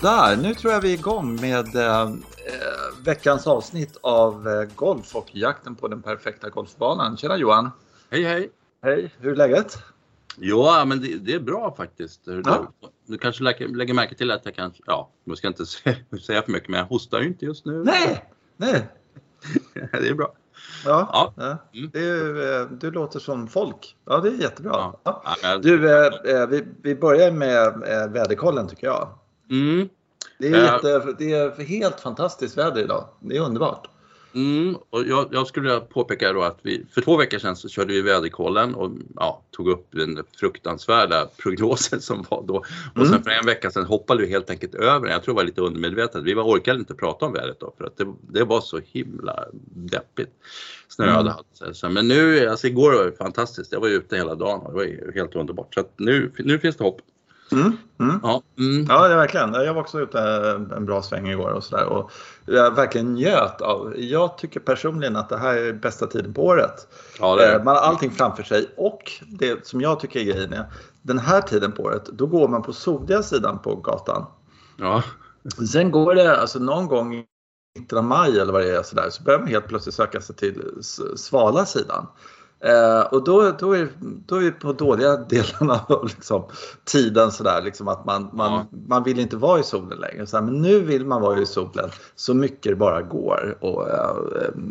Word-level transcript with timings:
Där, 0.00 0.36
nu 0.36 0.54
tror 0.54 0.72
jag 0.72 0.80
vi 0.80 0.92
är 0.94 0.98
igång 0.98 1.40
med 1.40 1.76
eh, 1.76 2.10
veckans 3.04 3.46
avsnitt 3.46 3.96
av 4.00 4.48
eh, 4.48 4.68
golf 4.74 5.16
och 5.16 5.26
jakten 5.32 5.74
på 5.74 5.88
den 5.88 6.02
perfekta 6.02 6.48
golfbanan. 6.48 7.16
Tjena 7.16 7.36
Johan! 7.36 7.70
Hej 8.10 8.22
hej! 8.22 8.50
Hej, 8.82 9.14
hur 9.18 9.32
är 9.32 9.36
läget? 9.36 9.78
Ja, 10.38 10.84
men 10.84 11.00
det, 11.00 11.16
det 11.18 11.32
är 11.32 11.40
bra 11.40 11.74
faktiskt. 11.76 12.20
Ja. 12.24 12.32
Du, 12.80 12.88
du 13.06 13.18
kanske 13.18 13.42
lägger, 13.44 13.68
lägger 13.68 13.94
märke 13.94 14.14
till 14.14 14.30
att 14.30 14.44
jag 14.44 14.54
kanske, 14.54 14.82
ja, 14.86 15.10
jag 15.24 15.38
ska 15.38 15.48
inte 15.48 15.66
säga, 16.26 16.42
för 16.42 16.52
mycket, 16.52 16.68
men 16.68 16.80
jag 16.80 16.86
hostar 16.86 17.20
ju 17.20 17.26
inte 17.26 17.44
just 17.44 17.66
nu. 17.66 17.84
Nej! 17.84 18.24
Nej! 18.56 18.88
det 19.74 20.08
är 20.08 20.14
bra. 20.14 20.32
Ja, 20.84 21.32
Ja. 21.36 21.58
Mm. 21.74 21.90
Är, 21.94 22.60
eh, 22.60 22.66
du 22.70 22.90
låter 22.90 23.18
som 23.18 23.48
folk. 23.48 23.96
Ja, 24.04 24.20
det 24.20 24.28
är 24.28 24.32
jättebra. 24.32 24.92
Ja. 25.02 25.36
Du, 25.62 25.90
eh, 25.90 26.06
eh, 26.06 26.46
vi, 26.46 26.64
vi 26.82 26.94
börjar 26.94 27.30
med 27.30 27.66
eh, 27.66 28.08
väderkollen 28.08 28.68
tycker 28.68 28.86
jag. 28.86 29.08
Mm, 29.50 29.88
Det 30.38 30.48
är, 30.48 30.56
Ja. 30.64 30.72
jätte, 30.74 31.14
det 31.18 31.32
är 31.32 31.64
helt 31.64 32.00
fantastiskt 32.00 32.58
väder 32.58 32.82
idag. 32.84 33.08
Det 33.20 33.36
är 33.36 33.40
underbart. 33.40 33.88
mm, 34.34 34.76
och 34.90 35.04
jag, 35.06 35.28
jag 35.32 35.46
skulle 35.46 35.68
vilja 35.68 35.80
påpeka 35.80 36.32
då 36.32 36.42
att 36.42 36.58
vi, 36.62 36.86
för 36.94 37.00
två 37.00 37.16
veckor 37.16 37.38
sedan 37.38 37.56
så 37.56 37.68
körde 37.68 37.92
vi 37.92 38.02
väderkollen 38.02 38.74
och 38.74 38.90
ja, 39.16 39.42
tog 39.50 39.68
upp 39.68 39.86
den 39.90 40.22
fruktansvärda 40.36 41.26
prognosen 41.36 42.00
som 42.00 42.24
var 42.30 42.42
då. 42.46 42.54
Och 42.56 42.66
Mm. 42.96 43.08
sen 43.08 43.22
för 43.22 43.30
en 43.30 43.46
vecka 43.46 43.70
sedan 43.70 43.84
hoppade 43.84 44.22
vi 44.22 44.28
helt 44.28 44.50
enkelt 44.50 44.74
över 44.74 45.00
den. 45.00 45.10
Jag 45.10 45.22
tror 45.22 45.34
det 45.34 45.36
var 45.36 45.44
lite 45.44 45.60
undermedvetet. 45.60 46.22
Vi 46.22 46.34
var, 46.34 46.42
orkade 46.44 46.78
inte 46.78 46.94
prata 46.94 47.26
om 47.26 47.32
vädret 47.32 47.60
då 47.60 47.74
för 47.78 47.84
att 47.84 47.96
det, 47.96 48.14
det 48.30 48.44
var 48.44 48.60
så 48.60 48.80
himla 48.84 49.44
deppigt. 49.74 50.30
Snöade 50.88 51.12
Mm. 51.20 51.32
allt. 51.32 51.76
Så, 51.76 51.88
men 51.88 52.08
nu, 52.08 52.46
alltså 52.48 52.66
igår 52.66 52.92
var 52.92 53.04
det 53.04 53.12
fantastiskt. 53.16 53.72
Jag 53.72 53.80
var 53.80 53.88
ute 53.88 54.16
hela 54.16 54.34
dagen 54.34 54.60
och 54.60 54.72
det 54.72 54.76
var 54.76 55.12
helt 55.14 55.36
underbart. 55.36 55.74
Så 55.74 55.80
att 55.80 55.92
nu, 55.96 56.32
nu 56.38 56.58
finns 56.58 56.76
det 56.76 56.84
hopp. 56.84 57.00
Mm. 57.52 57.76
Mm. 58.00 58.20
Ja, 58.22 58.42
mm. 58.58 58.86
Ja, 58.88 59.08
verkligen. 59.08 59.54
Jag 59.54 59.74
var 59.74 59.80
också 59.80 60.00
ute 60.00 60.20
en 60.76 60.86
bra 60.86 61.02
sväng 61.02 61.28
igår 61.28 61.50
och 61.50 61.64
sådär. 61.64 61.86
Och 61.86 62.10
jag 62.46 62.74
verkligen 62.74 63.14
njöt 63.14 63.60
av. 63.60 63.94
Jag 63.96 64.38
tycker 64.38 64.60
personligen 64.60 65.16
att 65.16 65.28
det 65.28 65.38
här 65.38 65.56
är 65.56 65.72
bästa 65.72 66.06
tiden 66.06 66.34
på 66.34 66.44
året. 66.44 66.88
ja 67.18 67.40
är 67.40 67.54
Eh. 67.54 67.64
Man 67.64 67.76
har 67.76 67.82
allting 67.82 68.10
framför 68.10 68.42
sig 68.42 68.66
och 68.76 69.12
det 69.26 69.66
som 69.66 69.80
jag 69.80 70.00
tycker 70.00 70.20
är 70.20 70.24
grejen 70.24 70.52
är 70.52 70.66
den 71.02 71.18
här 71.18 71.40
tiden 71.40 71.72
på 71.72 71.82
året, 71.82 72.04
då 72.06 72.26
går 72.26 72.48
man 72.48 72.62
på 72.62 72.72
soliga 72.72 73.22
sidan 73.22 73.58
på 73.58 73.76
gatan. 73.76 74.26
Ja. 74.76 75.02
Sen 75.72 75.90
går 75.90 76.14
det, 76.14 76.40
alltså 76.40 76.58
någon 76.58 76.86
gång 76.86 77.14
i 77.14 77.24
mitten 77.78 77.98
av 77.98 78.04
maj 78.04 78.40
eller 78.40 78.52
vad 78.52 78.62
det 78.62 78.76
är 78.76 78.82
sådär, 78.82 79.10
så 79.10 79.22
börjar 79.22 79.38
man 79.38 79.48
helt 79.48 79.68
plötsligt 79.68 79.94
söka 79.94 80.20
sig 80.20 80.36
till 80.36 80.62
svala 81.16 81.66
sidan. 81.66 82.06
Eh, 82.60 83.00
och 83.00 83.24
då, 83.24 83.52
då, 83.58 83.72
är, 83.72 83.88
då 84.26 84.36
är 84.36 84.40
vi 84.40 84.50
på 84.50 84.72
dåliga 84.72 85.16
delarna 85.16 85.80
av 85.88 86.04
liksom, 86.16 86.44
tiden 86.84 87.32
sådär, 87.32 87.62
liksom 87.62 87.88
att 87.88 88.04
man, 88.04 88.30
man, 88.32 88.52
Ja. 88.52 88.66
man 88.88 89.02
vill 89.04 89.18
inte 89.18 89.36
vara 89.36 89.60
i 89.60 89.62
solen 89.62 89.98
längre. 89.98 90.26
Så 90.26 90.36
här, 90.36 90.44
men 90.44 90.62
nu 90.62 90.80
vill 90.80 91.06
man 91.06 91.22
vara 91.22 91.38
i 91.40 91.46
solen 91.46 91.90
så 92.14 92.34
mycket 92.34 92.72
det 92.72 92.76
bara 92.76 93.02
går. 93.02 93.56
Och, 93.60 93.88
eh, 93.88 94.16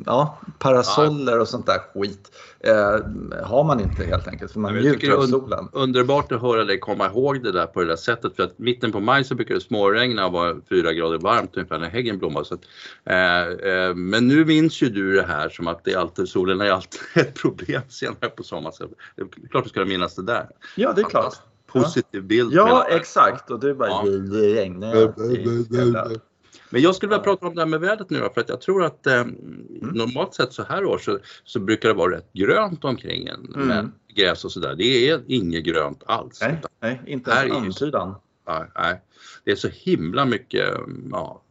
ja, 0.06 0.38
parasoller 0.60 1.40
och 1.40 1.48
sånt 1.48 1.66
där 1.66 1.80
skit 1.94 2.32
eh, 2.66 3.44
har 3.44 3.64
man 3.64 3.80
inte 3.80 4.04
helt 4.04 4.28
enkelt 4.28 4.52
för 4.52 4.60
man 4.60 4.74
tycker 4.74 4.90
njuter 4.90 5.12
av 5.12 5.22
solen. 5.22 5.70
underbart 5.74 6.32
att 6.32 6.42
höra 6.42 6.64
dig 6.64 6.80
komma 6.80 7.06
ihåg 7.06 7.44
det 7.44 7.52
där 7.52 7.66
på 7.66 7.82
det 7.82 7.88
där 7.88 7.96
sättet 7.96 8.36
för 8.36 8.44
att 8.44 8.60
mitten 8.60 8.92
på 8.92 9.00
maj 9.00 9.24
så 9.24 9.36
brukar 9.36 9.56
det 9.56 9.62
småregna 9.62 10.26
och 10.26 10.32
vara 10.32 10.56
fyra 10.70 10.94
grader 10.94 11.18
varmt 11.18 11.58
ungefär 11.58 11.80
när 11.80 11.90
häggen 11.90 12.18
blommar. 12.18 12.44
Så 12.44 12.54
att, 12.54 12.62
eh, 13.06 13.72
eh, 13.72 13.96
men 13.96 14.28
nu 14.28 14.46
minns 14.46 14.82
ju 14.82 14.90
du 14.90 15.14
det 15.16 15.26
här 15.28 15.50
som 15.50 15.68
att 15.68 15.84
det 15.84 15.94
är 15.94 15.98
alltid, 15.98 16.30
solen 16.30 16.62
är 16.62 16.72
alltid 16.72 17.02
ett 17.16 17.34
problem 17.34 17.82
senare 17.90 18.30
på 18.30 18.44
sommaren. 18.44 18.74
Så 18.74 18.84
det 19.16 19.22
är 19.22 19.48
klart 19.50 19.64
du 19.64 19.70
ska 19.70 19.86
minnas 19.86 20.16
det 20.16 20.24
där. 20.24 20.48
Ja, 20.76 20.94
det 20.94 21.02
är 21.02 21.06
klart. 21.06 21.34
Positiv 21.68 22.24
bild. 22.24 22.54
Ja, 22.54 22.88
exakt. 22.90 23.52
Och 23.52 23.60
du 23.60 23.74
bara, 23.74 23.90
Ja. 23.90 24.04
det 24.06 24.56
regnar. 24.56 24.96
Men 26.76 26.82
jag 26.82 26.96
skulle 26.96 27.10
vilja 27.10 27.24
prata 27.24 27.48
om 27.48 27.56
det 27.56 27.62
här 27.62 27.68
med 27.68 27.80
vädret 27.80 28.10
nu 28.10 28.20
då, 28.20 28.30
för 28.30 28.42
att 28.42 28.50
jag 28.50 28.62
tror 28.62 28.84
att 28.84 29.08
eh, 29.08 29.24
normalt 29.82 30.34
sett 30.34 30.54
så 30.54 30.64
här 30.64 30.86
år 30.86 30.98
så, 30.98 31.20
så 31.44 31.60
brukar 31.60 31.90
det 31.90 31.96
vara 31.96 32.16
rätt 32.18 32.34
grönt 32.34 32.84
omkring 32.86 33.28
en 33.28 33.54
Mm. 33.56 33.68
med 33.68 33.92
gräs 34.16 34.46
och 34.46 34.52
sådär. 34.52 34.76
Det 34.76 35.10
är 35.10 35.22
inget 35.28 35.64
grönt 35.64 36.04
alls. 36.06 36.42
Nej, 36.42 36.62
nej, 36.82 37.02
inte 37.08 37.32
ens 37.32 37.54
antydan. 37.58 38.16
Nej, 38.48 38.64
nej. 38.76 39.02
Det 39.44 39.52
är 39.52 39.56
så 39.56 39.68
himla 39.68 40.26
mycket, 40.26 40.70
ja, 41.12 41.42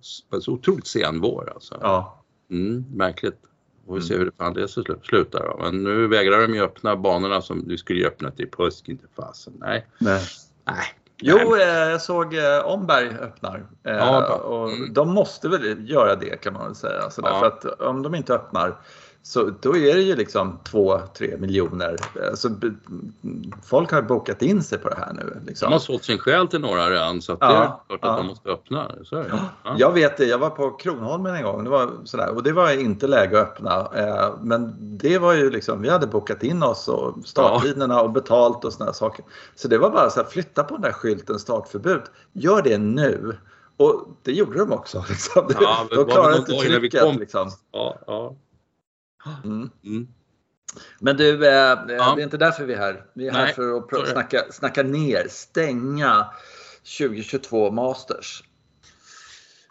så 0.41 0.53
otroligt 0.53 0.87
sen 0.87 1.21
vår 1.21 1.53
alltså. 1.55 1.79
Ja. 1.83 2.25
Mm, 2.51 2.85
märkligt. 2.95 3.39
Får 3.87 3.95
vi 3.95 4.03
se 4.03 4.17
hur 4.17 4.25
det 4.25 4.33
fan 4.39 4.55
det 4.55 4.67
slu- 4.67 5.03
slutar 5.03 5.41
då. 5.45 5.65
Men 5.65 5.85
nu 5.85 6.07
vägrar 6.07 6.41
de 6.49 6.55
ju 6.55 6.61
öppna 6.63 6.97
banorna 6.97 7.43
som 7.43 7.69
du 7.69 7.79
skulle 7.79 7.99
ju 8.01 8.07
öppna 8.07 8.31
till 8.31 8.49
påsk, 8.49 8.89
inte 8.89 9.07
fasen. 9.17 9.53
Nej, 9.61 9.87
Nej. 9.99 10.23
nej. 10.65 10.85
Jo, 11.21 11.57
eh, 11.57 11.63
jag 11.69 12.01
såg 12.03 12.35
eh, 12.35 12.67
Omberg 12.67 13.09
öppnar. 13.21 13.67
Eh, 13.87 13.93
Ja, 13.97 14.35
och 14.37 14.69
Mm. 14.69 14.93
De 14.93 15.11
måste 15.15 15.49
väl 15.49 15.91
göra 15.91 16.15
det 16.17 16.43
kan 16.43 16.53
man 16.53 16.65
väl 16.65 16.75
säga. 16.75 17.11
Sådär. 17.11 17.29
Ja. 17.31 17.39
För 17.41 17.47
att 17.47 17.81
om 17.81 18.03
de 18.03 18.15
inte 18.15 18.35
öppnar 18.35 18.77
så 19.27 19.51
då 19.61 19.77
är 19.77 19.95
det 19.95 20.01
ju 20.03 20.17
liksom 20.17 20.59
2-3 20.65 21.39
miljoner. 21.41 21.97
Så 22.35 22.49
b- 22.49 22.71
folk 23.65 23.91
har 23.93 24.03
bokat 24.03 24.43
in 24.43 24.63
sig 24.63 24.79
på 24.79 24.89
det 24.89 24.97
här 24.99 25.13
nu. 25.13 25.41
Liksom. 25.47 25.67
De 25.67 25.73
har 25.73 25.81
sålt 25.81 26.05
sin 26.05 26.19
själ 26.19 26.49
till 26.49 26.61
några 26.61 26.91
redan 26.91 27.23
så 27.23 27.33
att 27.33 27.41
det 27.41 27.47
Ja, 27.47 27.63
är 27.63 27.67
klart 27.99 28.05
att 28.05 28.11
ja. 28.11 28.17
de 28.17 28.27
måste 28.27 28.49
öppna. 28.51 28.91
Så 29.05 29.17
är 29.17 29.23
det. 29.23 29.39
Ja. 29.65 29.75
Jag 29.79 29.93
vet 29.93 30.17
det, 30.17 30.25
jag 30.25 30.39
var 30.39 30.51
på 30.51 30.71
Kronholmen 30.71 31.35
en 31.35 31.43
gång 31.43 31.65
det 31.65 31.71
var 31.71 31.91
sådär, 32.05 32.35
och 32.35 32.43
det 32.43 32.53
var 32.53 32.71
inte 32.81 33.07
läge 33.07 33.41
att 33.41 33.47
öppna. 33.49 33.89
Eh, 33.97 34.31
men 34.43 34.75
det 34.99 35.19
var 35.19 35.33
ju 35.33 35.51
liksom, 35.51 35.83
vi 35.83 35.89
hade 35.91 36.07
bokat 36.07 36.43
in 36.43 36.63
oss 36.63 36.89
och 36.89 37.15
starttiderna 37.25 38.01
och 38.03 38.11
betalt 38.13 38.65
och 38.65 38.73
sådana 38.73 38.93
saker. 38.93 39.25
Så 39.55 39.69
det 39.69 39.79
var 39.79 39.91
bara 39.91 40.11
så 40.11 40.21
här, 40.23 40.29
flytta 40.29 40.65
på 40.65 40.75
den 40.75 40.83
där 40.83 40.93
skylten 40.93 41.39
startförbud. 41.39 42.03
Gör 42.33 42.63
det 42.63 42.79
nu. 42.79 43.37
Och 43.77 44.09
det 44.23 44.33
gjorde 44.33 44.59
de 44.59 44.73
också. 44.73 45.05
Liksom. 45.09 45.49
Ja, 45.61 45.87
de 45.91 45.97
det 45.97 46.05
klarade 46.13 46.37
inte 46.37 46.53
trycket. 46.53 47.17
Liksom. 47.17 47.51
Ja, 47.73 47.99
ja. 48.07 48.35
Mm. 49.45 49.71
Mm. 49.85 50.09
Men 51.01 51.17
du, 51.17 51.33
eh, 51.35 51.87
det 51.87 51.95
är 51.95 52.21
inte 52.21 52.37
därför 52.37 52.65
vi 52.65 52.75
är 52.75 52.79
här. 52.79 53.05
Vi 53.15 53.29
är 53.29 53.33
här 53.33 53.45
Nej, 53.45 53.55
för 53.55 53.77
att 53.77 53.85
pr- 53.91 54.13
snacka, 54.13 54.43
snacka 54.51 54.83
ner, 54.83 55.27
stänga 55.31 56.27
2022 56.99 57.71
Masters. 57.71 58.45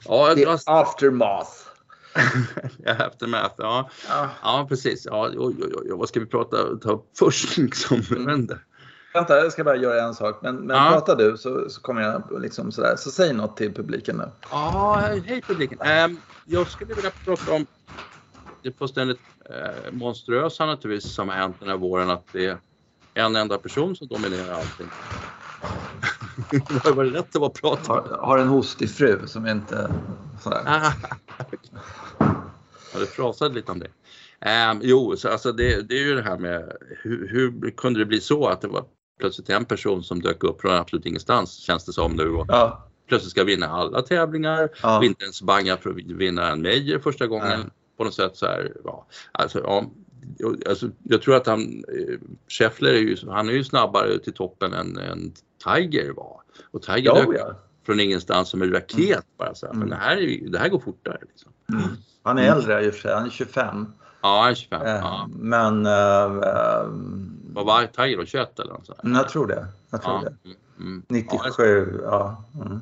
ja 0.05 0.35
Det 0.35 0.41
jag 0.41 0.53
är 0.53 0.81
aftermath. 0.81 1.51
Aftermath, 2.99 3.55
ja. 3.57 3.89
Ja. 4.09 4.29
Ja, 4.43 4.65
precis. 4.69 5.05
Ja, 5.05 5.29
oj, 5.29 5.35
oj, 5.61 5.73
oj, 5.75 5.87
vad 5.91 6.09
ska 6.09 6.19
vi 6.19 6.25
prata 6.25 6.57
ta 6.81 6.91
upp 6.91 7.05
först 7.19 7.57
liksom? 7.57 7.97
Inte. 8.29 8.59
Vänta, 9.13 9.37
jag 9.37 9.51
ska 9.51 9.63
bara 9.63 9.75
göra 9.75 10.03
en 10.03 10.13
sak. 10.13 10.39
Men, 10.41 10.55
men 10.55 10.75
Ja. 10.77 10.89
prata 10.91 11.15
du 11.15 11.37
så, 11.37 11.69
så 11.69 11.81
kommer 11.81 12.01
jag 12.01 12.41
liksom 12.41 12.71
sådär. 12.71 12.95
Så 12.97 13.11
säg 13.11 13.33
något 13.33 13.57
till 13.57 13.73
publiken 13.73 14.17
nu. 14.17 14.29
Ja, 14.51 14.95
hej 15.25 15.41
publiken. 15.47 15.77
Ehm, 15.81 16.17
jag 16.45 16.67
skulle 16.67 16.93
vilja 16.93 17.11
prata 17.25 17.51
om 17.51 17.65
det 18.63 18.77
fullständigt 18.77 19.19
eh, 19.49 19.91
monstruösa 19.91 20.65
naturligtvis 20.65 21.13
som 21.13 21.29
har 21.29 21.35
hänt 21.35 21.55
den 21.59 21.69
här 21.69 21.77
våren 21.77 22.09
att 22.09 22.27
det 22.31 22.45
är 22.45 22.57
en 23.13 23.35
enda 23.35 23.57
person 23.57 23.95
som 23.95 24.07
dominerar 24.07 24.53
allting. 24.53 24.87
var 26.95 27.03
det 27.03 27.19
rätt 27.19 27.35
att 27.35 27.41
vara 27.41 27.49
prata? 27.49 27.93
Har, 27.93 28.17
har 28.21 28.37
en 28.37 28.47
hostig 28.47 28.89
fru 28.89 29.19
som 29.27 29.47
inte... 29.47 29.91
Sådär. 30.43 30.61
Ah, 30.65 30.93
ja, 32.93 32.99
det 32.99 33.05
frasade 33.05 33.55
lite 33.55 33.71
om 33.71 33.79
det. 33.79 33.87
Ehm, 34.39 34.79
jo, 34.83 35.17
så 35.17 35.29
alltså 35.29 35.51
det, 35.51 35.81
det 35.81 35.95
är 35.95 36.03
ju 36.03 36.15
det 36.15 36.23
här 36.23 36.37
med 36.37 36.77
hur, 37.01 37.27
hur 37.27 37.71
kunde 37.71 37.99
det 37.99 38.05
bli 38.05 38.21
så 38.21 38.47
att 38.47 38.61
det 38.61 38.67
var 38.67 38.85
plötsligt 39.19 39.49
en 39.49 39.65
person 39.65 40.03
som 40.03 40.21
dök 40.21 40.43
upp 40.43 40.61
från 40.61 40.75
absolut 40.75 41.05
ingenstans 41.05 41.57
känns 41.57 41.85
det 41.85 41.93
som 41.93 42.15
nu 42.15 42.29
och 42.29 42.45
Ja, 42.47 42.87
plötsligt 43.07 43.31
ska 43.31 43.43
vinna 43.43 43.67
alla 43.67 44.01
tävlingar 44.01 44.69
Ja. 44.83 45.03
inte 45.03 45.23
ens 45.23 45.41
banga 45.41 45.77
för 45.77 45.89
att 45.89 45.95
vinna 45.95 46.51
en 46.51 46.61
major 46.61 46.99
första 46.99 47.27
gången. 47.27 47.71
På 47.97 48.03
något 48.03 48.13
sätt 48.13 48.35
så 48.37 48.45
här, 48.45 48.71
ja. 48.83 49.05
Alltså, 49.31 49.59
ja. 49.59 49.85
Alltså, 50.69 50.89
jag 51.03 51.21
tror 51.21 51.35
att 51.35 51.47
han, 51.47 51.61
eh, 51.61 52.17
Scheffler 52.47 52.93
är 52.93 52.99
ju, 52.99 53.17
han 53.29 53.49
är 53.49 53.53
ju 53.53 53.63
snabbare 53.63 54.19
till 54.19 54.33
toppen 54.33 54.73
än, 54.73 54.97
än 54.97 55.33
Tiger 55.63 56.13
var. 56.13 56.41
Och 56.71 56.81
Tiger 56.81 57.01
ja, 57.15 57.15
dök 57.15 57.39
ja. 57.39 57.55
från 57.85 57.99
ingenstans 57.99 58.49
som 58.49 58.61
en 58.61 58.71
raket 58.73 59.25
bara 59.37 59.55
så 59.55 59.65
här. 59.65 59.73
Men 59.73 59.81
Mm. 59.87 59.89
det 59.89 60.05
här, 60.05 60.17
är 60.17 60.49
det 60.49 60.59
här 60.59 60.69
går 60.69 60.79
fortare. 60.79 61.17
Liksom. 61.21 61.51
Han 62.23 62.37
är 62.37 62.51
äldre 62.51 62.85
i 62.85 62.89
och 62.89 62.93
för 62.93 63.01
sig. 63.01 63.13
Han 63.13 63.25
är 63.25 63.29
25. 63.29 63.93
Ja, 64.21 64.41
han 64.41 64.51
är 64.51 64.55
25. 64.55 64.81
Eh, 64.81 64.87
Ja. 64.87 65.29
Men 65.39 65.85
eh, 65.85 66.49
eh, 66.49 66.87
Vad 67.53 67.65
var 67.65 67.85
Tiger 67.85 68.17
då? 68.17 68.25
21 68.25 68.59
eller 68.59 68.73
något 68.73 68.85
sånt? 68.85 68.99
där? 69.03 69.11
jag 69.11 69.29
tror 69.29 69.47
det. 69.47 69.67
Jag 69.89 70.01
tror 70.01 70.21
det. 70.21 70.35
Mm, 70.45 70.57
mm. 70.79 71.03
97, 71.07 71.99
ja. 72.03 72.43
Mm. 72.55 72.79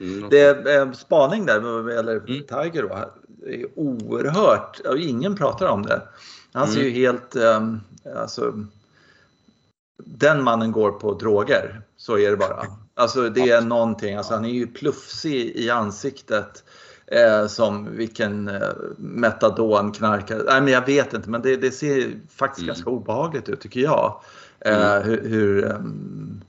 Mm. 0.00 0.28
Det 0.30 0.40
är 0.40 0.80
eh, 0.86 0.92
spaning 0.92 1.46
där 1.46 1.58
Mm. 1.58 2.24
Tiger 2.24 2.82
då. 2.82 3.10
Är 3.46 3.66
oerhört, 3.78 4.80
och 4.80 4.98
ingen 4.98 5.36
pratar 5.36 5.66
om 5.66 5.82
det. 5.82 6.02
Han 6.52 6.68
ser 6.68 6.80
ju 6.80 6.88
Mm. 6.88 7.00
helt, 7.00 7.36
eh, 7.36 7.76
alltså, 8.20 8.66
den 10.04 10.42
mannen 10.44 10.72
går 10.72 10.92
på 10.92 11.14
droger. 11.14 11.80
Så 11.96 12.18
är 12.18 12.30
det 12.30 12.36
bara. 12.36 12.66
Alltså 12.94 13.28
det 13.30 13.50
är 13.50 13.60
någonting, 13.60 14.14
alltså 14.16 14.34
han 14.34 14.44
är 14.44 14.48
ju 14.50 14.66
plufsig 14.66 15.56
i 15.56 15.70
ansiktet. 15.70 16.64
Eh, 17.06 17.46
som 17.46 17.96
vilken 17.96 18.48
eh, 18.48 18.68
metadonknarkare. 18.96 20.42
Nej 20.46 20.60
men 20.60 20.72
jag 20.72 20.86
vet 20.86 21.12
inte 21.14 21.30
men 21.30 21.42
det, 21.42 21.56
det 21.56 21.70
ser 21.70 22.12
faktiskt 22.28 22.62
Mm. 22.62 22.66
ganska 22.66 22.90
obehagligt 22.90 23.48
ut 23.48 23.60
tycker 23.60 23.80
jag. 23.80 24.20
Eh, 24.60 25.00
hur, 25.00 25.28
hur 25.28 25.64
ehm, 25.70 26.40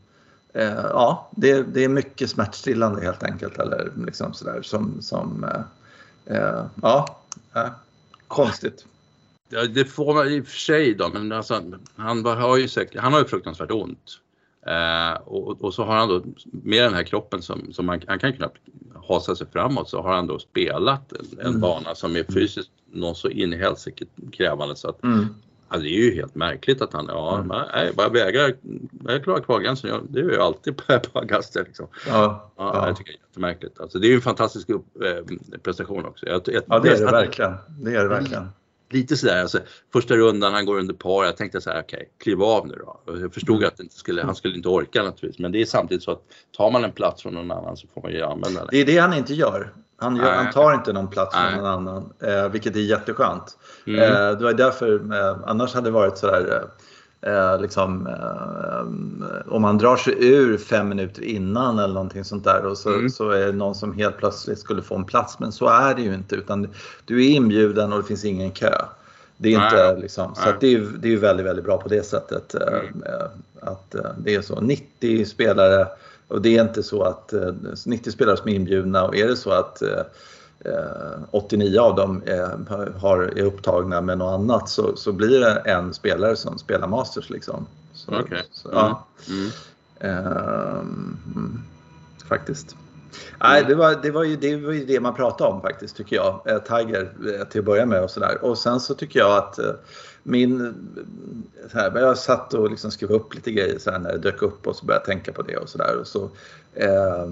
eh, 0.53 0.73
ja, 0.73 1.29
det, 1.35 1.63
det 1.63 1.83
är 1.83 1.89
mycket 1.89 2.29
smärtstillande 2.29 3.01
helt 3.01 3.23
enkelt. 3.23 3.59
Eller 3.59 3.91
liksom 4.05 4.33
sådär 4.33 4.61
som, 4.61 5.01
som 5.01 5.45
eh, 6.25 6.37
eh 6.37 6.65
ja, 6.81 7.75
konstigt. 8.27 8.85
Ja, 9.49 9.65
det 9.65 9.85
får 9.85 10.13
man 10.13 10.27
i 10.27 10.41
och 10.41 10.47
för 10.47 10.57
sig 10.57 10.93
då, 10.93 11.09
men 11.13 11.31
alltså, 11.31 11.63
han, 11.95 12.25
har 12.25 12.57
ju 12.57 12.67
säkert, 12.67 13.01
han 13.01 13.13
har 13.13 13.19
ju 13.19 13.25
fruktansvärt 13.25 13.71
ont. 13.71 14.19
Eh, 14.65 15.13
och, 15.13 15.61
och, 15.61 15.73
så 15.73 15.83
har 15.83 15.95
han 15.95 16.09
då 16.09 16.23
med 16.43 16.83
den 16.83 16.93
här 16.93 17.03
kroppen 17.03 17.41
som, 17.41 17.73
som 17.73 17.89
han, 17.89 18.01
han 18.07 18.19
kan 18.19 18.33
knappt 18.33 18.57
hasa 19.07 19.35
sig 19.35 19.47
framåt 19.51 19.89
så 19.89 20.01
har 20.01 20.13
han 20.13 20.27
då 20.27 20.39
spelat 20.39 21.11
en, 21.11 21.39
en 21.39 21.47
mm. 21.47 21.61
bana 21.61 21.95
som 21.95 22.15
är 22.15 22.23
fysiskt 22.33 22.71
något 22.91 23.17
så 23.17 23.29
in 23.29 23.53
i 23.53 23.57
helsike 23.57 24.05
krävande 24.31 24.75
så 24.75 24.89
att 24.89 25.03
mm. 25.03 25.35
Alltså, 25.73 25.83
det 25.83 25.95
är 25.95 26.03
ju 26.03 26.15
helt 26.15 26.35
märkligt 26.35 26.81
att 26.81 26.93
han, 26.93 27.05
ja, 27.09 27.35
mm. 27.35 27.67
nej, 27.73 27.93
bara 27.93 28.09
vägrar, 28.09 28.53
jag 29.07 29.23
klarar 29.23 29.39
kvalgränsen, 29.39 29.89
ja, 29.89 30.01
det 30.09 30.19
är 30.19 30.23
ju 30.23 30.37
alltid 30.37 30.77
på, 30.77 31.19
Augusta 31.19 31.61
liksom. 31.67 31.87
Ja, 32.07 32.51
ja, 32.57 32.71
ja. 32.75 32.87
Jag 32.87 32.97
tycker 32.97 33.11
det 33.11 33.17
är 33.17 33.27
jättemärkligt. 33.27 33.79
Alltså, 33.79 33.99
det 33.99 34.07
är 34.07 34.09
ju 34.09 34.15
en 34.15 34.21
fantastisk 34.21 34.69
upp, 34.69 34.85
eh, 35.03 35.57
prestation 35.63 36.05
också. 36.05 36.25
Jag, 36.25 36.41
jag, 36.45 36.63
ja, 36.67 36.79
det 36.79 36.89
är 36.89 37.05
det 37.05 37.11
verkligen. 37.11 37.53
Det 37.67 37.95
är 37.95 38.03
det 38.03 38.09
verkligen 38.09 38.47
lite 38.93 39.17
sådär, 39.17 39.41
alltså, 39.41 39.59
första 39.93 40.15
rundan 40.15 40.53
han 40.53 40.65
går 40.65 40.79
under 40.79 40.93
par, 40.93 41.25
jag 41.25 41.37
tänkte 41.37 41.61
så 41.61 41.69
här, 41.69 41.81
okej, 41.81 41.97
okay, 41.97 42.07
kliv 42.17 42.43
av 42.43 42.67
nu 42.67 42.75
då. 42.75 42.99
Jag 43.05 43.33
förstod 43.33 43.57
mm. 43.57 43.67
att 43.67 43.79
inte 43.79 43.95
skulle, 43.95 44.23
han 44.23 44.35
skulle 44.35 44.55
inte 44.55 44.69
orka 44.69 45.03
naturligtvis, 45.03 45.39
men 45.39 45.51
det 45.51 45.61
är 45.61 45.65
samtidigt 45.65 46.03
så 46.03 46.11
att 46.11 46.21
tar 46.57 46.71
man 46.71 46.83
en 46.83 46.91
plats 46.91 47.21
från 47.21 47.33
någon 47.33 47.51
annan 47.51 47.77
så 47.77 47.87
får 47.87 48.01
man 48.01 48.11
ju 48.11 48.21
använda 48.21 48.59
den. 48.59 48.69
Det 48.71 48.81
är 48.81 48.85
det 48.85 48.97
han 48.97 49.13
inte 49.13 49.33
gör. 49.33 49.73
Han, 50.03 50.15
gör, 50.15 50.31
han 50.31 50.51
tar 50.51 50.73
inte 50.73 50.93
någon 50.93 51.07
plats 51.07 51.35
från 51.35 51.53
någon 51.57 51.65
annan, 51.65 52.13
eh, 52.19 52.49
vilket 52.49 52.75
är 52.75 52.79
jätteskönt. 52.79 53.57
Mm. 53.87 53.99
Eh, 53.99 54.37
det 54.37 54.43
var 54.43 54.53
därför, 54.53 55.13
eh, 55.13 55.37
annars 55.45 55.73
hade 55.73 55.87
det 55.87 55.91
varit 55.91 56.17
sådär 56.17 56.63
Eh, 57.25 57.61
liksom, 57.61 58.07
eh, 58.07 59.53
om 59.53 59.61
man 59.61 59.77
drar 59.77 59.95
sig 59.95 60.27
ur 60.27 60.57
fem 60.57 60.89
minuter 60.89 61.23
innan 61.23 61.79
eller 61.79 61.93
någonting 61.93 62.23
sånt 62.23 62.43
där 62.43 62.65
och 62.65 62.77
så, 62.77 62.93
mm. 62.93 63.09
så 63.09 63.29
är 63.29 63.45
det 63.45 63.51
någon 63.51 63.75
som 63.75 63.93
helt 63.93 64.17
plötsligt 64.17 64.59
skulle 64.59 64.81
få 64.81 64.95
en 64.95 65.05
plats. 65.05 65.39
Men 65.39 65.51
så 65.51 65.67
är 65.67 65.95
det 65.95 66.01
ju 66.01 66.13
inte 66.13 66.35
utan 66.35 66.67
du 67.05 67.25
är 67.25 67.29
inbjuden 67.29 67.93
och 67.93 68.01
det 68.01 68.07
finns 68.07 68.25
ingen 68.25 68.51
kö. 68.51 68.75
Det 69.37 69.53
är 69.53 69.65
inte 69.65 70.01
liksom, 70.01 70.35
så 70.35 70.49
det 70.59 70.73
är, 70.73 70.87
det 70.99 71.13
är 71.13 71.17
väldigt, 71.17 71.45
väldigt 71.45 71.65
bra 71.65 71.77
på 71.77 71.89
det 71.89 72.05
sättet. 72.05 72.55
Eh, 72.55 72.67
mm. 72.67 73.01
Att 73.59 73.95
det 74.17 74.35
är 74.35 74.41
så 74.41 74.61
90 74.61 75.25
spelare 75.25 75.87
och 76.27 76.41
det 76.41 76.57
är 76.57 76.61
inte 76.61 76.83
så 76.83 77.03
att 77.03 77.33
90 77.85 78.11
spelare 78.11 78.37
som 78.37 78.49
är 78.49 78.53
inbjudna 78.53 79.03
och 79.03 79.15
är 79.15 79.27
det 79.27 79.35
så 79.35 79.51
att 79.51 79.83
89 81.31 81.77
eh, 81.77 81.83
av 81.83 81.95
dem 81.95 82.21
är, 82.25 82.99
har, 82.99 83.19
är 83.19 83.43
upptagna 83.43 84.01
med 84.01 84.17
något 84.17 84.33
annat 84.33 84.69
så, 84.69 84.95
så 84.95 85.11
blir 85.11 85.39
det 85.39 85.55
en 85.55 85.93
spelare 85.93 86.35
som 86.35 86.57
spelar 86.57 86.87
Masters. 86.87 87.29
Liksom. 87.29 87.67
Så, 87.93 88.19
okay. 88.19 88.41
så, 88.51 88.69
ja. 88.71 89.05
Mm. 89.29 89.49
Ehm, 89.99 91.61
faktiskt. 92.29 92.75
Nej, 93.39 93.65
det 93.67 93.75
var, 93.75 93.95
det, 94.01 94.11
var 94.11 94.23
ju, 94.23 94.35
det 94.35 94.55
var 94.57 94.71
ju 94.71 94.85
det 94.85 94.99
man 94.99 95.15
pratade 95.15 95.49
om 95.49 95.61
faktiskt 95.61 95.97
tycker 95.97 96.15
jag. 96.15 96.41
Eh, 96.45 96.59
Tiger 96.59 97.11
eh, 97.39 97.47
till 97.47 97.59
att 97.59 97.65
börja 97.65 97.85
med 97.85 98.03
och 98.03 98.11
sådär. 98.11 98.43
Och 98.43 98.57
sen 98.57 98.79
så 98.79 98.93
tycker 98.93 99.19
jag 99.19 99.37
att 99.37 99.59
min... 100.23 100.73
Så 101.71 101.77
här, 101.77 101.99
jag 101.99 102.17
satt 102.17 102.53
och 102.53 102.69
liksom 102.69 102.91
skrev 102.91 103.11
upp 103.11 103.35
lite 103.35 103.51
grejer 103.51 103.79
så 103.79 103.91
när 103.91 104.11
det 104.11 104.17
dök 104.17 104.41
upp 104.41 104.67
och 104.67 104.75
så 104.75 104.85
började 104.85 105.01
jag 105.01 105.05
tänka 105.05 105.31
på 105.31 105.41
det 105.41 105.57
och 105.57 105.69
sådär. 105.69 106.01
Så, 106.03 106.29
eh, 106.73 107.25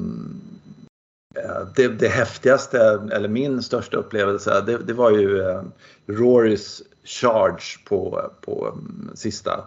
Eh, 1.36 1.68
det, 1.76 1.88
det 1.88 2.08
häftigaste, 2.08 3.02
eller 3.12 3.28
min 3.28 3.64
största 3.64 3.98
upplevelse, 3.98 4.62
det, 4.66 4.78
det 4.78 4.94
var 4.94 5.12
ju 5.12 5.42
eh, 5.42 5.62
Rorys 6.08 6.82
charge 7.04 7.80
på, 7.86 8.32
på 8.42 8.68
mm, 8.68 9.12
sista, 9.16 9.64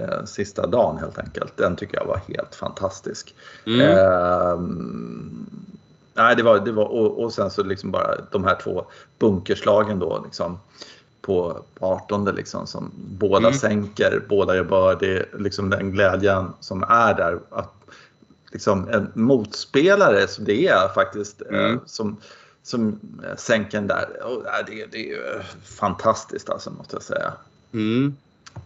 eh, 0.00 0.24
sista 0.24 0.66
dagen 0.66 0.98
helt 0.98 1.18
enkelt. 1.18 1.56
Den 1.56 1.76
tycker 1.76 1.96
jag 1.96 2.04
var 2.04 2.20
helt 2.28 2.54
fantastisk. 2.54 3.34
Mm. 3.66 3.80
Eh, 3.80 4.60
nej, 6.14 6.36
det 6.36 6.42
var, 6.42 6.58
det 6.58 6.72
var, 6.72 6.84
och, 6.84 7.24
och, 7.24 7.32
sen 7.32 7.50
så 7.50 7.62
liksom 7.62 7.90
bara 7.90 8.16
de 8.30 8.44
här 8.44 8.58
två 8.62 8.86
bunkerslagen 9.18 9.98
då 9.98 10.22
liksom 10.24 10.58
på 11.28 11.64
18 11.80 12.24
liksom 12.24 12.66
som 12.66 12.90
båda 12.94 13.48
mm. 13.48 13.58
sänker, 13.58 14.22
båda 14.28 14.56
gör 14.56 14.64
birdie, 14.64 15.24
liksom 15.38 15.70
den 15.70 15.92
glädjen 15.92 16.52
som 16.60 16.82
är 16.82 17.14
där. 17.14 17.38
Att 17.50 17.74
liksom 18.52 18.88
en 18.88 19.12
motspelare 19.14 20.28
som 20.28 20.44
det 20.44 20.66
är 20.66 20.88
faktiskt 20.88 21.42
eh, 21.50 21.58
mm. 21.58 21.80
som, 21.86 22.16
som 22.62 23.00
sänker 23.36 23.78
den 23.78 23.86
där. 23.86 24.22
Och 24.24 24.44
det, 24.66 24.86
det 24.92 24.98
är 24.98 25.08
ju 25.08 25.42
fantastiskt 25.64 26.50
alltså 26.50 26.70
måste 26.70 26.96
jag 26.96 27.02
säga. 27.02 27.32
Mm. 27.72 28.16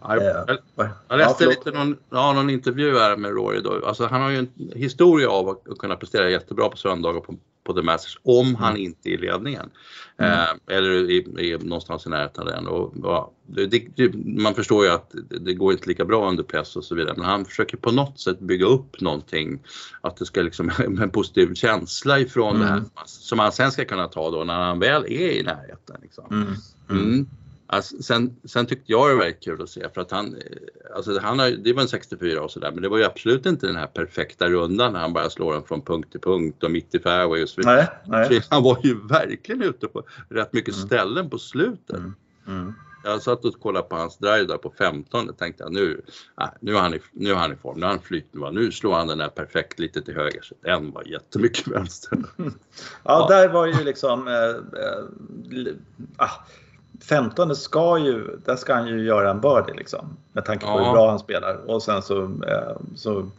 Jag, 0.01 0.23
jag, 0.23 0.89
jag 1.07 1.17
läste 1.17 1.43
ja, 1.43 1.49
lite 1.49 1.71
någon, 1.71 1.97
ja, 2.09 2.33
någon 2.33 2.49
intervju 2.49 2.97
här 2.97 3.17
med 3.17 3.31
Rory 3.31 3.61
då. 3.61 3.85
Alltså, 3.85 4.05
han 4.05 4.21
har 4.21 4.29
ju 4.29 4.37
en 4.37 4.49
historia 4.75 5.29
av 5.29 5.49
att 5.49 5.77
kunna 5.77 5.95
prestera 5.95 6.29
jättebra 6.29 6.69
på 6.69 6.77
söndagar 6.77 7.19
på 7.19 7.35
på 7.63 7.73
The 7.73 7.81
Masters 7.81 8.17
om 8.23 8.47
mm. 8.47 8.55
han 8.55 8.77
inte 8.77 9.09
är 9.09 9.13
i 9.13 9.17
ledningen. 9.17 9.69
Mm. 10.17 10.31
Eh, 10.31 10.75
eller 10.75 11.11
är, 11.39 11.57
någonstans 11.57 12.05
i 12.05 12.09
närheten 12.09 12.43
av 12.43 12.53
den. 12.53 12.67
Och, 12.67 12.93
ja, 13.03 13.31
det, 13.47 13.67
det, 13.67 14.13
man 14.15 14.55
förstår 14.55 14.85
ju 14.85 14.91
att 14.91 15.15
det, 15.29 15.39
det, 15.39 15.53
går 15.53 15.73
inte 15.73 15.87
lika 15.87 16.05
bra 16.05 16.29
under 16.29 16.43
press 16.43 16.75
och 16.75 16.83
så 16.83 16.95
vidare 16.95 17.13
men 17.17 17.25
han 17.25 17.45
försöker 17.45 17.77
på 17.77 17.91
något 17.91 18.19
sätt 18.19 18.39
bygga 18.39 18.65
upp 18.65 19.01
någonting. 19.01 19.59
Att 20.01 20.17
det 20.17 20.25
ska 20.25 20.41
liksom 20.41 20.71
en 21.01 21.09
positiv 21.09 21.53
känsla 21.53 22.19
ifrån 22.19 22.55
mm. 22.55 22.67
det 22.67 22.73
här 22.73 22.83
som 23.05 23.39
han 23.39 23.51
sen 23.51 23.71
ska 23.71 23.85
kunna 23.85 24.07
ta 24.07 24.31
då 24.31 24.43
när 24.43 24.59
han 24.59 24.79
väl 24.79 25.05
är 25.05 25.31
i 25.31 25.43
närheten. 25.43 25.97
Liksom. 26.01 26.55
Alltså, 27.67 28.03
sen, 28.03 28.35
sen 28.45 28.65
tyckte 28.65 28.91
jag 28.91 29.09
det 29.09 29.13
var 29.13 29.21
väldigt 29.21 29.43
kul 29.43 29.61
att 29.61 29.69
se 29.69 29.89
för 29.89 30.01
att 30.01 30.11
han, 30.11 30.35
eh, 30.35 30.95
alltså 30.95 31.19
han 31.19 31.39
har, 31.39 31.49
det 31.49 31.73
var 31.73 31.81
en 31.81 31.87
64 31.87 32.41
och 32.41 32.51
sådär 32.51 32.71
men 32.71 32.81
det 32.81 32.89
var 32.89 32.97
ju 32.97 33.03
absolut 33.03 33.45
inte 33.45 33.67
den 33.67 33.75
här 33.75 33.87
perfekta 33.87 34.49
rundan 34.49 34.93
när 34.93 34.99
han 34.99 35.13
bara 35.13 35.29
slår 35.29 35.53
den 35.53 35.63
från 35.63 35.81
punkt 35.81 36.11
till 36.11 36.21
punkt 36.21 36.63
och 36.63 36.71
mitt 36.71 36.95
i 36.95 36.99
fairway 36.99 37.43
och 37.43 37.49
så 37.49 37.61
vidare. 37.61 37.87
Nej, 38.05 38.29
nej. 38.29 38.41
Han 38.49 38.63
var 38.63 38.79
ju 38.83 39.07
verkligen 39.07 39.61
ute 39.61 39.87
på 39.87 40.03
rätt 40.29 40.53
mycket 40.53 40.75
mm. 40.75 40.87
ställen 40.87 41.29
på 41.29 41.37
slutet. 41.37 41.97
Mm. 41.97 42.15
Mm. 42.47 42.73
Jag 43.03 43.21
satt 43.21 43.45
och 43.45 43.59
kollade 43.59 43.87
på 43.87 43.95
hans 43.95 44.17
drive 44.17 44.45
där 44.45 44.57
på 44.57 44.73
15 44.77 45.29
och 45.29 45.37
tänkte 45.37 45.63
jag 45.63 45.73
nu, 45.73 46.01
nu, 46.59 46.75
är 46.75 46.79
han 46.79 46.93
i, 46.93 46.99
nu 47.11 47.31
är 47.31 47.35
han 47.35 47.53
i 47.53 47.55
form, 47.55 47.79
nu 47.79 47.85
är 47.85 47.89
han 47.89 47.99
flytande, 47.99 48.51
nu 48.51 48.71
slår 48.71 48.93
han 48.93 49.07
den 49.07 49.17
där 49.17 49.29
perfekt 49.29 49.79
lite 49.79 50.01
till 50.01 50.15
höger 50.15 50.41
så 50.41 50.55
den 50.61 50.91
var 50.91 51.03
jättemycket 51.03 51.67
vänster. 51.75 52.19
ja, 52.37 52.51
ja, 53.03 53.27
där 53.29 53.49
var 53.49 53.65
ju 53.65 53.83
liksom 53.83 54.27
äh, 54.27 54.33
äh, 54.33 55.73
ah 56.17 56.45
15 57.03 57.55
ska 57.55 57.97
ju, 57.97 58.39
där 58.45 58.55
ska 58.55 58.73
han 58.73 58.87
ju 58.87 59.05
göra 59.05 59.31
en 59.31 59.41
birdie 59.41 59.73
liksom. 59.73 60.17
Med 60.31 60.45
tanke 60.45 60.65
på 60.65 60.71
ja. 60.71 60.85
hur 60.85 60.91
bra 60.91 61.09
han 61.09 61.19
spelar. 61.19 61.59
Och 61.67 61.83
sen 61.83 62.01
så, 62.01 62.23
eh, 62.23 62.77
så, 62.95 63.29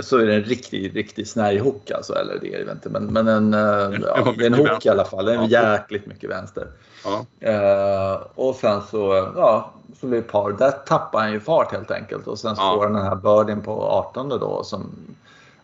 så 0.00 0.18
är 0.18 0.26
det 0.26 0.34
en 0.34 0.44
riktig, 0.44 0.96
riktig 0.96 1.28
snärjhook 1.28 1.90
alltså. 1.90 2.14
Eller 2.14 2.38
det 2.40 2.54
är 2.54 2.64
det 2.64 2.72
inte. 2.72 2.90
Men, 2.90 3.04
men 3.04 3.28
en, 3.28 3.54
eh, 3.54 4.00
ja, 4.02 4.34
det 4.38 4.44
är 4.44 4.46
en 4.46 4.54
hook 4.54 4.86
i 4.86 4.88
alla 4.88 5.04
fall. 5.04 5.24
Det 5.24 5.34
är 5.34 5.48
jäkligt 5.48 6.06
mycket 6.06 6.30
vänster. 6.30 6.66
Ja. 7.04 7.24
Uh, 7.46 8.22
och 8.34 8.54
sen 8.54 8.82
så, 8.90 9.32
ja, 9.36 9.70
så 10.00 10.06
blir 10.06 10.18
det 10.20 10.26
par. 10.26 10.52
Där 10.52 10.70
tappar 10.70 11.20
han 11.20 11.32
ju 11.32 11.40
fart 11.40 11.72
helt 11.72 11.90
enkelt. 11.90 12.26
Och 12.26 12.38
sen 12.38 12.56
så 12.56 12.62
ja. 12.62 12.74
får 12.74 12.84
han 12.84 12.92
den 12.92 13.04
här 13.04 13.14
birdien 13.14 13.62
på 13.62 13.82
18 13.82 14.28
då 14.28 14.64
som 14.64 14.90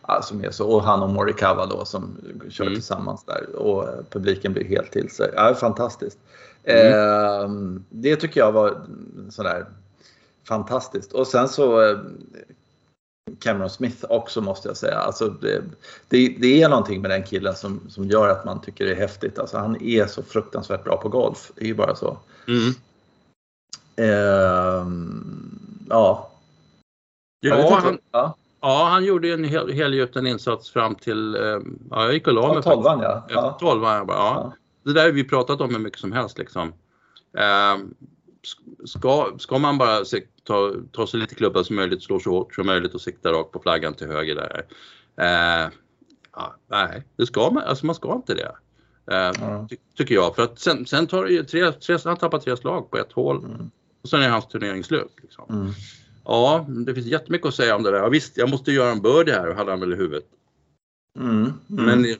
ja, 0.07 0.21
som 0.21 0.43
är 0.43 0.51
så, 0.51 0.69
och 0.69 0.83
han 0.83 1.03
och 1.03 1.09
Morikawa 1.09 1.65
då 1.65 1.85
som 1.85 2.17
kör 2.49 2.63
mm. 2.63 2.73
tillsammans 2.73 3.23
där 3.23 3.55
och 3.55 3.87
publiken 4.09 4.53
blir 4.53 4.65
helt 4.65 4.91
till 4.91 5.09
sig. 5.09 5.31
Ja, 5.35 5.53
fantastiskt. 5.53 6.17
Mm. 6.65 7.75
Eh, 7.75 7.81
det 7.89 8.15
tycker 8.15 8.39
jag 8.39 8.51
var 8.51 8.85
sådär 9.29 9.65
fantastiskt. 10.47 11.13
Och 11.13 11.27
sen 11.27 11.47
så 11.49 11.81
eh, 11.81 11.97
Cameron 13.39 13.69
Smith 13.69 14.05
också 14.09 14.41
måste 14.41 14.67
jag 14.67 14.77
säga. 14.77 14.97
Alltså 14.97 15.29
det, 15.29 15.63
det, 16.09 16.35
det, 16.39 16.61
är 16.61 16.69
någonting 16.69 17.01
med 17.01 17.11
den 17.11 17.23
killen 17.23 17.55
som, 17.55 17.81
som 17.89 18.05
gör 18.05 18.29
att 18.29 18.45
man 18.45 18.61
tycker 18.61 18.85
det 18.85 18.91
är 18.91 18.95
häftigt. 18.95 19.39
Alltså 19.39 19.57
han 19.57 19.81
är 19.81 20.05
så 20.05 20.23
fruktansvärt 20.23 20.83
bra 20.83 20.97
på 20.97 21.09
golf. 21.09 21.51
Det 21.55 21.63
är 21.63 21.67
ju 21.67 21.75
bara 21.75 21.95
så. 21.95 22.17
Mm. 22.47 22.73
Eh, 23.95 24.87
ja. 25.89 26.31
Ja, 27.39 27.79
han, 27.83 27.97
ja. 28.11 28.35
ja, 28.61 28.87
han 28.89 29.05
gjorde 29.05 29.33
en 29.33 29.43
hel, 29.43 29.71
helgjuten 29.71 30.27
insats 30.27 30.69
fram 30.69 30.95
till, 30.95 31.35
eh, 31.35 31.59
ja 31.89 32.03
jag 32.03 32.13
gick 32.13 32.27
och 32.27 32.33
la 32.33 32.47
mig. 32.47 32.61
Ja, 32.65 32.73
12 32.73 32.83
ja. 32.85 33.25
ja. 33.29 33.57
12 33.59 33.83
ja. 33.83 34.05
ja 34.07 34.53
det 34.85 34.93
där 34.93 35.03
har 35.03 35.11
vi 35.11 35.23
pratat 35.23 35.61
om 35.61 35.75
hur 35.75 35.81
mycket 35.81 35.99
som 35.99 36.11
helst 36.11 36.37
liksom. 36.37 36.73
Eh, 37.37 37.77
ska, 38.85 39.35
ska 39.37 39.57
man 39.57 39.77
bara 39.77 40.05
ta, 40.43 40.73
ta 40.91 41.07
sig 41.07 41.19
lite 41.19 41.35
klubbar 41.35 41.63
som 41.63 41.75
möjligt, 41.75 42.03
slå 42.03 42.19
så 42.19 42.29
hårt 42.29 42.55
som 42.55 42.65
möjligt 42.65 42.93
och 42.93 43.01
sikta 43.01 43.31
rakt 43.31 43.51
på 43.51 43.59
flaggan 43.59 43.93
till 43.93 44.07
höger 44.07 44.35
där. 44.35 44.65
Eh, 45.17 45.71
ja, 46.31 46.55
nej, 46.67 47.03
det 47.15 47.25
ska 47.25 47.51
man, 47.51 47.63
alltså 47.63 47.85
man 47.85 47.95
ska 47.95 48.13
inte 48.13 48.33
det. 48.33 48.55
Eh, 49.11 49.65
ty, 49.67 49.77
tycker 49.97 50.15
jag. 50.15 50.35
För 50.35 50.43
att 50.43 50.59
sen, 50.59 50.85
sen 50.85 51.07
tar 51.07 51.25
det 51.25 51.43
tre, 51.43 51.71
tre, 51.71 51.97
han 52.03 52.17
tappar 52.17 52.39
tre 52.39 52.57
slag 52.57 52.91
på 52.91 52.97
ett 52.97 53.11
hål 53.11 53.37
mm. 53.37 53.71
och 54.01 54.09
sen 54.09 54.21
är 54.21 54.29
hans 54.29 54.47
turnering 54.47 54.83
slut. 54.83 55.13
Liksom. 55.21 55.45
Mm. 55.49 55.71
Ja, 56.25 56.65
det 56.67 56.93
finns 56.93 57.07
jättemycket 57.07 57.47
att 57.47 57.55
säga 57.55 57.75
om 57.75 57.83
det 57.83 57.91
där. 57.91 57.97
Ja, 57.97 58.09
visst, 58.09 58.37
jag 58.37 58.49
måste 58.49 58.71
göra 58.71 58.91
en 58.91 59.01
birdie 59.01 59.31
här, 59.31 59.53
hade 59.53 59.71
han 59.71 59.79
väl 59.79 59.93
i 59.93 59.95
huvudet. 59.95 60.25
Mm. 61.19 61.53
Mm. 61.69 61.85
Men 61.85 62.15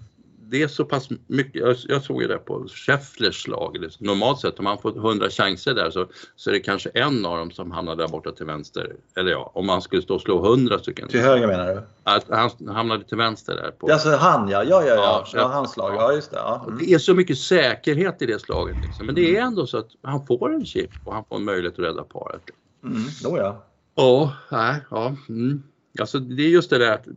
det 0.49 0.61
är 0.63 0.67
så 0.67 0.85
pass 0.85 1.09
mycket, 1.27 1.61
jag, 1.61 1.75
jag 1.87 2.03
såg 2.03 2.21
ju 2.21 2.27
det 2.27 2.37
på 2.37 2.67
Schefflers 2.67 3.43
slag. 3.43 3.77
Normalt 3.99 4.39
sett 4.39 4.59
om 4.59 4.65
han 4.65 4.77
får 4.77 4.97
100 4.97 5.29
chanser 5.29 5.73
där 5.73 5.89
så, 5.89 6.07
så 6.35 6.49
är 6.49 6.53
det 6.53 6.59
kanske 6.59 6.89
en 6.89 7.25
av 7.25 7.37
dem 7.37 7.51
som 7.51 7.71
hamnar 7.71 7.95
där 7.95 8.07
borta 8.07 8.31
till 8.31 8.45
vänster. 8.45 8.95
Eller 9.17 9.31
ja, 9.31 9.51
om 9.55 9.65
man 9.65 9.81
skulle 9.81 10.01
stå 10.01 10.15
och 10.15 10.21
slå 10.21 10.45
100 10.45 10.79
stycken. 10.79 11.07
Till 11.07 11.21
höger 11.21 11.47
menar 11.47 11.67
du? 11.67 11.81
Att 12.03 12.25
han 12.29 12.67
hamnade 12.67 13.03
till 13.03 13.17
vänster 13.17 13.55
där. 13.55 13.71
På. 13.71 13.91
Alltså 13.91 14.09
han 14.09 14.49
ja, 14.49 14.63
ja, 14.63 14.83
ja, 14.83 14.95
ja. 14.95 15.25
Ja, 15.33 15.39
ja 15.39 15.47
hans 15.47 15.71
slag. 15.71 15.95
Ja, 15.95 16.13
just 16.13 16.31
det. 16.31 16.37
Ja. 16.37 16.63
Mm. 16.67 16.79
Det 16.79 16.93
är 16.93 16.99
så 16.99 17.13
mycket 17.13 17.37
säkerhet 17.37 18.21
i 18.21 18.25
det 18.25 18.39
slaget. 18.39 18.75
Liksom. 18.85 19.05
Men 19.05 19.15
det 19.15 19.37
är 19.37 19.41
ändå 19.41 19.67
så 19.67 19.77
att 19.77 19.89
han 20.01 20.25
får 20.25 20.53
en 20.53 20.65
chip 20.65 20.91
och 21.03 21.13
han 21.13 21.23
får 21.29 21.35
en 21.35 21.43
möjlighet 21.43 21.79
att 21.79 21.85
rädda 21.85 22.03
paret. 22.03 22.41
Mm. 22.83 23.03
Då 23.23 23.37
ja. 23.37 23.63
Ja, 23.95 24.33
nej, 24.51 24.81
ja. 24.91 25.15
Mm. 25.29 25.63
Alltså 25.99 26.19
det 26.19 26.43
är 26.43 26.49
just 26.49 26.69
det 26.69 26.77
där 26.77 26.91
att 26.91 27.07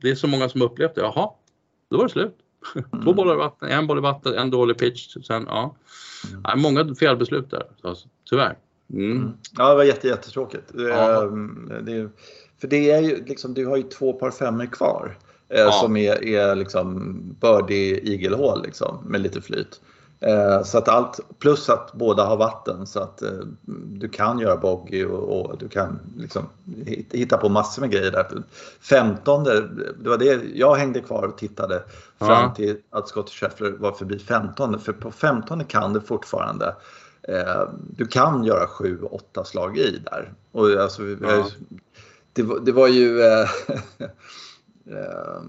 det 0.00 0.10
är 0.10 0.14
så 0.14 0.26
många 0.26 0.48
som 0.48 0.62
upplevt 0.62 0.94
det. 0.94 1.00
Jaha, 1.00 1.30
då 1.90 1.96
var 1.96 2.04
det 2.04 2.10
slut. 2.10 2.36
Två 3.04 3.12
bollar 3.12 3.34
i 3.34 3.36
vatten, 3.36 3.68
en 3.68 3.86
boll 3.86 3.98
i 3.98 4.00
vatten, 4.00 4.34
en 4.34 4.50
dålig 4.50 4.78
pitch. 4.78 5.16
Sen, 5.26 5.44
ja. 5.48 5.74
Nej, 6.44 6.56
många 6.56 6.94
felbeslut 6.94 7.50
där, 7.50 7.62
alltså, 7.82 8.08
tyvärr. 8.30 8.56
Mm. 8.92 9.32
Ja, 9.56 9.68
det 9.68 9.74
var 9.76 9.84
jätte, 9.84 10.08
jättetråkigt. 10.08 10.72
Ja. 10.74 11.22
Det 11.82 11.92
är, 11.92 12.10
för 12.60 12.68
det 12.68 12.90
är 12.90 13.00
ju 13.00 13.24
liksom, 13.24 13.54
du 13.54 13.66
har 13.66 13.76
ju 13.76 13.82
två 13.82 14.12
par 14.12 14.30
femmor 14.30 14.66
kvar. 14.66 15.18
eh, 15.48 15.60
Ja. 15.60 15.72
Som 15.72 15.96
är, 15.96 16.24
är 16.24 16.54
liksom 16.54 17.18
birdie 17.40 18.00
igelhål 18.12 18.62
liksom, 18.62 18.98
med 19.06 19.20
lite 19.20 19.40
flyt. 19.40 19.80
Eh, 20.22 20.62
Så 20.62 20.78
att 20.78 20.88
allt, 20.88 21.20
plus 21.38 21.68
att 21.68 21.92
båda 21.92 22.24
har 22.24 22.36
vatten 22.36 22.86
så 22.86 23.00
att 23.00 23.22
eh, 23.22 23.30
du 23.86 24.08
kan 24.08 24.38
göra 24.38 24.56
bogey 24.56 25.04
och, 25.04 25.40
och 25.50 25.58
du 25.58 25.68
kan 25.68 25.98
liksom 26.16 26.42
hit- 26.86 27.12
hitta 27.12 27.36
på 27.36 27.48
massor 27.48 27.80
med 27.82 27.90
grejer 27.90 28.10
där. 28.10 28.42
15, 28.80 29.44
det 29.44 30.08
var 30.08 30.18
det 30.18 30.40
jag 30.54 30.74
hängde 30.74 31.00
kvar 31.00 31.22
och 31.22 31.38
tittade 31.38 31.82
fram 32.18 32.28
Ja. 32.28 32.52
till 32.56 32.76
att 32.90 33.08
Scott 33.08 33.30
Scheffler 33.30 33.70
var 33.70 33.92
förbi 33.92 34.18
15. 34.18 34.78
För 34.78 34.92
på 34.92 35.10
15 35.10 35.64
kan 35.64 35.92
du 35.92 36.00
fortfarande 36.00 36.74
eh, 37.22 37.62
du 37.96 38.06
kan 38.06 38.44
göra 38.44 38.66
7-8 38.66 39.44
slag 39.44 39.78
i 39.78 39.98
där. 40.10 40.32
Och 40.52 40.70
alltså, 40.70 41.02
Ja. 41.02 41.46
det, 42.32 42.42
var, 42.42 42.58
det 42.60 42.72
var 42.72 42.88
ju 42.88 43.20
eh, 43.20 43.48
eh, 44.86 45.42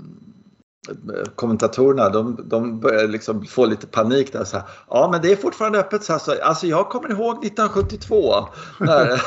kommentatorerna 1.35 2.09
de, 2.09 2.37
de 2.45 2.79
började 2.79 3.07
liksom 3.07 3.45
få 3.45 3.65
lite 3.65 3.87
panik 3.87 4.33
där. 4.33 4.43
Så 4.43 4.57
här, 4.57 4.65
ja 4.89 5.09
men 5.11 5.21
det 5.21 5.31
är 5.31 5.35
fortfarande 5.35 5.79
öppet. 5.79 6.03
Så 6.03 6.11
här, 6.13 6.19
så, 6.19 6.41
alltså 6.43 6.67
jag 6.67 6.89
kommer 6.89 7.11
ihåg 7.11 7.45
1972. 7.45 8.33
När, 8.79 9.17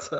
så, 0.00 0.18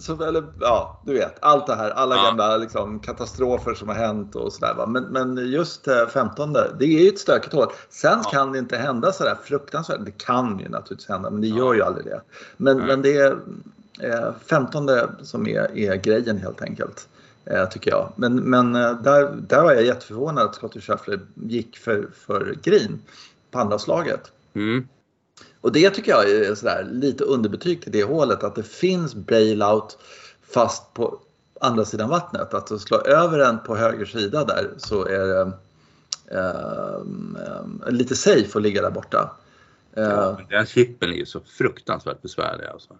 så, 0.00 0.22
eller, 0.24 0.44
ja, 0.60 1.02
du 1.06 1.12
vet 1.12 1.36
allt 1.40 1.66
det 1.66 1.74
här. 1.74 1.90
Alla 1.90 2.16
Ja. 2.16 2.22
gamla 2.22 2.56
liksom, 2.56 3.00
katastrofer 3.00 3.74
som 3.74 3.88
har 3.88 3.94
hänt 3.94 4.36
och 4.36 4.52
sådär. 4.52 4.86
Men, 4.86 5.02
men 5.04 5.50
just 5.50 5.88
eh, 5.88 6.06
15 6.06 6.52
det 6.52 6.84
är 6.84 7.02
ju 7.02 7.08
ett 7.08 7.18
stökigt 7.18 7.52
hål. 7.54 7.66
Sen 7.90 8.20
Ja. 8.24 8.30
kan 8.30 8.52
det 8.52 8.58
inte 8.58 8.76
hända 8.76 9.12
sådär 9.12 9.38
fruktansvärt. 9.44 10.04
Det 10.04 10.24
kan 10.24 10.58
ju 10.58 10.68
naturligtvis 10.68 11.08
hända 11.08 11.30
men 11.30 11.40
det 11.40 11.48
gör 11.48 11.74
ju 11.74 11.82
aldrig 11.82 12.06
det. 12.06 12.20
Men, 12.56 12.78
men 12.78 13.02
det 13.02 13.16
är 13.16 13.36
eh, 14.00 14.32
15 14.46 14.88
som 15.22 15.46
är, 15.46 15.78
är 15.78 15.96
grejen 15.96 16.38
helt 16.38 16.62
enkelt. 16.62 17.08
Eh, 17.50 17.68
tycker 17.68 17.90
jag. 17.90 18.12
Men, 18.16 18.34
men 18.36 18.74
eh, 18.74 19.02
där, 19.02 19.36
där 19.36 19.62
var 19.62 19.72
jag 19.72 19.84
jätteförvånad 19.84 20.44
att 20.44 20.54
Scottie 20.54 20.82
Scheffler 20.82 21.20
gick 21.34 21.76
för, 21.76 22.08
för 22.14 22.56
green 22.62 23.00
på 23.50 23.58
andra 23.58 23.78
slaget. 23.78 24.32
Mm. 24.54 24.88
Och 25.60 25.72
det 25.72 25.90
tycker 25.90 26.10
jag 26.10 26.30
är 26.30 26.54
sådär, 26.54 26.88
lite 26.90 27.24
underbetyg 27.24 27.82
till 27.82 27.92
det 27.92 28.04
hålet 28.04 28.44
att 28.44 28.54
det 28.54 28.62
finns 28.62 29.14
bailout 29.14 29.98
fast 30.42 30.94
på 30.94 31.20
andra 31.60 31.84
sidan 31.84 32.08
vattnet. 32.08 32.54
Att 32.54 32.80
slå 32.80 32.98
över 32.98 33.38
den 33.38 33.58
på 33.58 33.76
höger 33.76 34.06
sida 34.06 34.44
där 34.44 34.70
så 34.76 35.06
är 35.06 35.26
det 35.26 35.52
eh, 36.30 37.92
lite 37.92 38.16
safe 38.16 38.58
att 38.58 38.62
ligga 38.62 38.82
där 38.82 38.90
borta. 38.90 39.36
Ja, 39.94 40.40
den 40.50 40.66
chippen 40.66 41.10
är 41.10 41.16
ju 41.16 41.26
så 41.26 41.40
fruktansvärt 41.40 42.22
besvärlig 42.22 42.66
alltså. 42.66 42.94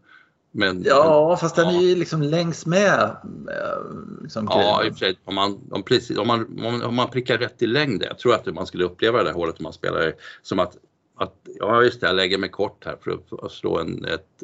Men, 0.52 0.83
Ja, 0.87 1.37
fast 1.40 1.57
den 1.57 1.75
Ja. 1.75 1.80
är 1.80 1.85
ju 1.85 1.95
liksom 1.97 2.23
längs 2.23 2.66
med. 2.66 3.00
eh, 3.02 4.23
Liksom, 4.23 4.47
Ja, 4.50 4.85
i 4.85 4.88
och 4.90 4.92
för 4.92 4.99
sig, 4.99 5.19
om 5.25 5.35
man, 5.35 5.59
om, 5.71 5.83
precis, 5.83 6.19
om, 6.19 6.26
man, 6.26 6.83
om, 6.85 6.95
man 6.95 7.11
prickar 7.11 7.38
rätt 7.38 7.62
i 7.62 7.66
längd, 7.66 8.02
jag 8.09 8.19
tror 8.19 8.35
att 8.35 8.47
man 8.54 8.66
skulle 8.66 8.85
uppleva 8.85 9.19
det 9.19 9.25
där 9.25 9.33
hålet 9.33 9.59
om 9.59 9.62
man 9.62 9.73
spelar 9.73 10.12
som 10.42 10.59
att, 10.59 10.76
att 11.19 11.35
ja 11.59 11.83
just 11.83 12.00
det, 12.00 12.07
jag 12.07 12.16
lägger 12.16 12.38
mig 12.38 12.50
kort 12.50 12.85
här 12.85 12.97
för 13.04 13.19
att, 13.47 13.52
slå 13.52 13.78
en, 13.78 14.04
ett, 14.04 14.42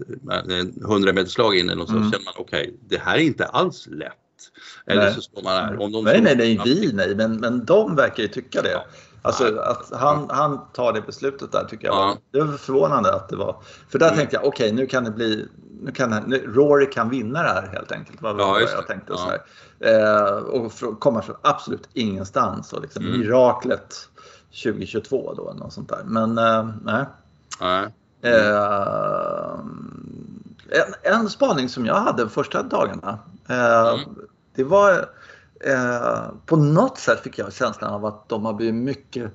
en 0.51 0.83
100 0.85 1.13
meters 1.13 1.33
slag 1.33 1.57
in 1.57 1.81
och 1.81 1.89
så 1.89 1.97
Mm. 1.97 2.13
känner 2.13 2.25
man 2.25 2.35
okej, 2.37 2.75
det 2.89 2.99
här 2.99 3.17
är 3.17 3.21
inte 3.23 3.47
alls 3.47 3.87
lätt. 3.91 4.13
Eller 4.87 5.03
Nej. 5.05 5.15
så 5.15 5.21
står 5.21 5.43
man 5.43 5.53
här. 5.53 5.81
Om 5.83 5.93
de 5.93 6.05
nej, 6.05 6.21
nej, 6.23 6.37
nej, 6.37 6.61
vi 6.65 6.91
nej, 6.93 7.15
men, 7.15 7.37
men 7.37 7.65
de 7.65 7.97
verkar 7.97 8.23
ju 8.23 8.29
tycka 8.29 8.63
det. 8.63 8.71
Ja. 8.71 8.85
Alltså 9.27 9.59
att 9.61 9.93
han, 10.01 10.27
han 10.31 10.61
tar 10.73 10.93
det 10.93 11.01
beslutet 11.01 11.53
där 11.53 11.65
tycker 11.65 11.87
jag 11.87 11.97
Ja. 11.97 12.07
var, 12.07 12.17
det 12.31 12.51
var 12.51 12.57
förvånande 12.59 13.15
att 13.15 13.29
det 13.29 13.37
var. 13.37 13.57
För 13.89 13.99
där 13.99 14.07
Mm. 14.07 14.19
tänkte 14.19 14.37
jag, 14.37 14.45
okej 14.45 14.73
nu 14.73 14.87
kan 14.87 15.05
det 15.05 15.11
bli, 15.11 15.49
nu 15.81 15.93
kan 15.93 16.11
nu, 16.27 16.47
Rory 16.47 16.91
kan 16.91 17.09
vinna 17.11 17.43
det 17.43 17.49
här 17.49 17.69
helt 17.73 17.93
enkelt. 17.93 18.23
Var 18.23 18.35
Ja, 18.39 18.61
jag 18.61 18.69
det. 18.69 18.83
tänkte 18.87 19.13
Ja. 19.13 19.39
Eh, 19.89 20.33
och 20.33 20.73
komma 21.01 21.23
från 21.23 21.37
absolut 21.43 21.89
ingenstans 21.93 22.73
och 22.73 22.83
liksom 22.83 23.07
Mm. 23.07 23.21
miraklet 23.21 24.09
2022 24.63 25.35
då, 25.37 25.53
något 25.59 25.73
sånt 25.73 25.89
där. 25.89 26.01
Men 26.05 26.39
eh, 26.39 26.69
nej. 26.85 27.05
Nej. 27.61 27.87
Eh, 28.23 29.59
en, 30.69 31.15
en 31.21 31.29
spaning 31.31 31.69
som 31.69 31.87
jag 31.87 31.95
hade 31.95 32.23
de 32.23 32.31
första 32.31 32.63
dagarna. 32.63 33.19
Eh, 33.49 33.89
Mm. 33.89 34.01
Det 34.55 34.65
var 34.65 35.09
eh, 35.65 36.25
på 36.47 36.57
något 36.57 36.99
sätt 36.99 37.21
fick 37.21 37.39
jag 37.39 37.53
känslan 37.53 37.95
av 37.95 38.07
att 38.07 38.29
de 38.29 38.45
har 38.45 38.53
blivit 38.53 38.75
mycket 38.75 39.33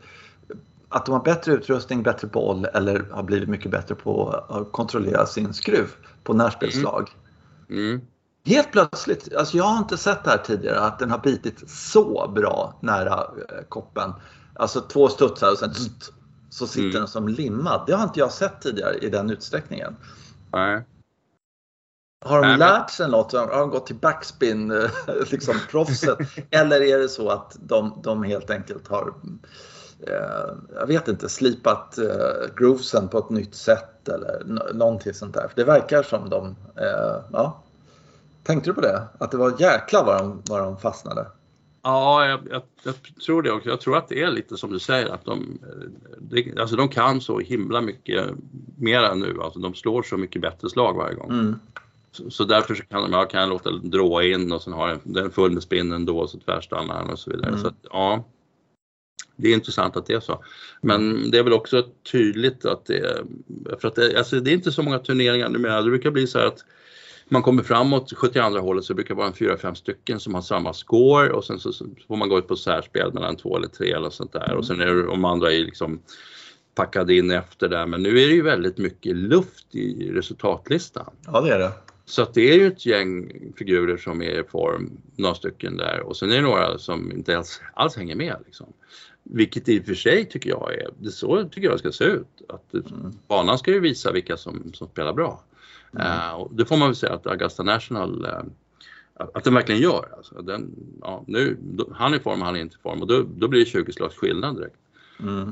att 0.89 1.05
de 1.05 1.11
har 1.11 1.23
bättre 1.23 1.53
utrustning, 1.53 2.03
bättre 2.03 2.27
boll 2.27 2.65
eller 2.65 3.05
har 3.11 3.23
blivit 3.23 3.49
mycket 3.49 3.71
bättre 3.71 3.95
på 3.95 4.29
att 4.29 4.71
kontrollera 4.71 5.25
sin 5.25 5.53
skruv 5.53 5.87
på 6.23 6.33
närspelslag. 6.33 7.09
Mm. 7.69 8.01
Helt 8.45 8.71
plötsligt, 8.71 9.35
alltså 9.35 9.57
jag 9.57 9.63
har 9.63 9.77
inte 9.77 9.97
sett 9.97 10.23
det 10.23 10.29
här 10.29 10.37
tidigare, 10.37 10.79
att 10.79 10.99
den 10.99 11.11
har 11.11 11.17
bitit 11.17 11.69
så 11.69 12.31
bra 12.35 12.79
nära 12.79 13.13
eh, 13.13 13.63
koppen. 13.69 14.13
Alltså 14.55 14.81
två 14.81 15.07
studsar 15.07 15.51
och 15.51 15.57
sen 15.57 15.73
så 16.49 16.67
sitter 16.67 16.81
Mm. 16.81 16.93
den 16.93 17.07
som 17.07 17.27
limmad. 17.27 17.83
Det 17.87 17.93
har 17.93 18.03
inte 18.03 18.19
jag 18.19 18.31
sett 18.31 18.61
tidigare 18.61 18.97
i 18.97 19.09
den 19.09 19.29
utsträckningen. 19.29 19.95
Nej. 20.51 20.83
Har 22.25 22.41
de 22.41 22.47
Nej, 22.47 22.57
lärt 22.57 22.89
sig 22.89 23.09
något? 23.09 23.33
Har 23.33 23.59
de 23.59 23.69
gått 23.69 23.85
till 23.85 23.95
backspin, 23.95 24.67
liksom 25.31 25.55
proffset? 25.71 26.17
Eller 26.49 26.81
är 26.81 26.97
det 26.97 27.09
så 27.09 27.29
att 27.29 27.57
de, 27.59 28.01
de 28.03 28.23
helt 28.23 28.49
enkelt 28.49 28.87
har, 28.87 29.13
eh, 30.07 30.55
jag 30.75 30.87
vet 30.87 31.07
inte, 31.07 31.29
slipat 31.29 31.97
eh, 31.97 32.55
groovesen 32.57 33.07
på 33.07 33.17
ett 33.17 33.29
nytt 33.29 33.55
sätt 33.55 34.09
eller 34.09 34.43
någonting 34.73 35.13
sånt 35.13 35.33
där? 35.33 35.47
För 35.47 35.55
det 35.55 35.63
verkar 35.63 36.03
som 36.03 36.29
de, 36.29 36.55
eh, 36.75 37.23
ja. 37.31 37.63
Tänkte 38.43 38.69
du 38.69 38.73
på 38.73 38.81
det? 38.81 39.01
Att 39.17 39.31
det 39.31 39.37
var 39.37 39.61
jäkla 39.61 40.03
vad 40.03 40.17
de, 40.17 40.41
vad 40.49 40.59
de 40.59 40.77
fastnade? 40.77 41.27
Ja, 41.83 42.27
jag, 42.27 42.39
jag, 42.49 42.61
jag 42.83 42.95
tror 43.25 43.41
det 43.41 43.51
också. 43.51 43.69
Jag 43.69 43.81
tror 43.81 43.97
att 43.97 44.09
det 44.09 44.21
är 44.23 44.31
lite 44.31 44.57
som 44.57 44.71
du 44.71 44.79
säger 44.79 45.09
att 45.09 45.25
de, 45.25 45.59
eh, 45.63 45.87
det, 46.19 46.59
alltså 46.59 46.75
de 46.75 46.89
kan 46.89 47.21
så 47.21 47.39
himla 47.39 47.81
mycket 47.81 48.25
mera 48.77 49.13
nu. 49.13 49.37
Alltså 49.41 49.59
de 49.59 49.73
slår 49.73 50.03
så 50.03 50.17
mycket 50.17 50.41
bättre 50.41 50.69
slag 50.69 50.93
varje 50.93 51.15
gång. 51.15 51.29
Mm. 51.29 51.59
Så, 52.11 52.29
så 52.29 52.43
därför 52.43 52.75
så 52.75 52.83
kan 52.83 53.11
jag 53.11 53.29
kan 53.29 53.49
låta 53.49 53.71
den 53.71 53.89
dråa 53.89 54.23
in 54.23 54.51
och 54.51 54.61
sen 54.61 54.73
har 54.73 54.87
den, 54.87 54.99
den 55.03 55.31
full 55.31 55.51
med 55.51 55.63
spinn 55.63 55.91
ändå 55.91 56.19
och 56.19 56.29
så 56.29 56.39
tvärstannar 56.39 57.01
den 57.01 57.09
och 57.09 57.19
så 57.19 57.31
vidare. 57.31 57.49
Mm. 57.49 57.61
Så 57.61 57.67
att, 57.67 57.75
ja, 57.83 58.25
det 59.35 59.49
är 59.49 59.53
intressant 59.53 59.97
att 59.97 60.05
det 60.05 60.13
är 60.13 60.19
så. 60.19 60.43
Men 60.81 61.31
det 61.31 61.37
är 61.37 61.43
väl 61.43 61.53
också 61.53 61.87
tydligt 62.11 62.65
att 62.65 62.85
det 62.85 62.97
är, 62.97 63.23
för 63.79 63.87
att 63.87 63.95
det, 63.95 64.17
alltså 64.17 64.39
det 64.39 64.51
är 64.51 64.53
inte 64.53 64.71
så 64.71 64.83
många 64.83 64.99
turneringar 64.99 65.49
numera. 65.49 65.81
Det 65.81 65.89
brukar 65.89 66.11
bli 66.11 66.27
så 66.27 66.39
här 66.39 66.45
att 66.45 66.65
man 67.29 67.41
kommer 67.41 67.63
framåt 67.63 68.13
72 68.15 68.59
hålet 68.59 68.85
så 68.85 68.93
brukar 68.93 69.15
det 69.15 69.17
vara 69.17 69.27
en 69.27 69.33
fyra, 69.33 69.57
fem 69.57 69.75
stycken 69.75 70.19
som 70.19 70.35
har 70.35 70.41
samma 70.41 70.73
score 70.73 71.31
och 71.31 71.45
sen 71.45 71.59
så, 71.59 71.73
så 71.73 71.85
får 72.07 72.15
man 72.15 72.29
gå 72.29 72.37
ut 72.37 72.47
på 72.47 72.55
särspel 72.55 73.13
mellan 73.13 73.35
två 73.35 73.57
eller 73.57 73.67
tre 73.67 73.91
eller 73.91 74.09
sånt 74.09 74.33
där 74.33 74.53
och 74.53 74.65
sen 74.65 74.81
är 74.81 74.85
det, 74.85 75.05
de 75.05 75.25
andra 75.25 75.53
är 75.53 75.59
liksom 75.59 76.01
packade 76.75 77.15
in 77.15 77.31
efter 77.31 77.69
där. 77.69 77.85
Men 77.85 78.03
nu 78.03 78.09
är 78.09 78.27
det 78.27 78.33
ju 78.33 78.41
väldigt 78.41 78.77
mycket 78.77 79.15
luft 79.15 79.75
i 79.75 80.11
resultatlistan. 80.11 81.13
Ja, 81.25 81.41
det 81.41 81.53
är 81.53 81.59
det. 81.59 81.71
Så 82.11 82.21
att 82.21 82.33
det 82.33 82.41
är 82.53 82.57
ju 82.57 82.67
ett 82.67 82.85
gäng 82.85 83.31
figurer 83.57 83.97
som 83.97 84.21
är 84.21 84.39
i 84.39 84.43
form, 84.43 84.91
några 85.15 85.35
stycken 85.35 85.77
där 85.77 85.99
och 85.99 86.17
sen 86.17 86.31
är 86.31 86.35
det 86.35 86.41
några 86.41 86.77
som 86.77 87.11
inte 87.11 87.37
alls, 87.37 87.61
alls 87.73 87.95
hänger 87.95 88.15
med. 88.15 88.35
Liksom. 88.45 88.73
Vilket 89.23 89.69
i 89.69 89.79
och 89.79 89.85
för 89.85 89.93
sig 89.93 90.25
tycker 90.25 90.49
jag 90.49 90.73
är, 90.73 90.89
det 90.99 91.11
så 91.11 91.43
tycker 91.43 91.67
jag 91.67 91.73
det 91.73 91.79
ska 91.79 91.91
se 91.91 92.03
ut. 92.03 92.27
Att 92.49 92.71
det, 92.71 92.77
Mm. 92.77 93.11
Banan 93.27 93.57
ska 93.57 93.71
ju 93.71 93.79
visa 93.79 94.11
vilka 94.11 94.37
som, 94.37 94.71
som 94.73 94.87
spelar 94.87 95.13
bra. 95.13 95.43
Eh, 95.99 96.33
och 96.33 96.53
det 96.55 96.65
får 96.65 96.77
man 96.77 96.87
väl 96.87 96.95
säga 96.95 97.13
att 97.13 97.27
Augusta 97.27 97.63
National 97.63 98.25
eh, 98.25 98.31
att 99.13 99.35
att 99.35 99.43
den 99.43 99.53
verkligen 99.53 99.81
gör. 99.81 100.09
Alltså, 100.17 100.41
den, 100.41 100.75
ja, 101.01 101.23
nu, 101.27 101.57
då, 101.61 101.87
han 101.93 102.13
är 102.13 102.17
i 102.17 102.19
form, 102.19 102.41
han 102.41 102.55
är 102.55 102.59
inte 102.59 102.75
i 102.75 102.81
form 102.83 103.01
och 103.01 103.07
då, 103.07 103.25
då 103.35 103.47
blir 103.47 103.59
det 103.59 103.65
20 103.65 103.91
slags 103.93 104.15
skillnad 104.15 104.55
direkt. 104.55 104.75
Mm. 105.19 105.51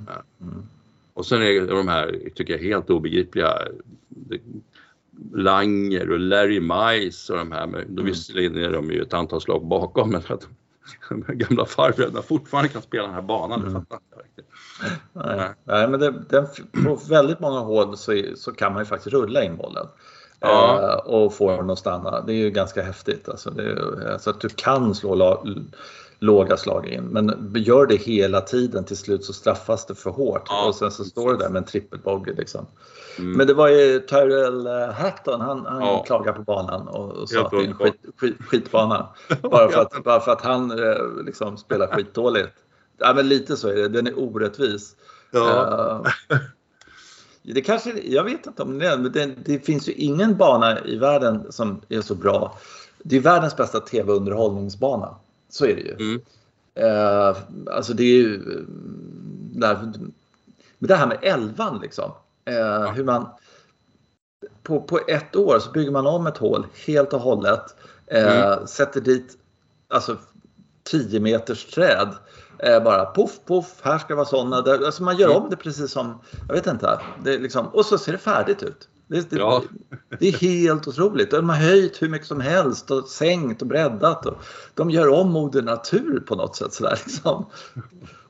Och 1.13 1.25
sen 1.25 1.41
är 1.41 1.67
de 1.67 1.87
här, 1.87 2.29
tycker 2.35 2.53
jag, 2.53 2.63
helt 2.63 2.89
obegripliga 2.89 3.67
det- 4.07 4.41
Langer 5.33 6.11
och 6.11 6.19
Larry 6.19 6.59
Mice 6.59 7.33
och 7.33 7.39
de 7.39 7.51
här, 7.51 7.67
men 7.67 7.95
då 7.95 8.01
Mm. 8.01 8.05
visserligen 8.05 8.57
är 8.57 8.71
de 8.71 8.91
ju 8.91 9.01
ett 9.01 9.13
antal 9.13 9.41
slag 9.41 9.65
bakom 9.65 10.09
men 10.09 10.21
att 10.27 10.47
gamla 11.27 11.65
farbröderna 11.65 12.21
fortfarande 12.21 12.69
kan 12.69 12.81
spela 12.81 13.03
den 13.03 13.13
här 13.13 13.21
banan. 13.21 13.67
Mm. 13.67 13.85
Nej. 15.13 15.49
Nej, 15.63 15.87
men 15.87 15.99
det, 15.99 16.13
det, 16.29 16.47
på 16.83 16.99
väldigt 17.09 17.39
många 17.39 17.59
hål 17.59 17.97
så, 17.97 18.23
så 18.35 18.51
kan 18.51 18.73
man 18.73 18.81
ju 18.81 18.85
faktiskt 18.85 19.13
rulla 19.13 19.43
in 19.43 19.57
bollen. 19.57 19.87
Ja. 20.39 20.81
Eh, 20.81 21.13
och 21.13 21.33
få 21.33 21.51
den 21.51 21.69
att 21.69 21.79
stanna. 21.79 22.21
Det 22.21 22.33
är 22.33 22.37
ju 22.37 22.49
ganska 22.49 22.83
häftigt. 22.83 23.29
Alltså, 23.29 23.49
det, 23.49 24.13
alltså 24.13 24.29
att 24.29 24.41
du 24.41 24.49
kan 24.49 24.95
slå 24.95 25.15
låga 26.19 26.57
slag 26.57 26.87
in. 26.87 27.03
Men 27.03 27.53
gör 27.55 27.85
det 27.85 27.95
hela 27.95 28.41
tiden 28.41 28.83
till 28.83 28.97
slut 28.97 29.25
så 29.25 29.33
straffas 29.33 29.85
det 29.85 29.95
för 29.95 30.09
hårt. 30.09 30.43
Ja. 30.49 30.67
Och 30.67 30.75
sen 30.75 30.91
så 30.91 31.03
står 31.03 31.33
det 31.33 31.39
där 31.39 31.49
med 31.49 31.59
en 31.59 31.65
trippelbogey. 31.65 32.35
Liksom. 32.35 32.65
Mm. 33.17 33.37
Men 33.37 33.47
det 33.47 33.53
var 33.53 33.67
ju 33.67 33.99
Tyrell 33.99 34.67
Hatton, 34.91 35.41
han, 35.41 35.65
han 35.65 35.81
ja. 35.81 36.03
klagade 36.03 36.37
på 36.37 36.43
banan 36.43 36.87
och, 36.87 37.11
och 37.11 37.29
sa 37.29 37.45
att 37.45 37.51
det 37.51 37.57
är 37.57 37.67
en 37.67 37.73
skit, 37.73 38.01
skit, 38.17 38.35
skitbana. 38.39 39.07
bara, 39.41 39.69
för 39.69 39.81
att, 39.81 40.03
bara 40.03 40.19
för 40.19 40.31
att 40.31 40.41
han 40.41 40.71
eh, 40.71 41.25
liksom 41.25 41.57
spelar 41.57 41.87
skitdåligt. 41.87 42.53
Ja, 42.97 43.13
men 43.13 43.27
lite 43.27 43.57
så 43.57 43.67
är 43.67 43.75
det, 43.75 43.87
den 43.87 44.07
är 44.07 44.19
orättvis. 44.19 44.95
Ja. 45.31 46.03
Uh, 46.31 46.37
det 47.43 47.61
kanske, 47.61 47.99
jag 47.99 48.23
vet 48.23 48.47
inte 48.47 48.63
om 48.63 48.79
det 48.79 48.87
är, 48.87 48.97
men 48.97 49.11
det, 49.11 49.25
det, 49.45 49.59
finns 49.59 49.89
ju 49.89 49.93
ingen 49.93 50.37
bana 50.37 50.79
i 50.85 50.97
världen 50.97 51.51
som 51.51 51.81
är 51.89 52.01
så 52.01 52.15
bra. 52.15 52.57
Det 53.03 53.17
är 53.17 53.21
världens 53.21 53.57
bästa 53.57 53.79
tv-underhållningsbana. 53.79 55.15
Så 55.49 55.65
är 55.65 55.75
det 55.75 55.81
ju. 55.81 55.93
Mm. 55.93 56.21
Uh, 56.79 57.37
alltså 57.71 57.93
det 57.93 58.03
är 58.03 58.15
ju... 58.15 58.39
Där, 59.51 59.93
det 60.79 60.95
här 60.95 61.07
med 61.07 61.17
elvan 61.21 61.79
liksom. 61.81 62.11
Uh, 62.49 62.55
ja. 62.55 62.91
Hur 62.91 63.03
man... 63.03 63.29
På, 64.63 64.81
på 64.81 64.99
ett 65.07 65.35
år 65.35 65.59
så 65.59 65.71
bygger 65.71 65.91
man 65.91 66.07
om 66.07 66.27
ett 66.27 66.37
hål 66.37 66.67
helt 66.87 67.13
och 67.13 67.21
hållet. 67.21 67.75
Mm. 68.07 68.67
Sätter 68.67 69.01
dit 69.01 69.37
alltså 69.87 70.17
10 70.83 71.19
meters 71.19 71.65
träd 71.65 72.15
Eh, 72.63 72.83
bara 72.83 73.05
poff, 73.05 73.39
poff, 73.45 73.75
här 73.81 73.97
ska 73.97 74.07
det 74.07 74.15
vara 74.15 74.25
sådana. 74.25 74.57
Alltså 74.57 75.03
man 75.03 75.17
gör 75.17 75.29
mm. 75.29 75.43
om 75.43 75.49
det 75.49 75.55
precis 75.55 75.91
som, 75.91 76.21
jag 76.47 76.55
vet 76.55 76.67
inte, 76.67 76.99
det 77.23 77.37
liksom, 77.37 77.67
och 77.67 77.85
så 77.85 77.97
ser 77.97 78.11
det 78.11 78.17
färdigt 78.17 78.63
ut. 78.63 78.89
Det, 79.09 79.29
det, 79.29 79.37
ja. 79.37 79.63
det, 80.19 80.27
är 80.27 80.31
helt 80.31 80.87
otroligt. 80.87 81.31
De 81.31 81.49
har 81.49 81.55
höjt 81.55 82.01
hur 82.01 82.09
mycket 82.09 82.27
som 82.27 82.41
helst 82.41 82.91
och 82.91 83.07
sänkt 83.07 83.61
och 83.61 83.67
breddat. 83.67 84.25
Och 84.25 84.37
de 84.73 84.89
gör 84.89 85.07
om 85.07 85.31
Moder 85.31 85.61
Natur 85.61 86.19
på 86.19 86.35
något 86.35 86.55
sätt. 86.55 86.73
Sådär, 86.73 86.99
liksom. 87.05 87.45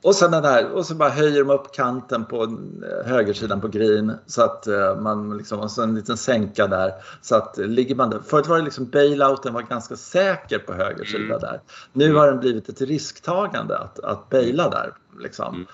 Och 0.02 0.16
sen 0.16 0.32
den 0.32 0.44
där, 0.44 0.72
och 0.72 0.86
så 0.86 0.96
bara 0.96 1.10
höjer 1.10 1.44
de 1.44 1.50
upp 1.50 1.74
kanten 1.74 2.26
på 2.26 2.44
eh, 2.44 3.08
högersidan 3.12 3.62
på 3.62 3.68
green 3.68 4.14
så 4.26 4.42
att 4.42 4.68
eh, 4.68 5.00
man 5.00 5.38
liksom, 5.38 5.60
och 5.60 5.72
så 5.72 5.84
en 5.84 5.96
liten 5.96 6.18
sänka 6.18 6.68
där. 6.68 6.92
Så 7.22 7.36
att 7.36 7.58
ligger 7.58 7.96
man 7.96 8.10
där, 8.10 8.20
förut 8.20 8.48
var 8.48 8.58
det 8.58 8.64
liksom 8.64 8.86
bailouten 8.86 9.54
var 9.54 9.62
ganska 9.62 9.96
säker 9.96 10.60
på 10.60 10.74
höger 10.74 11.06
sida 11.06 11.24
mm. 11.24 11.40
där. 11.40 11.62
Nu 11.94 12.06
mm. 12.06 12.18
har 12.18 12.28
den 12.28 12.40
blivit 12.40 12.70
ett 12.70 12.82
risktagande 12.82 13.78
att, 13.78 14.00
att 14.00 14.30
baila 14.30 14.70
där. 14.70 14.94
Liksom. 15.20 15.56
Mm. 15.56 15.68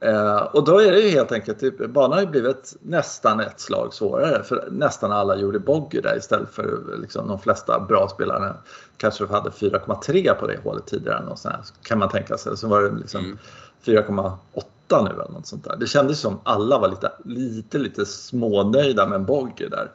Eh, 0.00 0.36
och 0.36 0.64
då 0.64 0.80
är 0.80 0.92
det 0.92 1.00
ju 1.00 1.08
helt 1.08 1.32
enkelt, 1.32 1.60
typ, 1.60 1.88
banan 1.88 2.12
har 2.12 2.20
ju 2.20 2.26
blivit 2.26 2.76
nästan 2.80 3.40
ett 3.40 3.60
slag 3.60 3.94
svårare 3.94 4.42
för 4.42 4.68
nästan 4.70 5.12
alla 5.12 5.36
gjorde 5.36 5.58
bogey 5.58 6.00
där 6.00 6.16
istället 6.16 6.50
för 6.50 6.96
liksom, 7.00 7.28
de 7.28 7.38
flesta 7.38 7.80
bra 7.80 8.08
spelarna 8.08 8.56
kanske 8.96 9.26
hade 9.26 9.50
4,3 9.50 10.34
på 10.34 10.46
det 10.46 10.58
hålet 10.64 10.86
tidigare. 10.86 11.26
Och 11.26 11.38
sådär, 11.38 11.60
kan 11.82 11.98
man 11.98 12.08
tänka 12.08 12.38
sig. 12.38 12.56
Så 12.56 12.68
var 12.68 12.82
det 12.82 12.98
liksom 12.98 13.24
mm. 13.24 13.38
4,8 13.84 15.04
nu 15.04 15.10
eller 15.10 15.32
något 15.32 15.46
sånt 15.46 15.64
där. 15.64 15.76
Det 15.76 15.86
kändes 15.86 16.20
som 16.20 16.40
alla 16.44 16.78
var 16.78 16.88
lite, 16.88 17.12
lite, 17.24 17.78
lite 17.78 18.06
smånöjda 18.06 19.06
med 19.06 19.16
en 19.16 19.24
bogey 19.24 19.68
där. 19.68 19.90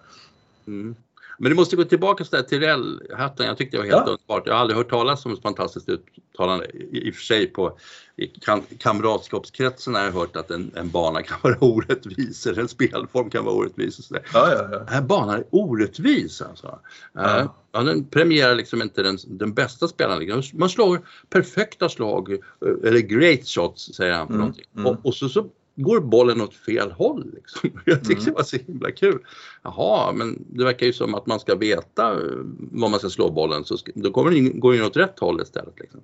Mm. 0.67 0.95
Men 1.37 1.49
du 1.49 1.55
måste 1.55 1.75
gå 1.75 1.83
tillbaka 1.83 2.23
till 2.23 2.59
Rell-hatten. 2.59 3.45
Jag 3.45 3.57
tyckte 3.57 3.77
det 3.77 3.81
var 3.81 3.89
helt 3.89 4.07
ja. 4.07 4.11
underbart. 4.11 4.47
Jag 4.47 4.53
har 4.53 4.61
aldrig 4.61 4.77
hört 4.77 4.89
talas 4.89 5.25
om 5.25 5.33
ett 5.33 5.41
fantastiskt 5.41 5.89
uttalande. 5.89 6.65
I, 6.65 7.07
i 7.07 7.11
och 7.11 7.15
för 7.15 7.23
sig 7.23 7.47
på 7.47 7.77
i 8.17 8.27
kam 8.27 8.61
kamratskapskretsen 8.77 9.95
har 9.95 10.03
jag 10.03 10.11
hört 10.11 10.35
att 10.35 10.51
en, 10.51 10.71
en, 10.75 10.89
bana 10.89 11.21
kan 11.21 11.37
vara 11.41 11.57
orättvis 11.61 12.47
eller 12.47 12.61
en 12.61 12.67
spelform 12.67 13.29
kan 13.29 13.45
vara 13.45 13.55
orättvis. 13.55 13.99
Och 13.99 14.05
så 14.05 14.15
ja, 14.15 14.21
ja, 14.33 14.67
ja. 14.71 14.79
Den 14.79 14.87
här 14.87 15.01
banan 15.01 15.35
är 15.35 15.45
orättvis 15.49 16.41
alltså. 16.41 16.79
Ja. 17.13 17.41
Uh, 17.41 17.51
ja, 17.71 17.81
den 17.81 18.05
premierar 18.05 18.55
liksom 18.55 18.81
inte 18.81 19.03
den, 19.03 19.17
den 19.27 19.53
bästa 19.53 19.87
spelaren. 19.87 20.43
Man 20.53 20.69
slår 20.69 21.01
perfekta 21.29 21.89
slag, 21.89 22.31
eh, 22.33 22.39
eller 22.83 22.99
great 22.99 23.47
shots 23.47 23.93
säger 23.93 24.13
han 24.13 24.27
för 24.27 24.33
mm, 24.33 24.39
någonting. 24.39 24.65
Mm. 24.75 24.85
Och, 24.85 25.05
och 25.05 25.15
så, 25.15 25.29
så 25.29 25.49
går 25.75 25.99
bollen 25.99 26.41
åt 26.41 26.53
fel 26.53 26.91
håll. 26.91 27.31
Liksom. 27.35 27.69
Jag 27.85 28.03
tyckte 28.03 28.13
mm. 28.13 28.25
det 28.25 28.31
var 28.31 28.43
så 28.43 28.57
himla 28.57 28.91
kul. 28.91 29.19
Jaha, 29.63 30.11
men 30.11 30.45
det 30.49 30.63
verkar 30.63 30.85
ju 30.85 30.93
som 30.93 31.15
att 31.15 31.25
man 31.25 31.39
ska 31.39 31.55
veta 31.55 32.11
eh, 32.11 32.37
var 32.57 32.89
man 32.89 32.99
ska 32.99 33.09
slå 33.09 33.31
bollen 33.31 33.65
så 33.65 33.77
ska, 33.77 33.91
då 33.95 34.11
kommer 34.11 34.31
den, 34.31 34.59
går 34.59 34.73
den 34.73 34.85
åt 34.85 34.97
rätt 34.97 35.19
håll 35.19 35.41
istället. 35.41 35.79
Liksom. 35.79 36.01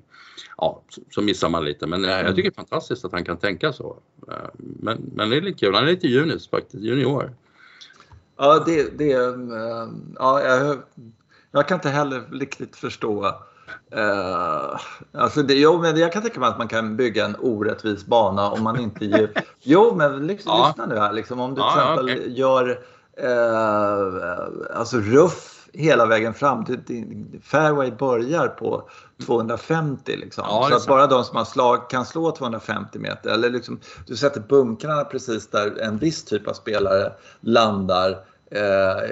Ja, 0.58 0.82
så, 0.90 1.02
så, 1.10 1.22
missar 1.22 1.50
man 1.50 1.66
lite 1.66 1.88
men 1.88 2.06
mm. 2.06 2.26
jag 2.26 2.36
tycker 2.36 2.50
det 2.50 2.54
är 2.54 2.62
fantastiskt 2.62 3.06
att 3.06 3.12
han 3.12 3.26
kan 3.26 3.38
tänka 3.38 3.74
så. 3.74 3.98
Eh, 4.28 4.50
men, 4.58 5.12
men 5.16 5.30
det 5.30 5.38
är 5.38 5.42
lite 5.42 5.60
kul, 5.60 5.74
han 5.76 5.84
är 5.84 5.92
lite 5.92 6.08
junis 6.08 6.50
faktiskt, 6.50 6.84
junior. 6.84 7.36
Ja, 8.38 8.64
det, 8.66 8.98
det 8.98 9.12
ja, 10.16 10.42
jag, 10.44 10.78
jag 11.52 11.68
kan 11.68 11.76
inte 11.76 11.90
heller 11.90 12.24
riktigt 12.32 12.76
förstå 12.76 13.36
Uh, 13.96 14.80
alltså 15.14 15.44
det, 15.44 15.54
jo, 15.54 15.82
men 15.82 15.98
jag 15.98 16.14
kan 16.14 16.22
tänka 16.22 16.40
mig 16.40 16.50
att 16.50 16.58
man 16.58 16.68
kan 16.68 16.98
bygga 16.98 17.26
en 17.26 17.36
orättvis 17.40 18.06
bana 18.06 18.50
om 18.50 18.64
man 18.64 18.80
inte 18.80 19.06
ger... 19.06 19.32
jo, 19.62 19.96
men 19.96 20.28
liksom, 20.28 20.52
ja. 20.56 20.68
lyssna 20.68 20.86
nu 20.86 21.00
här. 21.00 21.14
Liksom, 21.14 21.40
om 21.40 21.50
du 21.50 21.56
till 21.56 21.64
ja, 21.76 21.82
exempel 21.82 22.06
okay. 22.06 22.30
gör 22.30 22.70
uh, 23.24 24.78
alltså 24.78 24.98
ruff 24.98 25.62
hela 25.74 26.06
vägen 26.06 26.34
fram. 26.34 26.64
Din 26.64 27.42
fairway 27.44 27.92
börjar 27.92 28.48
på 28.48 28.90
250 29.26 30.16
liksom. 30.18 30.44
Ja, 30.48 30.68
så 30.70 30.76
att 30.76 30.88
bara 30.88 31.08
de 31.08 31.24
som 31.24 31.38
har 31.38 31.46
slag 31.46 31.90
kan 31.90 32.06
slå 32.06 32.32
250 32.32 33.00
meter. 33.00 33.30
Eller 33.30 33.50
liksom, 33.50 33.80
du 34.08 34.16
sätter 34.16 34.40
bunkrarna 34.42 35.04
precis 35.04 35.48
där 35.48 35.80
en 35.82 35.98
viss 35.98 36.24
typ 36.24 36.48
av 36.48 36.54
spelare 36.54 37.14
landar. 37.40 38.18
Eh, 38.52 39.04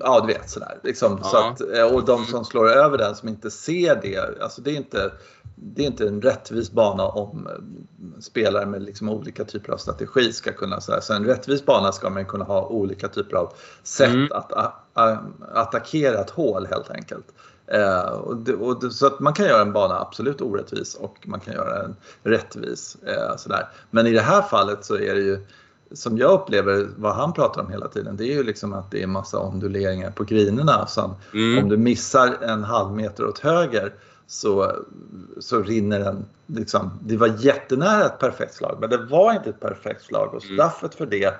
ja, 0.00 0.20
du 0.20 0.32
vet 0.32 0.50
sådär. 0.50 0.78
Liksom, 0.82 1.22
så 1.22 1.36
att, 1.36 1.60
eh, 1.60 1.94
och 1.94 2.04
de 2.04 2.24
som 2.24 2.44
slår 2.44 2.70
över 2.70 2.98
den 2.98 3.14
som 3.14 3.28
inte 3.28 3.50
ser 3.50 3.98
det, 4.02 4.42
alltså 4.42 4.62
det 4.62 4.70
är 4.70 4.76
inte, 4.76 5.12
det 5.54 5.82
är 5.82 5.86
inte 5.86 6.06
en 6.08 6.22
rättvis 6.22 6.72
bana 6.72 7.04
om 7.04 7.46
eh, 7.46 8.20
spelare 8.20 8.66
med 8.66 8.82
liksom 8.82 9.08
olika 9.08 9.44
typer 9.44 9.72
av 9.72 9.76
strategi 9.76 10.32
ska 10.32 10.52
kunna, 10.52 10.80
så, 10.80 10.98
så 11.00 11.14
en 11.14 11.24
rättvis 11.24 11.66
bana 11.66 11.92
ska 11.92 12.10
man 12.10 12.24
kunna 12.24 12.44
ha 12.44 12.66
olika 12.66 13.08
typer 13.08 13.36
av 13.36 13.52
sätt 13.82 14.14
mm. 14.14 14.28
att 14.32 14.52
a, 14.52 14.72
a, 14.94 15.18
attackera 15.54 16.20
ett 16.20 16.30
hål 16.30 16.66
helt 16.66 16.90
enkelt. 16.90 17.26
Eh, 17.66 18.08
och 18.08 18.36
det, 18.36 18.54
och 18.54 18.80
det, 18.80 18.90
så 18.90 19.06
att 19.06 19.20
man 19.20 19.32
kan 19.32 19.46
göra 19.46 19.62
en 19.62 19.72
bana 19.72 20.00
absolut 20.00 20.40
orättvis 20.40 20.94
och 20.94 21.16
man 21.24 21.40
kan 21.40 21.54
göra 21.54 21.82
den 21.82 21.96
rättvis. 22.22 22.96
Eh, 23.06 23.36
sådär. 23.36 23.68
Men 23.90 24.06
i 24.06 24.12
det 24.12 24.20
här 24.20 24.42
fallet 24.42 24.84
så 24.84 24.94
är 24.94 25.14
det 25.14 25.20
ju 25.20 25.46
som 25.94 26.18
jag 26.18 26.30
upplever 26.30 26.88
vad 26.96 27.14
han 27.14 27.32
pratar 27.32 27.62
om 27.62 27.70
hela 27.70 27.88
tiden, 27.88 28.16
det 28.16 28.24
är 28.24 28.34
ju 28.34 28.42
liksom 28.42 28.72
att 28.72 28.90
det 28.90 29.02
är 29.02 29.06
massa 29.06 29.40
onduleringar 29.40 30.10
på 30.10 30.24
grinerna. 30.24 30.86
Så 30.86 31.14
mm. 31.34 31.62
Om 31.62 31.68
du 31.68 31.76
missar 31.76 32.42
en 32.42 32.64
halv 32.64 32.92
meter 32.92 33.26
åt 33.26 33.38
höger 33.38 33.94
så, 34.26 34.72
så 35.40 35.62
rinner 35.62 36.00
den. 36.00 36.24
Liksom, 36.46 36.98
det 37.02 37.16
var 37.16 37.34
jättenära 37.38 38.06
ett 38.06 38.18
perfekt 38.18 38.54
slag, 38.54 38.76
men 38.80 38.90
det 38.90 38.96
var 38.96 39.32
inte 39.32 39.50
ett 39.50 39.60
perfekt 39.60 40.04
slag 40.04 40.34
och 40.34 40.44
mm. 40.44 40.56
straffet 40.56 40.94
för 40.94 41.06
det 41.06 41.34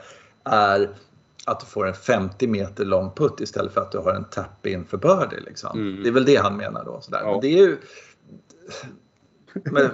är 0.44 0.90
att 1.46 1.60
du 1.60 1.66
får 1.66 1.88
en 1.88 1.94
50 1.94 2.46
meter 2.46 2.84
lång 2.84 3.10
putt 3.10 3.40
istället 3.40 3.74
för 3.74 3.80
att 3.80 3.92
du 3.92 3.98
har 3.98 4.14
en 4.14 4.24
tap 4.24 4.66
in 4.66 4.84
för 4.84 4.96
birdie. 4.96 5.40
Liksom. 5.40 5.80
Mm. 5.80 6.02
Det 6.02 6.08
är 6.08 6.12
väl 6.12 6.24
det 6.24 6.36
han 6.36 6.56
menar 6.56 6.84
då. 6.84 7.00
Sådär. 7.00 7.20
Ja. 7.20 7.30
Men 7.30 7.40
det 7.40 7.46
är 7.46 7.58
ju... 7.58 7.78
Men, 9.52 9.90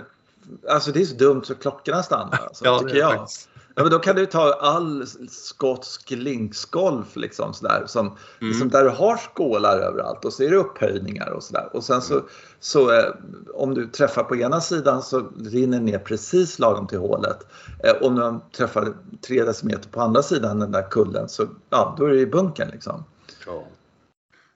alltså 0.68 0.92
det 0.92 1.00
är 1.00 1.04
så 1.04 1.16
dumt 1.16 1.44
så 1.44 1.54
klockorna 1.54 2.02
stannar, 2.02 2.38
alltså, 2.46 2.64
ja, 2.64 2.78
tycker 2.78 2.96
jag. 2.96 3.14
Faktiskt. 3.14 3.48
Ja, 3.78 3.84
men 3.84 3.92
då 3.92 3.98
kan 3.98 4.16
du 4.16 4.26
ta 4.26 4.52
all 4.52 5.06
skotsk 5.30 6.10
linksgolf 6.10 7.16
liksom 7.16 7.54
sådär, 7.54 7.82
som, 7.86 8.06
mm. 8.06 8.16
liksom 8.40 8.68
där 8.68 8.84
du 8.84 8.90
har 8.90 9.16
skålar 9.16 9.78
överallt 9.78 10.24
och 10.24 10.32
så 10.32 10.42
är 10.42 10.50
det 10.50 10.56
upphöjningar 10.56 11.30
och 11.30 11.42
sådär. 11.42 11.68
Och 11.72 11.84
sen 11.84 12.02
så, 12.02 12.14
mm. 12.14 12.26
så 12.60 12.92
eh, 12.92 13.14
om 13.54 13.74
du 13.74 13.86
träffar 13.86 14.24
på 14.24 14.36
ena 14.36 14.60
sidan 14.60 15.02
så 15.02 15.28
rinner 15.44 15.80
ner 15.80 15.98
precis 15.98 16.58
lagom 16.58 16.86
till 16.86 16.98
hålet. 16.98 17.46
Eh, 17.84 18.06
om 18.06 18.14
du 18.14 18.56
träffar 18.56 18.94
tre 19.26 19.44
decimeter 19.44 19.88
på 19.90 20.00
andra 20.00 20.22
sidan 20.22 20.58
den 20.58 20.72
där 20.72 20.90
kullen 20.90 21.28
så 21.28 21.46
ja, 21.70 21.94
då 21.98 22.04
är 22.04 22.10
det 22.10 22.20
i 22.20 22.26
bunkern 22.26 22.68
liksom. 22.72 23.04
Ja. 23.46 23.64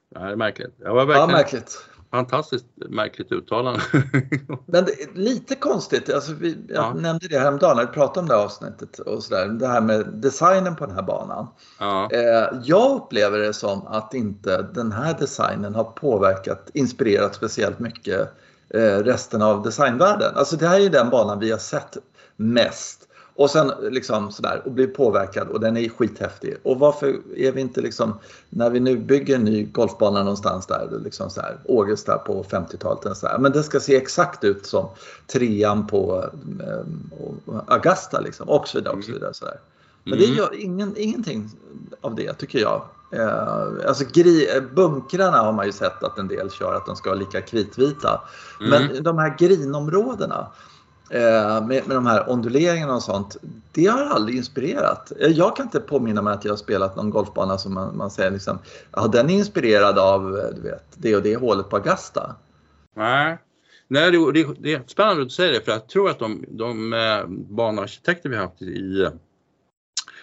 Det 0.08 0.18
här 0.18 0.30
är 0.30 0.36
märkligt. 0.36 0.74
Jag 0.78 0.94
var 0.94 1.06
verkligen... 1.06 1.30
Ja, 1.30 1.36
märkligt 1.36 1.88
fantastiskt 2.12 2.66
märkligt 2.88 3.32
uttalande. 3.32 3.80
Men 4.66 4.84
det, 4.84 5.14
lite 5.14 5.54
konstigt, 5.54 6.12
alltså 6.12 6.32
vi, 6.32 6.56
jag 6.68 6.84
ja. 6.84 6.94
nämnde 6.94 7.28
det 7.28 7.38
häromdagen 7.38 7.76
när 7.76 7.86
vi 7.86 7.92
pratade 7.92 8.20
om 8.20 8.28
det 8.28 8.34
här 8.34 8.44
avsnittet 8.44 8.98
och 8.98 9.22
sådär, 9.22 9.46
det 9.48 9.66
här 9.66 9.80
med 9.80 10.06
designen 10.12 10.76
på 10.76 10.86
den 10.86 10.94
här 10.94 11.02
banan. 11.02 11.46
Ja. 11.78 12.08
Eh, 12.12 12.58
jag 12.64 12.96
upplever 12.96 13.38
det 13.38 13.52
som 13.52 13.86
att 13.86 14.14
inte 14.14 14.62
den 14.62 14.92
här 14.92 15.16
designen 15.18 15.74
har 15.74 15.84
påverkat, 15.84 16.70
inspirerat 16.74 17.34
speciellt 17.34 17.78
mycket 17.78 18.20
eh, 18.68 18.98
resten 18.98 19.42
av 19.42 19.62
designvärlden. 19.62 20.36
Alltså 20.36 20.56
det 20.56 20.68
här 20.68 20.76
är 20.76 20.82
ju 20.82 20.88
den 20.88 21.10
banan 21.10 21.38
vi 21.38 21.50
har 21.50 21.58
sett 21.58 21.96
mest 22.36 23.08
Och 23.34 23.50
sen 23.50 23.72
liksom 23.90 24.32
sådär 24.32 24.62
och 24.64 24.72
blir 24.72 24.86
påverkad 24.86 25.48
och 25.48 25.60
den 25.60 25.76
är 25.76 25.88
skithäftig. 25.88 26.56
Och 26.62 26.78
varför 26.78 27.16
är 27.36 27.52
vi 27.52 27.60
inte 27.60 27.80
liksom, 27.80 28.18
när 28.50 28.70
vi 28.70 28.80
nu 28.80 28.96
bygger 28.96 29.34
en 29.34 29.44
ny 29.44 29.64
golfbana 29.64 30.18
någonstans 30.18 30.66
där, 30.66 30.88
liksom 31.04 31.30
så 31.30 31.40
här, 31.40 31.56
Ågesta 31.64 32.18
på 32.18 32.44
50-talet, 32.44 33.16
så 33.16 33.26
här, 33.26 33.38
men 33.38 33.52
det 33.52 33.62
ska 33.62 33.80
se 33.80 33.96
exakt 33.96 34.44
ut 34.44 34.66
som 34.66 34.88
trean 35.26 35.86
på 35.86 36.30
eh, 36.60 37.62
Augusta 37.66 38.20
liksom 38.20 38.48
och 38.48 38.68
så 38.68 38.78
vidare. 38.78 38.96
Och 38.96 39.04
så 39.04 39.12
vidare 39.12 39.34
så 39.34 39.44
där. 39.44 39.58
Men 40.04 40.18
det 40.18 40.24
mm. 40.24 40.36
gör 40.36 40.60
ingen, 40.60 40.94
ingenting 40.96 41.50
av 42.00 42.14
det 42.14 42.32
tycker 42.32 42.58
jag. 42.58 42.82
Eh, 43.12 43.88
alltså 43.88 44.04
gri, 44.12 44.48
bunkrarna 44.74 45.38
har 45.38 45.52
man 45.52 45.66
ju 45.66 45.72
sett 45.72 46.02
att 46.02 46.18
en 46.18 46.28
del 46.28 46.50
kör 46.50 46.74
att 46.74 46.86
de 46.86 46.96
ska 46.96 47.10
vara 47.10 47.18
lika 47.18 47.40
kritvita. 47.40 48.20
Mm. 48.60 48.70
Men 48.70 49.02
de 49.02 49.18
här 49.18 49.36
grinområdena 49.38 50.46
eh, 51.12 51.66
med, 51.66 51.86
med 51.86 51.96
de 51.96 52.06
här 52.06 52.30
onduleringarna 52.30 52.94
och 52.94 53.02
sånt, 53.02 53.36
det 53.72 53.86
har 53.86 54.04
aldrig 54.04 54.36
inspirerat. 54.36 55.12
Eh, 55.20 55.30
jag 55.30 55.56
kan 55.56 55.66
inte 55.66 55.80
påminna 55.80 56.22
mig 56.22 56.34
att 56.34 56.44
jag 56.44 56.52
har 56.52 56.56
spelat 56.56 56.96
någon 56.96 57.10
golfbana 57.10 57.58
som 57.58 57.74
man, 57.74 57.96
man 57.96 58.10
säger 58.10 58.30
liksom, 58.30 58.58
ja 58.92 59.06
den 59.06 59.30
är 59.30 59.34
inspirerad 59.34 59.98
av 59.98 60.38
eh, 60.38 60.54
du 60.54 60.60
vet, 60.60 60.84
det 60.96 61.16
och 61.16 61.22
det 61.22 61.36
hålet 61.36 61.68
på 61.68 61.76
Augusta. 61.76 62.36
Nej, 62.96 63.38
Nej 63.88 64.10
det, 64.10 64.32
det, 64.32 64.46
det 64.58 64.74
är 64.74 64.82
spännande 64.86 65.22
att 65.22 65.28
du 65.28 65.34
säger 65.34 65.52
det 65.52 65.64
för 65.64 65.72
jag 65.72 65.88
tror 65.88 66.10
att 66.10 66.18
de, 66.18 66.44
de 66.48 66.92
eh, 66.92 67.26
banarkitekter 67.28 68.28
vi 68.28 68.36
har 68.36 68.42
haft 68.42 68.62
i 68.62 69.08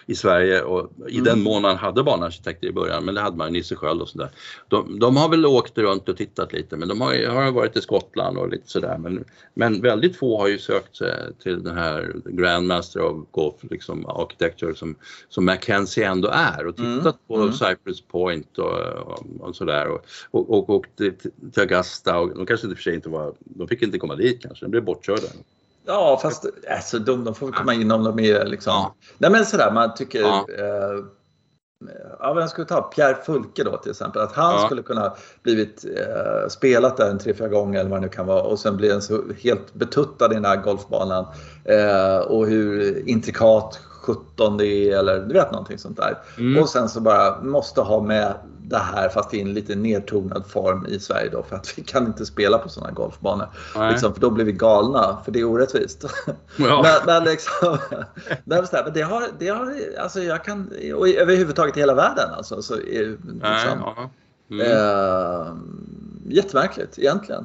i 0.06 0.14
Sverige 0.14 0.62
och 0.62 0.90
i 1.08 1.12
mm. 1.12 1.24
den 1.24 1.42
mån 1.42 1.62
man 1.62 1.76
hade 1.76 2.02
banarkitekter 2.02 2.66
i 2.66 2.72
början, 2.72 3.04
men 3.04 3.14
det 3.14 3.20
hade 3.20 3.36
man 3.36 3.48
i 3.48 3.52
Nisse 3.52 3.76
Sköld 3.76 4.02
och 4.02 4.08
sådär. 4.08 4.28
De, 4.68 4.98
de, 4.98 5.16
har 5.16 5.28
väl 5.28 5.46
åkt 5.46 5.78
runt 5.78 6.08
och 6.08 6.16
tittat 6.16 6.52
lite 6.52 6.76
men 6.76 6.88
de 6.88 7.00
har, 7.00 7.26
har 7.26 7.50
varit 7.50 7.76
i 7.76 7.80
Skottland 7.80 8.38
och 8.38 8.48
lite 8.48 8.70
sådär 8.70 8.98
men, 8.98 9.24
men 9.54 9.82
väldigt 9.82 10.16
få 10.16 10.38
har 10.38 10.48
ju 10.48 10.58
sökt 10.58 10.96
sig 10.96 11.14
till 11.42 11.62
den 11.62 11.76
här 11.76 12.14
Grandmaster 12.24 13.00
of 13.00 13.26
Golf 13.30 13.54
liksom 13.70 14.06
Architecture 14.06 14.74
som, 14.74 14.94
som 15.28 15.44
Mackenzie 15.44 16.08
ändå 16.08 16.28
är 16.28 16.66
och 16.66 16.76
tittat 16.76 17.04
mm. 17.04 17.18
på 17.28 17.36
mm. 17.36 17.52
Cypress 17.52 18.00
Point 18.00 18.58
och, 18.58 18.78
och, 18.78 19.26
och 19.40 19.56
sådär 19.56 19.88
och, 19.88 20.04
och, 20.30 20.50
och 20.50 20.70
åkt 20.70 20.96
till, 20.96 21.12
till 21.52 21.60
Augusta 21.60 22.18
och 22.18 22.36
de 22.36 22.46
kanske 22.46 22.66
i 22.66 22.72
och 22.72 22.76
för 22.76 22.82
sig 22.82 22.94
inte 22.94 23.08
var, 23.08 23.34
de 23.38 23.68
fick 23.68 23.82
inte 23.82 23.98
komma 23.98 24.16
dit 24.16 24.42
kanske, 24.42 24.64
de 24.64 24.70
blev 24.70 24.84
bortkörda. 24.84 25.28
Ja, 25.86 26.18
fast 26.22 26.46
alltså, 26.70 26.98
de, 26.98 27.24
de 27.24 27.34
får 27.34 27.46
väl 27.46 27.54
komma 27.54 27.74
in 27.74 27.90
om 27.90 28.04
de 28.04 28.18
är 28.18 28.44
liksom... 28.44 28.72
Ja. 28.72 28.94
Nej 29.18 29.30
men 29.30 29.46
sådär, 29.46 29.70
man 29.72 29.94
tycker... 29.94 30.20
Ja. 30.20 30.46
Eh, 30.58 31.04
ja, 32.18 32.32
vem 32.34 32.48
ska 32.48 32.62
vi 32.62 32.68
ta? 32.68 32.82
Pierre 32.82 33.16
Fulke 33.24 33.64
då 33.64 33.76
till 33.76 33.90
exempel. 33.90 34.22
Att 34.22 34.32
han 34.32 34.54
ja. 34.54 34.66
skulle 34.66 34.82
kunna 34.82 35.12
blivit 35.42 35.84
eh, 35.84 36.48
spelat 36.48 36.96
där 36.96 37.10
en 37.10 37.18
tre, 37.18 37.34
fyra 37.34 37.48
gånger 37.48 37.80
eller 37.80 37.90
vad 37.90 37.98
det 38.00 38.06
nu 38.06 38.08
kan 38.08 38.26
vara 38.26 38.42
och 38.42 38.58
sen 38.58 38.76
bli 38.76 38.90
en 38.90 39.02
så 39.02 39.22
helt 39.42 39.74
betuttad 39.74 40.32
i 40.32 40.34
den 40.34 40.44
här 40.44 40.56
golfbanan. 40.56 41.26
Eh, 41.64 42.18
och 42.18 42.46
hur 42.46 43.08
intrikat 43.08 43.80
17 44.00 44.56
det 44.56 44.66
är 44.66 44.98
eller 44.98 45.20
du 45.20 45.34
vet 45.34 45.52
någonting 45.52 45.78
sånt 45.78 45.96
där. 45.96 46.18
Mm. 46.38 46.62
Och 46.62 46.68
sen 46.68 46.88
så 46.88 47.00
bara 47.00 47.42
måste 47.42 47.80
ha 47.80 48.02
med 48.02 48.34
det 48.70 48.78
här 48.78 49.08
fast 49.08 49.34
i 49.34 49.40
en 49.40 49.54
lite 49.54 49.74
nedtonad 49.74 50.46
form 50.46 50.86
i 50.88 51.00
Sverige 51.00 51.30
då 51.30 51.42
för 51.42 51.56
att 51.56 51.78
vi 51.78 51.82
kan 51.82 52.06
inte 52.06 52.26
spela 52.26 52.58
på 52.58 52.68
sådana 52.68 52.92
golfbanor. 52.92 53.48
Liksom, 53.90 54.14
för 54.14 54.20
då 54.20 54.30
blir 54.30 54.44
vi 54.44 54.52
galna 54.52 55.18
för 55.24 55.32
det 55.32 55.40
är 55.40 55.44
orättvist. 55.44 56.04
Ja. 56.56 56.82
men, 56.82 57.06
men, 57.06 57.24
liksom, 57.24 57.78
men 58.44 58.92
det 58.94 59.02
har, 59.02 59.24
det 59.38 59.48
har, 59.48 59.74
alltså 59.98 60.22
jag 60.22 60.44
kan, 60.44 60.72
och 60.94 61.08
överhuvudtaget 61.08 61.76
i 61.76 61.80
hela 61.80 61.94
världen 61.94 62.30
alltså. 62.36 62.62
Så, 62.62 62.76
liksom, 62.76 63.40
ja. 63.42 64.10
mm. 64.50 64.60
eh, 64.60 65.54
jättemärkligt 66.28 66.98
egentligen. 66.98 67.44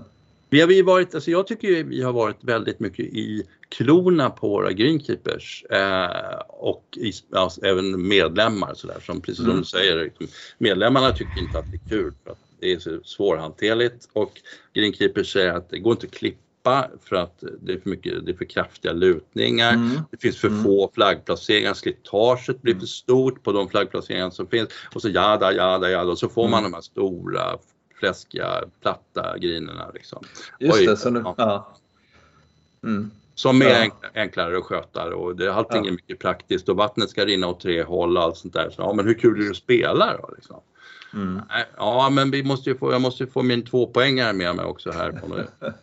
Vi 0.49 0.61
har 0.61 0.67
vi 0.67 0.81
varit, 0.81 1.15
alltså 1.15 1.31
jag 1.31 1.47
tycker 1.47 1.83
vi 1.83 2.01
har 2.01 2.13
varit 2.13 2.43
väldigt 2.43 2.79
mycket 2.79 3.05
i 3.05 3.43
klorna 3.77 4.29
på 4.29 4.49
våra 4.49 4.71
greenkeepers 4.71 5.65
eh, 5.69 6.39
och 6.47 6.97
i, 6.97 7.11
alltså, 7.31 7.65
även 7.65 8.07
medlemmar 8.07 8.73
sådär 8.73 8.99
som 9.05 9.21
precis 9.21 9.37
som 9.37 9.45
mm. 9.45 9.57
du 9.57 9.65
säger, 9.65 10.03
liksom, 10.03 10.27
medlemmarna 10.57 11.11
tycker 11.11 11.39
inte 11.39 11.59
att 11.59 11.71
det 11.71 11.77
är 11.85 11.89
kul 11.89 12.13
för 12.23 12.31
att 12.31 12.37
det 12.59 12.71
är 12.71 12.79
så 12.79 12.99
svårhanterligt 13.03 14.09
och 14.13 14.41
greenkeepers 14.73 15.33
säger 15.33 15.53
att 15.53 15.69
det 15.69 15.79
går 15.79 15.91
inte 15.91 16.07
att 16.07 16.13
klippa 16.13 16.89
för 17.03 17.15
att 17.15 17.43
det 17.61 17.73
är 17.73 17.79
för 17.79 17.89
mycket, 17.89 18.25
det 18.25 18.31
är 18.31 18.35
för 18.35 18.45
kraftiga 18.45 18.93
lutningar, 18.93 19.73
mm. 19.73 19.99
det 20.11 20.17
finns 20.17 20.37
för 20.37 20.47
mm. 20.47 20.63
få 20.63 20.91
flaggplaceringar, 20.93 21.73
slitaget 21.73 22.61
blir 22.61 22.75
för 22.75 22.85
stort 22.85 23.43
på 23.43 23.51
de 23.51 23.69
flaggplaceringar 23.69 24.29
som 24.29 24.47
finns 24.47 24.69
och 24.93 25.01
så 25.01 25.09
jada, 25.09 25.53
jada, 25.53 25.89
jada 25.89 26.11
och 26.11 26.19
så 26.19 26.29
får 26.29 26.47
man 26.47 26.59
mm. 26.59 26.71
de 26.71 26.75
här 26.75 26.81
stora 26.81 27.57
fläskiga, 27.99 28.63
platta 28.81 29.37
grinerna. 29.37 29.91
Liksom. 29.93 30.23
Just 30.59 30.77
Oj, 30.77 30.85
det, 30.85 30.97
så 30.97 31.09
nu, 31.09 31.21
ja. 31.25 31.35
ja. 31.37 31.77
Mm. 32.83 33.11
Som 33.35 33.61
är 33.61 33.65
ja. 33.65 33.91
enklare 34.13 34.57
att 34.57 34.63
sköta 34.63 35.15
och 35.15 35.35
det, 35.35 35.53
allting 35.53 35.83
ja. 35.83 35.87
är 35.87 35.91
mycket 35.91 36.19
praktiskt 36.19 36.69
och 36.69 36.77
vattnet 36.77 37.09
ska 37.09 37.25
rinna 37.25 37.47
åt 37.47 37.59
tre 37.59 37.83
håll 37.83 38.17
och 38.17 38.23
allt 38.23 38.37
sånt 38.37 38.53
där. 38.53 38.69
Så, 38.69 38.81
ja, 38.81 38.93
men 38.93 39.05
hur 39.05 39.13
kul 39.13 39.39
är 39.39 39.43
det 39.43 39.49
att 39.49 39.57
spela 39.57 40.17
då? 40.17 40.29
Liksom? 40.35 40.61
Mm. 41.15 41.41
Ja, 41.77 42.09
men 42.11 42.31
vi 42.31 42.43
måste 42.43 42.75
få, 42.75 42.91
jag 42.91 43.01
måste 43.01 43.23
ju 43.23 43.29
få 43.29 43.41
min 43.41 43.65
tvåpoängare 43.65 44.33
med 44.33 44.55
mig 44.55 44.65
också 44.65 44.91
här. 44.91 45.21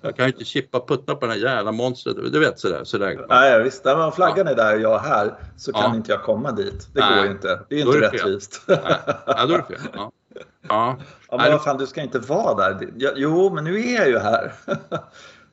Jag 0.00 0.16
kan 0.16 0.26
ju 0.26 0.32
inte 0.32 0.44
chippa 0.44 0.80
putta 0.80 1.14
på 1.14 1.26
den 1.26 1.30
här 1.30 1.38
jävla 1.38 1.72
monstret. 1.72 2.16
Du 2.32 2.38
vet 2.38 2.58
sådär. 2.58 2.84
sådär. 2.84 3.26
Nej, 3.28 3.62
visst. 3.62 3.84
När 3.84 4.10
flaggan 4.10 4.46
ja. 4.46 4.52
är 4.52 4.56
där 4.56 4.74
och 4.74 4.80
jag 4.80 4.94
är 4.94 5.08
här 5.08 5.34
så 5.56 5.72
kan 5.72 5.82
ja. 5.82 5.96
inte 5.96 6.12
jag 6.12 6.22
komma 6.22 6.52
dit. 6.52 6.88
Det 6.94 7.00
Nej. 7.00 7.14
går 7.16 7.24
ju 7.24 7.30
inte. 7.30 7.60
Det 7.68 7.80
är 7.80 7.86
inte 7.86 7.98
är 7.98 8.00
rättvist. 8.00 8.62
Nej. 8.66 8.78
Ja, 9.26 9.46
då 9.46 9.54
är 9.54 9.58
det 9.58 9.64
fel. 9.64 9.78
Ja. 9.94 10.12
Ja. 10.68 10.96
ja 11.30 11.36
men 11.36 11.52
vad 11.52 11.64
fan, 11.64 11.78
du 11.78 11.86
ska 11.86 12.02
inte 12.02 12.18
vara 12.18 12.54
där. 12.54 12.88
Jo, 13.16 13.54
men 13.54 13.64
nu 13.64 13.80
är 13.80 13.98
jag 13.98 14.08
ju 14.08 14.18
här. 14.18 14.52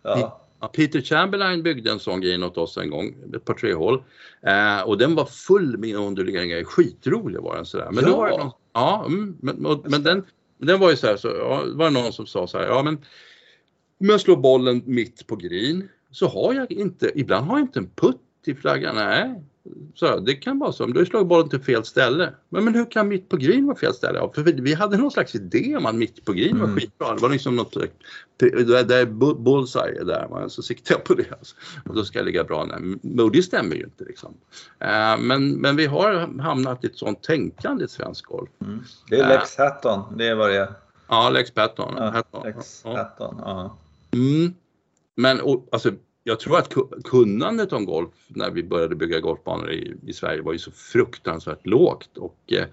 ja. 0.04 0.42
Peter 0.68 1.02
Chamberlain 1.02 1.64
byggde 1.64 1.92
en 1.92 2.00
sån 2.00 2.22
grej 2.22 2.44
åt 2.44 2.58
oss 2.58 2.78
en 2.78 2.90
gång, 2.90 3.16
ett 3.36 3.46
par 3.46 3.54
tre 3.54 3.74
hål. 3.74 4.04
Eh, 4.42 4.82
och 4.82 4.98
den 4.98 5.16
var 5.16 5.26
full 5.26 5.78
med 5.78 5.98
onduleringar, 5.98 6.64
skitrolig 6.64 7.42
var 7.42 7.56
den 7.56 7.66
sådär. 7.66 7.90
Men 7.92 8.04
ja. 8.06 8.18
var 8.18 8.30
det 8.30 8.38
någon, 8.38 8.52
ja, 8.74 9.06
mm, 9.08 9.38
men, 9.42 9.66
och, 9.66 9.86
men 9.90 10.04
den, 10.04 10.26
den 10.58 10.80
var 10.80 10.90
ju 10.90 10.96
så 10.96 11.08
här, 11.08 11.18
så 11.18 11.28
ja, 11.28 11.64
det 11.66 11.78
var 11.78 11.90
någon 11.90 12.14
som 12.14 12.28
sa 12.28 12.48
så 12.48 12.58
här, 12.58 12.66
ja 12.66 12.84
men 12.84 12.98
om 14.00 14.10
jag 14.10 14.22
slår 14.22 14.38
bollen 14.38 14.82
mitt 14.86 15.28
på 15.28 15.36
green 15.36 15.90
så 16.12 16.28
har 16.28 16.54
jag 16.54 16.72
inte, 16.72 17.12
ibland 17.16 17.48
har 17.48 17.58
jag 17.58 17.64
inte 17.64 17.80
en 17.80 17.90
putt 17.96 18.22
i 18.50 18.56
flaggan. 18.56 18.96
Nej, 18.96 19.42
så 19.96 20.20
det 20.20 20.36
kan 20.36 20.60
vara 20.60 20.72
så. 20.72 20.84
Om 20.84 20.94
du 20.94 21.06
slår 21.06 21.24
bollen 21.24 21.50
till 21.50 21.60
fel 21.60 21.86
ställe. 21.86 22.34
Men, 22.50 22.64
men 22.64 22.76
hur 22.76 22.92
kan 22.92 23.08
mitt 23.08 23.30
på 23.30 23.38
green 23.38 23.66
vara 23.66 23.78
fel 23.78 23.94
ställe? 23.94 24.20
Ja, 24.20 24.32
för 24.36 24.44
vi 24.44 24.74
hade 24.74 24.98
någon 24.98 25.12
slags 25.12 25.36
idé 25.36 25.76
om 25.78 25.86
att 25.86 25.96
mitt 25.96 26.26
på 26.26 26.34
green 26.34 26.60
var 26.60 26.66
mm. 26.66 26.80
skitbra. 26.80 27.16
Det 27.16 27.22
var 27.22 27.30
liksom 27.30 27.56
något, 27.56 27.74
där 28.38 29.06
bullseye 29.34 30.02
är 30.02 30.06
där, 30.06 30.28
man, 30.30 30.50
så 30.50 30.62
siktar 30.62 30.96
jag 30.96 31.04
på 31.04 31.14
det. 31.14 31.32
Alltså. 31.32 31.56
Och 31.86 31.96
då 31.96 32.06
ska 32.06 32.20
jag 32.20 32.26
ligga 32.26 32.44
bra. 32.44 32.66
Men 32.66 33.32
det 33.32 33.44
stämmer 33.44 33.76
ju 33.76 33.84
inte 33.84 34.04
liksom. 34.04 34.34
Uh, 34.84 35.18
men, 35.20 35.52
men 35.52 35.76
vi 35.76 35.86
har 35.86 36.42
hamnat 36.42 36.84
i 36.84 36.88
ett 36.88 36.98
sånt 36.98 37.24
tänkande 37.24 37.86
i 37.86 37.88
svensk 37.88 38.26
golf. 38.26 38.50
Mm. 38.62 38.80
Det 39.10 39.20
är 39.20 39.30
Lex 39.30 39.58
Hatton, 39.58 40.18
det 40.18 40.28
är 40.28 40.36
vad 40.36 40.50
det 40.50 40.58
är. 40.58 40.74
Ja, 41.08 41.30
Lex 41.30 41.52
Patton. 41.52 41.94
Ja, 41.98 42.10
Hatton. 42.10 42.44
Lex 42.44 42.84
Hatton, 42.84 43.36
ja. 43.40 43.78
Mm. 44.12 44.54
Men 45.16 45.42
och, 45.42 45.68
alltså 45.72 45.92
jag 46.30 46.40
tror 46.40 46.58
att 46.58 46.74
kunnandet 47.04 47.74
om 47.74 47.86
golf 47.86 48.10
när 48.28 48.52
vi 48.52 48.64
började 48.64 48.96
bygga 48.96 49.20
golfbanor 49.20 49.72
i, 49.72 49.94
i 50.06 50.14
Sverige 50.14 50.42
var 50.42 50.54
ju 50.54 50.60
så 50.60 50.72
fruktansvärt 50.72 51.66
lågt 51.66 52.18
och 52.18 52.38
eh, 52.48 52.66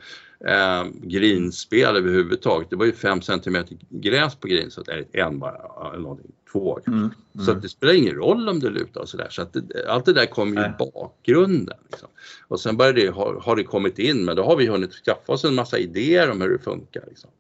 eh 0.53 0.87
greenspel 0.93 1.97
överhuvudtaget, 1.97 2.71
det 2.71 2.77
var 2.77 2.87
ju 2.87 2.93
5 2.93 3.23
cm 3.23 3.57
gräs 3.89 4.35
på 4.35 4.49
green, 4.49 4.71
så 4.71 4.81
att, 4.81 4.89
en 5.13 5.39
bara, 5.39 5.91
eller 5.93 6.03
någonting, 6.03 6.33
två 6.53 6.79
mm, 6.87 6.99
mm. 6.99 7.47
Så 7.47 7.53
att 7.53 7.63
det 7.63 7.69
spelar 7.69 7.95
ingen 7.95 8.15
roll 8.15 8.49
om 8.49 8.61
det 8.61 8.71
lutar 8.71 9.01
och 9.01 9.09
sådär. 9.09 9.29
Så 9.31 9.43
att 9.43 9.53
det, 9.53 9.89
allt 9.89 10.05
det 10.05 10.13
där 10.13 10.27
kommer 10.27 10.63
ju 10.63 10.67
i 10.67 10.73
bakgrunden. 10.79 11.79
Liksom. 11.91 12.09
Och 12.49 12.61
sen 12.61 12.77
började 12.77 13.01
det, 13.01 13.09
har, 13.09 13.35
har 13.35 13.57
det 13.57 13.65
kommit 13.65 13.99
in, 13.99 14.25
men 14.25 14.37
då 14.37 14.43
har 14.43 14.57
vi 14.57 14.67
hunnit 14.67 14.93
skaffa 14.93 15.33
oss 15.33 15.45
en 15.45 15.55
massa 15.55 15.79
idéer 15.79 16.31
om 16.31 16.41
hur 16.41 16.51
det 16.51 16.59
funkar. 16.59 17.05
Liksom. 17.09 17.31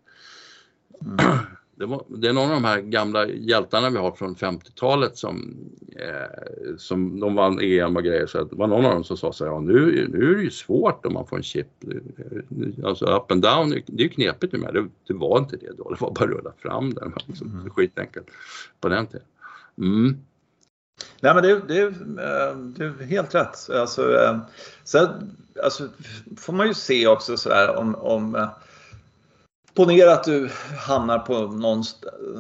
Mm. 1.05 1.37
Det, 1.79 1.87
var, 1.87 2.05
det 2.09 2.29
är 2.29 2.33
någon 2.33 2.45
av 2.45 2.55
de 2.55 2.65
här 2.65 2.81
gamla 2.81 3.27
hjältarna 3.29 3.91
vi 3.91 3.99
har 3.99 4.13
från 4.13 4.37
50-talet 4.37 5.17
som, 5.17 5.57
eh, 5.97 6.77
som 6.79 7.21
de 7.21 7.35
vann 7.35 7.61
EM 7.61 7.97
och 7.97 8.05
grejer. 8.05 8.27
Så 8.27 8.45
det 8.45 8.57
var 8.57 8.67
någon 8.67 8.85
av 8.85 8.93
dem 8.93 9.05
som 9.05 9.17
sa 9.17 9.33
så 9.33 9.45
här, 9.45 9.53
ja, 9.53 9.61
nu, 9.61 10.09
nu 10.13 10.33
är 10.33 10.37
det 10.37 10.43
ju 10.43 10.51
svårt 10.51 11.07
om 11.07 11.13
man 11.13 11.27
får 11.27 11.37
en 11.37 11.43
chip. 11.43 11.67
Alltså 12.85 13.05
up 13.05 13.31
and 13.31 13.43
down, 13.43 13.71
det 13.71 14.03
är 14.03 14.03
ju 14.03 14.09
knepigt 14.09 14.53
med 14.53 14.75
det. 14.75 14.89
Det 15.07 15.15
var 15.15 15.39
inte 15.39 15.57
det 15.57 15.73
då, 15.79 15.91
det 15.91 16.01
var 16.01 16.11
bara 16.11 16.25
att 16.25 16.31
rulla 16.31 16.53
fram 16.59 16.95
den. 16.95 17.13
Liksom, 17.27 17.51
mm. 17.51 17.71
Skitenkelt 17.71 18.27
på 18.81 18.89
den 18.89 19.07
tiden. 19.07 19.27
Mm. 19.79 20.17
Nej 21.21 21.35
men 21.35 21.43
det, 21.43 21.61
det, 21.69 21.83
eh, 21.83 22.57
det 22.57 22.85
är 22.85 23.07
helt 23.07 23.35
rätt. 23.35 23.71
Alltså, 23.71 24.15
eh, 24.15 24.39
sen 24.85 25.37
alltså, 25.63 25.89
får 26.37 26.53
man 26.53 26.67
ju 26.67 26.75
se 26.75 27.07
också 27.07 27.37
sådär 27.37 27.77
om, 27.77 27.95
om 27.95 28.35
eh, 28.35 28.49
Ponera 29.77 30.13
att 30.13 30.25
du 30.25 30.51
hamnar 30.79 31.19
på 31.19 31.39
någon, 31.39 31.83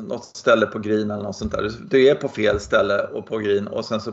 något 0.09 0.25
ställe 0.25 0.67
på 0.67 0.79
green 0.79 1.11
eller 1.11 1.23
något 1.23 1.37
sånt 1.37 1.53
där. 1.53 1.71
Du 1.91 2.09
är 2.09 2.15
på 2.15 2.29
fel 2.29 2.61
ställe 2.61 3.03
och 3.03 3.27
på 3.27 3.39
green 3.39 3.69
och 3.69 3.85
sen 3.85 4.01
så 4.01 4.13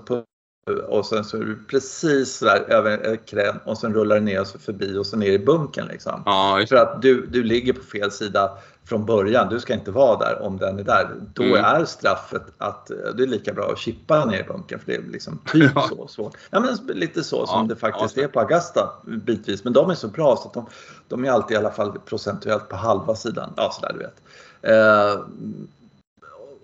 och 0.88 1.06
sen 1.06 1.24
så 1.24 1.38
är 1.38 1.42
du 1.42 1.60
precis 1.70 2.40
där 2.40 2.60
över 2.72 3.16
krän 3.26 3.60
och 3.66 3.78
sen 3.78 3.94
rullar 3.94 4.16
det 4.16 4.22
ner 4.22 4.42
och 4.42 4.48
så 4.48 4.60
förbi 4.60 4.98
och 4.98 5.06
så 5.06 5.18
ner 5.18 5.32
i 5.32 5.40
bunken 5.40 5.88
liksom. 5.88 6.22
Ja, 6.26 6.66
För 6.70 6.76
att 6.76 7.02
du, 7.02 7.26
du 7.26 7.44
ligger 7.44 7.74
på 7.74 7.84
fel 7.84 8.12
sida 8.12 8.58
från 8.86 9.06
början. 9.06 9.50
Du 9.50 9.60
ska 9.60 9.74
inte 9.74 9.92
vara 9.92 10.18
där 10.20 10.42
om 10.42 10.58
den 10.58 10.80
är 10.80 10.84
där. 10.84 11.10
Då 11.34 11.44
Mm. 11.44 11.66
är 11.66 11.86
straffet 11.86 12.42
att 12.58 12.90
eh, 12.92 12.98
det 13.18 13.24
är 13.24 13.28
lika 13.28 13.54
bra 13.54 13.72
att 13.72 13.78
chippa 13.80 14.26
ner 14.26 14.40
i 14.40 14.44
bunken 14.44 14.80
för 14.80 14.86
det 14.86 14.96
är 14.96 15.02
liksom 15.02 15.40
typ 15.46 15.72
Ja. 15.76 15.88
så 15.90 16.08
svårt. 16.08 16.38
Ja 16.50 16.60
men 16.60 16.98
lite 16.98 17.24
så 17.24 17.48
som 17.48 17.60
Ja, 17.62 17.68
det 17.76 17.76
faktiskt 17.80 18.18
ja. 18.18 18.24
är 18.24 18.28
på 18.28 18.40
Augusta 18.40 18.90
bitvis. 19.06 19.64
Men 19.64 19.74
de 19.74 19.90
är 19.90 19.96
så 19.96 20.08
bra 20.08 20.36
så 20.36 20.48
att 20.48 20.54
de, 20.54 20.66
de 21.08 21.26
är 21.26 21.30
alltid 21.32 21.56
i 21.56 21.58
alla 21.58 21.72
fall 21.72 22.00
procentuellt 22.06 22.70
på 22.70 22.76
halva 22.76 23.16
sidan. 23.16 23.54
Ja 23.58 23.72
sådär 23.72 23.94
du 23.94 24.00
vet. 24.00 24.22
Eh, 24.62 25.22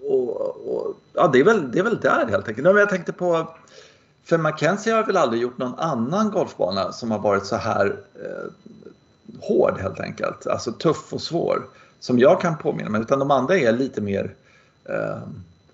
och, 0.10 0.40
och, 0.76 0.96
ja, 1.14 1.30
det, 1.34 1.40
är 1.40 1.44
väl, 1.44 1.72
det 1.72 1.80
är 1.80 1.84
väl 1.84 2.00
där 2.00 2.26
helt 2.30 2.48
enkelt. 2.48 2.66
Men 2.68 2.76
jag 2.78 2.90
tänkte 2.90 3.14
på 3.14 3.48
för 4.30 4.38
Mackenzie 4.38 4.94
har 4.94 5.04
väl 5.04 5.18
aldrig 5.18 5.42
gjort 5.42 5.58
någon 5.58 5.80
annan 5.80 6.32
golfbana 6.32 6.92
som 6.92 7.12
har 7.12 7.20
varit 7.20 7.46
så 7.46 7.56
här 7.56 8.00
eh, 8.16 8.52
hård 9.42 9.80
helt 9.80 10.00
enkelt. 10.00 10.48
Alltså 10.48 10.72
tuff 10.72 11.14
och 11.14 11.22
svår. 11.22 11.64
Som 12.00 12.20
jag 12.20 12.42
kan 12.42 12.58
påminna 12.58 12.90
mig. 12.90 13.02
Utan 13.02 13.20
de 13.20 13.32
andra 13.32 13.58
är 13.58 13.72
lite 13.72 14.02
mer 14.02 14.36
eh, 14.90 15.18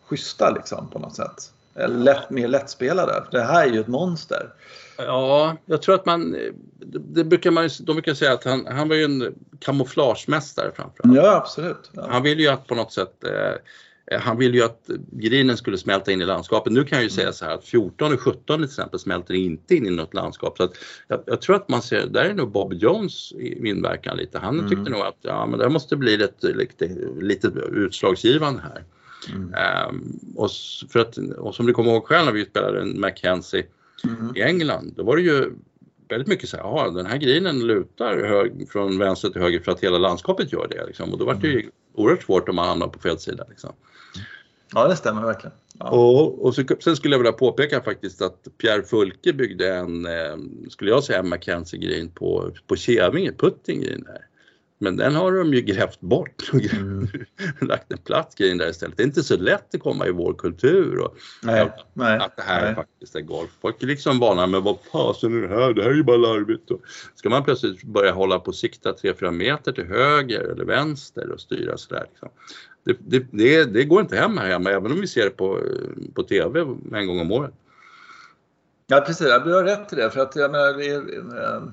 schyssta 0.05 0.49
liksom 0.49 0.87
på 0.89 0.99
något 0.99 1.15
sätt. 1.15 1.51
Eller 1.75 1.95
lätt, 1.95 2.29
mer 2.29 2.47
lättspelade. 2.47 3.23
Det 3.31 3.41
här 3.41 3.67
är 3.67 3.71
ju 3.71 3.79
ett 3.79 3.87
monster. 3.87 4.49
Ja, 4.97 5.57
jag 5.65 5.81
tror 5.81 5.95
att 5.95 6.05
man, 6.05 6.31
det, 6.79 6.99
det 6.99 7.23
brukar 7.23 7.51
man, 7.51 7.69
de 7.79 7.93
brukar 7.93 8.13
säga 8.13 8.33
att 8.33 8.43
han, 8.43 8.65
han 8.65 8.89
var 8.89 8.95
ju 8.95 9.03
en 9.03 9.35
kamouflagemästare 9.59 10.71
framförallt. 10.75 11.15
Ja 11.15 11.35
absolut. 11.35 11.89
Ja. 11.91 12.07
Han 12.09 12.23
ville 12.23 12.41
ju 12.41 12.47
att 12.47 12.67
på 12.67 12.75
något 12.75 12.93
sätt 12.93 13.23
eh, 13.23 13.55
han 14.19 14.37
ville 14.37 14.57
ju 14.57 14.63
att 14.63 14.89
grinen 15.11 15.57
skulle 15.57 15.77
smälta 15.77 16.11
in 16.11 16.21
i 16.21 16.25
landskapet. 16.25 16.73
Nu 16.73 16.83
kan 16.83 16.97
jag 16.97 17.03
ju 17.03 17.09
säga 17.09 17.33
så 17.33 17.45
här 17.45 17.51
att 17.53 17.65
14 17.65 18.13
och 18.13 18.19
17 18.21 18.57
till 18.57 18.65
exempel 18.65 18.99
smälter 18.99 19.33
inte 19.33 19.75
in 19.75 19.85
i 19.87 19.89
något 19.89 20.13
landskap. 20.13 20.57
Så 20.57 20.63
att 20.63 20.77
jag, 21.07 21.23
jag 21.25 21.41
tror 21.41 21.55
att 21.55 21.69
man 21.69 21.81
ser, 21.81 22.07
där 22.07 22.25
är 22.25 22.33
nog 22.33 22.51
Bob 22.51 22.73
Jones 22.73 23.31
inverkan 23.41 24.17
lite. 24.17 24.39
Han 24.39 24.59
Mm. 24.59 24.69
tyckte 24.69 24.89
nog 24.91 25.01
att 25.01 25.17
ja, 25.21 25.45
men 25.45 25.59
det 25.59 25.69
måste 25.69 25.95
bli 25.95 26.17
lite, 26.17 26.53
lite, 26.53 26.89
lite 27.21 27.47
utslagsgivande 27.71 28.61
här. 28.61 28.83
Mm. 29.35 29.53
Ehm, 29.53 30.19
och, 30.35 30.49
för 30.89 30.99
att, 30.99 31.17
och 31.17 31.55
som 31.55 31.65
du 31.65 31.73
kommer 31.73 31.91
ihåg 31.91 32.05
själv 32.05 32.25
när 32.25 32.33
vi 32.33 32.45
spelade 32.45 32.81
en 32.81 32.99
Mackenzie 32.99 33.65
Mm. 34.03 34.35
i 34.35 34.41
England, 34.41 34.93
då 34.97 35.03
var 35.03 35.15
det 35.15 35.21
ju 35.21 35.51
väldigt 36.09 36.27
mycket 36.27 36.49
så 36.49 36.57
här, 36.57 36.63
"Jaha, 36.63 36.89
den 36.91 37.05
här 37.05 37.17
grinen 37.17 37.59
lutar 37.67 38.17
hög, 38.17 38.69
från 38.71 38.97
vänster 38.97 39.29
till 39.29 39.41
höger 39.41 39.59
för 39.59 39.71
att 39.71 39.79
hela 39.83 39.97
landskapet 39.97 40.53
gör 40.53 40.67
det. 40.69 40.85
Liksom. 40.87 41.11
Och 41.13 41.17
då 41.19 41.25
var 41.25 41.33
det 41.33 41.47
ju 41.47 41.69
oerhört 41.93 42.23
svårt 42.23 42.49
om 42.49 42.55
man 42.55 42.67
hamnar 42.67 42.87
på 42.87 42.99
fel 42.99 43.19
sida. 43.19 43.45
Liksom 43.49 43.73
ja 44.73 44.87
det 44.87 44.95
stämmer 44.95 45.21
verkligen. 45.21 45.55
Ja. 45.79 45.89
Och, 45.89 46.45
och 46.45 46.55
så, 46.55 46.63
sen 46.83 46.95
skulle 46.95 47.13
jag 47.13 47.19
vilja 47.19 47.31
påpeka 47.31 47.81
faktiskt 47.81 48.21
att 48.21 48.47
Pierre 48.57 48.83
Fulke 48.83 49.33
byggde 49.33 49.75
en, 49.75 50.05
eh, 50.05 50.37
skulle 50.69 50.91
jag 50.91 51.03
säga, 51.03 51.23
McKenzie 51.23 51.79
Green 51.79 52.09
på, 52.09 52.51
på 52.67 52.75
Kävinge, 52.75 53.31
Putting 53.31 53.81
Green 53.81 54.05
här. 54.07 54.25
Men 54.77 54.97
den 54.97 55.15
har 55.15 55.31
de 55.31 55.53
ju 55.53 55.61
grävt 55.61 56.01
bort 56.01 56.49
och 56.53 56.73
Mm. 56.73 57.07
lagt 57.61 57.91
en 57.91 57.97
platt 57.97 58.35
green 58.37 58.57
där 58.57 58.69
istället. 58.69 58.97
Det 58.97 59.03
är 59.03 59.07
inte 59.07 59.23
så 59.23 59.37
lätt 59.37 59.75
att 59.75 59.81
komma 59.81 60.07
i 60.07 60.11
vår 60.11 60.33
kultur 60.33 60.99
och 60.99 61.15
Nej, 61.43 61.71
nej, 61.93 62.17
att 62.19 62.35
det 62.37 62.43
här 62.43 62.65
nej. 62.65 62.75
faktiskt 62.75 63.15
är 63.15 63.21
golf. 63.21 63.49
Folk 63.61 63.83
är 63.83 63.87
liksom 63.87 64.19
vana 64.19 64.47
med 64.47 64.61
vad 64.61 64.77
fasen 64.91 65.43
är 65.43 65.47
det 65.47 65.55
här? 65.55 65.73
Det 65.73 65.83
här 65.83 65.89
är 65.89 65.93
ju 65.95 66.03
bara 66.03 66.17
larvigt. 66.17 66.71
Och 66.71 66.81
ska 67.15 67.29
man 67.29 67.43
plötsligt 67.43 67.83
börja 67.83 68.11
hålla 68.11 68.39
på 68.39 68.47
och 68.47 68.55
sikta 68.55 68.91
3-4 68.91 69.31
meter 69.31 69.71
till 69.71 69.85
höger 69.85 70.41
eller 70.41 70.65
vänster 70.65 71.29
och 71.31 71.39
styra 71.39 71.77
sådär. 71.77 72.05
Liksom. 72.11 72.29
Det, 72.85 72.97
det, 72.99 73.25
det, 73.31 73.63
det 73.63 73.83
går 73.83 74.01
inte 74.01 74.15
hem 74.15 74.37
här 74.37 74.47
hemma 74.47 74.69
även 74.71 74.91
om 74.91 75.01
vi 75.01 75.07
ser 75.07 75.23
det 75.23 75.29
på, 75.29 75.59
på 76.15 76.23
TV 76.23 76.59
en 76.93 77.07
gång 77.07 77.19
om 77.19 77.31
året. 77.31 77.53
Ja 78.87 79.01
precis, 79.01 79.27
du 79.27 79.53
har 79.53 79.63
rätt 79.63 79.93
i 79.93 79.95
det. 79.95 80.11
För 80.11 80.19
att 80.19 80.35
jag 80.35 80.51
menar, 80.51 80.79
eh, 80.79 81.63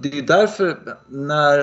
det 0.00 0.18
är 0.18 0.22
därför 0.22 0.76
när, 1.06 1.58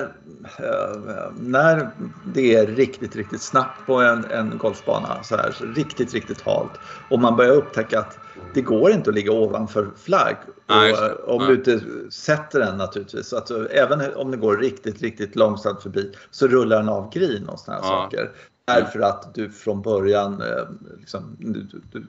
eh, 0.58 1.30
när 1.40 1.90
det 2.34 2.54
är 2.54 2.66
riktigt, 2.66 3.16
riktigt 3.16 3.42
snabbt 3.42 3.86
på 3.86 4.00
en, 4.00 4.24
en 4.24 4.58
golfbana, 4.58 5.22
så 5.22 5.36
här, 5.36 5.50
så 5.52 5.64
riktigt, 5.64 6.14
riktigt 6.14 6.40
halt 6.40 6.70
och 7.10 7.18
man 7.18 7.36
börjar 7.36 7.52
upptäcka 7.52 7.98
att 7.98 8.18
det 8.54 8.60
går 8.62 8.90
inte 8.90 9.10
att 9.10 9.14
ligga 9.16 9.32
ovanför 9.32 9.90
flagg. 9.96 10.36
Nej, 10.66 10.92
Och, 10.92 10.98
eh, 10.98 11.12
om 11.12 11.38
nej. 11.38 11.48
du 11.48 11.54
inte 11.54 11.80
sätter 12.10 12.60
den 12.60 12.76
naturligtvis. 12.78 13.28
Så 13.28 13.36
att, 13.36 13.50
eh, 13.50 13.64
även 13.70 14.14
om 14.14 14.30
det 14.30 14.36
går 14.36 14.56
riktigt, 14.56 15.02
riktigt 15.02 15.36
långsamt 15.36 15.82
förbi 15.82 16.12
så 16.30 16.46
rullar 16.46 16.76
den 16.76 16.88
av 16.88 17.12
green 17.12 17.48
och 17.48 17.60
sådana 17.60 17.82
här 17.82 17.92
Ja. 17.92 18.02
saker. 18.02 18.30
Därför 18.64 19.00
att 19.00 19.34
du 19.34 19.50
från 19.50 19.82
början 19.82 20.42
eh, 20.42 20.64
liksom, 20.98 21.36
du, 21.38 21.66
du, 21.92 22.06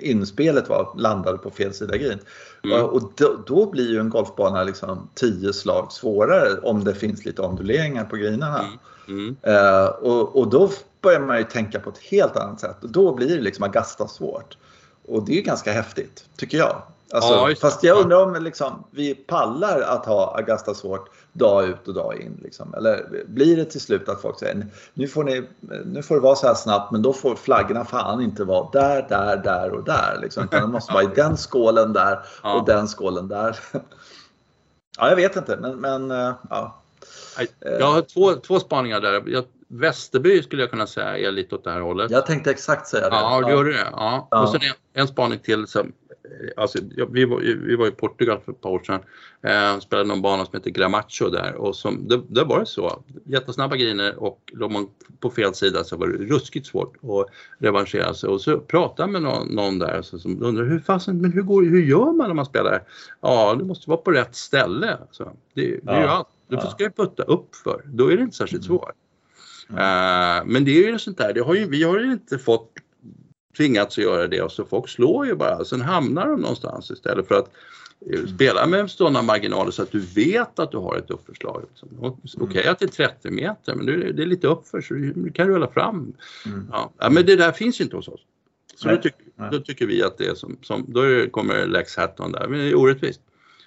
inspelet 0.00 0.68
var, 0.68 0.94
landade 0.96 1.38
på 1.38 1.50
fel 1.50 1.74
sida 1.74 1.96
green. 1.96 2.18
Mm. 2.64 2.84
Och 2.84 3.12
då, 3.16 3.36
då 3.46 3.70
blir 3.70 3.90
ju 3.90 4.00
en 4.00 4.10
golfbana 4.10 4.62
liksom 4.62 5.08
tio 5.14 5.52
slag 5.52 5.92
svårare 5.92 6.58
om 6.62 6.84
det 6.84 6.94
finns 6.94 7.24
lite 7.24 7.42
onduleringar 7.42 8.04
på 8.04 8.16
greenarna. 8.16 8.64
Mm. 9.08 9.36
Eh, 9.42 9.86
och, 9.86 10.36
och 10.36 10.50
då 10.50 10.70
börjar 11.00 11.20
man 11.20 11.38
ju 11.38 11.44
tänka 11.44 11.80
på 11.80 11.90
ett 11.90 11.98
helt 11.98 12.36
annat 12.36 12.60
sätt. 12.60 12.76
Och 12.82 12.90
då 12.90 13.14
blir 13.14 13.36
det 13.36 13.42
liksom 13.42 13.64
Augusta 13.64 14.08
svårt. 14.08 14.56
Och 15.06 15.26
det 15.26 15.38
är 15.38 15.42
ganska 15.42 15.72
häftigt, 15.72 16.24
tycker 16.36 16.58
jag. 16.58 16.82
Alltså, 17.12 17.32
Ja, 17.32 17.54
fast 17.60 17.82
jag 17.82 17.96
Ja. 17.96 18.02
undrar 18.02 18.22
om 18.22 18.42
liksom, 18.42 18.84
vi 18.90 19.14
pallar 19.14 19.80
att 19.80 20.06
ha 20.06 20.36
Augusta 20.36 20.74
svårt 20.74 21.10
dag 21.32 21.68
ut 21.68 21.88
och 21.88 21.94
dag 21.94 22.20
in. 22.20 22.40
Liksom. 22.42 22.74
Eller 22.74 23.24
blir 23.26 23.56
det 23.56 23.64
till 23.64 23.80
slut 23.80 24.08
att 24.08 24.22
folk 24.22 24.38
säger 24.38 24.66
nu 24.94 25.08
får, 25.08 25.24
ni, 25.24 25.48
nu 25.84 26.02
får 26.02 26.14
det 26.14 26.20
vara 26.20 26.36
så 26.36 26.46
här 26.46 26.54
snabbt 26.54 26.92
men 26.92 27.02
då 27.02 27.12
får 27.12 27.34
flaggorna 27.36 27.84
fan 27.84 28.20
inte 28.20 28.44
vara 28.44 28.68
där, 28.72 29.06
där, 29.08 29.36
där 29.36 29.70
och 29.70 29.84
där. 29.84 30.18
Liksom. 30.22 30.44
Utan 30.44 30.60
de 30.62 30.72
måste 30.72 30.92
vara 30.92 31.02
i 31.02 31.08
den 31.14 31.36
skålen 31.36 31.92
där 31.92 32.18
Ja. 32.42 32.54
och 32.60 32.66
den 32.66 32.88
skålen 32.88 33.28
där. 33.28 33.58
ja, 34.98 35.08
jag 35.08 35.16
vet 35.16 35.36
inte 35.36 35.56
men, 35.56 35.76
men 35.76 36.10
eh, 36.10 36.34
ja. 36.50 36.82
Jag 37.60 37.86
har 37.92 38.02
två, 38.02 38.32
två 38.32 38.60
spaningar 38.60 39.00
där. 39.00 39.22
Jag, 39.26 39.44
Västerby 39.70 40.42
skulle 40.42 40.62
jag 40.62 40.70
kunna 40.70 40.86
säga 40.86 41.18
är 41.18 41.32
lite 41.32 41.54
åt 41.54 41.64
det 41.64 41.70
här 41.70 41.80
hållet. 41.80 42.10
Jag 42.10 42.26
tänkte 42.26 42.50
exakt 42.50 42.86
säga 42.86 43.10
det. 43.10 43.16
Ja, 43.16 43.40
det 43.40 43.50
gör 43.52 43.64
det. 43.64 43.88
Ja. 43.92 44.28
Ja. 44.30 44.42
Och 44.42 44.48
sen 44.48 44.60
en, 44.62 45.00
en 45.02 45.08
spaning 45.08 45.38
till. 45.38 45.66
Som, 45.66 45.92
alltså, 46.56 46.78
vi, 47.10 47.24
var, 47.24 47.38
vi 47.66 47.76
var 47.76 47.86
i 47.86 47.90
Portugal 47.90 48.40
för 48.44 48.52
ett 48.52 48.60
par 48.60 48.70
år 48.70 48.82
sedan. 48.86 49.00
Eh, 49.42 49.78
spelade 49.80 50.08
någon 50.08 50.22
bana 50.22 50.44
som 50.44 50.54
heter 50.54 50.70
Gramacho 50.70 51.28
där. 51.30 51.54
Och 51.54 51.76
som, 51.76 52.08
det, 52.08 52.20
där 52.28 52.44
var 52.44 52.60
det 52.60 52.66
så. 52.66 53.02
Jättesnabba 53.24 53.76
griner 53.76 54.22
och 54.22 54.52
låg 54.52 54.72
man 54.72 54.88
på 55.20 55.30
fel 55.30 55.54
sida 55.54 55.84
så 55.84 55.96
var 55.96 56.06
det 56.06 56.18
ruskigt 56.18 56.66
svårt 56.66 56.96
att 56.96 57.26
revanschera 57.58 58.14
sig. 58.14 58.28
Och 58.28 58.40
så 58.40 58.58
pratade 58.58 59.12
med 59.12 59.22
någon, 59.22 59.48
någon 59.48 59.78
där 59.78 60.02
så, 60.02 60.18
som 60.18 60.42
undrade 60.42 60.68
hur, 60.68 60.78
fasen, 60.80 61.20
men 61.20 61.32
hur, 61.32 61.42
går, 61.42 61.62
hur 61.62 61.82
gör 61.82 62.12
man 62.12 62.28
när 62.28 62.34
man 62.34 62.46
spelar? 62.46 62.82
Ja, 63.20 63.56
du 63.58 63.64
måste 63.64 63.90
vara 63.90 64.00
på 64.00 64.10
rätt 64.10 64.34
ställe. 64.36 64.98
Så, 65.10 65.24
det, 65.54 65.80
det 65.82 65.90
är 65.92 66.00
ju 66.00 66.06
allt. 66.06 66.28
Du 66.48 66.56
Ja. 66.56 66.70
ska 66.70 66.84
ju 66.84 66.90
putta 66.90 67.22
upp 67.22 67.56
för. 67.56 67.82
Då 67.84 68.12
är 68.12 68.16
det 68.16 68.22
inte 68.22 68.36
särskilt 68.36 68.64
svårt. 68.64 68.92
Eh, 69.70 70.44
men 70.46 70.64
det 70.64 70.84
är 70.84 70.92
ju 70.92 70.98
sånt 70.98 71.18
där, 71.18 71.32
det 71.32 71.40
har 71.40 71.54
ju, 71.54 71.68
vi 71.68 71.82
har 71.82 71.98
ju 71.98 72.12
inte 72.12 72.38
fått 72.38 72.70
tvingats 73.56 73.98
att 73.98 74.04
göra 74.04 74.26
det 74.26 74.42
och 74.42 74.52
så 74.52 74.64
folk 74.64 74.88
slår 74.88 75.26
ju 75.26 75.34
bara, 75.34 75.64
sen 75.64 75.80
hamnar 75.80 76.26
de 76.26 76.40
någonstans 76.40 76.90
istället 76.90 77.28
för 77.28 77.34
att 77.34 77.50
eh, 78.12 78.26
spela 78.34 78.66
med 78.66 78.90
sådana 78.90 79.22
marginaler 79.22 79.70
så 79.70 79.82
att 79.82 79.92
du 79.92 80.00
vet 80.00 80.58
att 80.58 80.70
du 80.70 80.76
har 80.76 80.96
ett 80.96 81.10
uppförslag. 81.10 81.62
Liksom. 81.68 81.88
Och- 81.98 82.18
Okej 82.40 82.66
att 82.66 82.78
det 82.78 82.84
är 82.84 83.08
30 83.08 83.30
meter 83.30 83.74
men 83.74 83.86
det 83.86 83.92
är, 83.92 84.12
det 84.12 84.26
lite 84.26 84.46
uppför 84.46 84.80
så 84.80 84.94
du 84.94 85.12
du 85.12 85.32
kan 85.32 85.48
rulla 85.48 85.68
fram. 85.68 86.12
Mm. 86.46 86.66
Ja. 86.72 87.10
men 87.10 87.26
det 87.26 87.36
där 87.36 87.52
finns 87.52 87.80
inte 87.80 87.96
hos 87.96 88.08
oss. 88.08 88.20
Så 88.76 88.88
då, 88.88 88.96
tycker, 88.96 89.50
då 89.52 89.58
tycker 89.58 89.86
vi 89.86 90.02
att 90.02 90.18
det 90.18 90.26
är 90.26 90.34
som, 90.34 90.56
som 90.62 90.84
då 90.88 91.00
kommer 91.30 91.66
Lex 91.66 91.96
Hatton 91.96 92.32
där, 92.32 92.48
men 92.48 92.58
det 92.58 92.70
är 92.70 92.74
orättvist. 92.74 93.20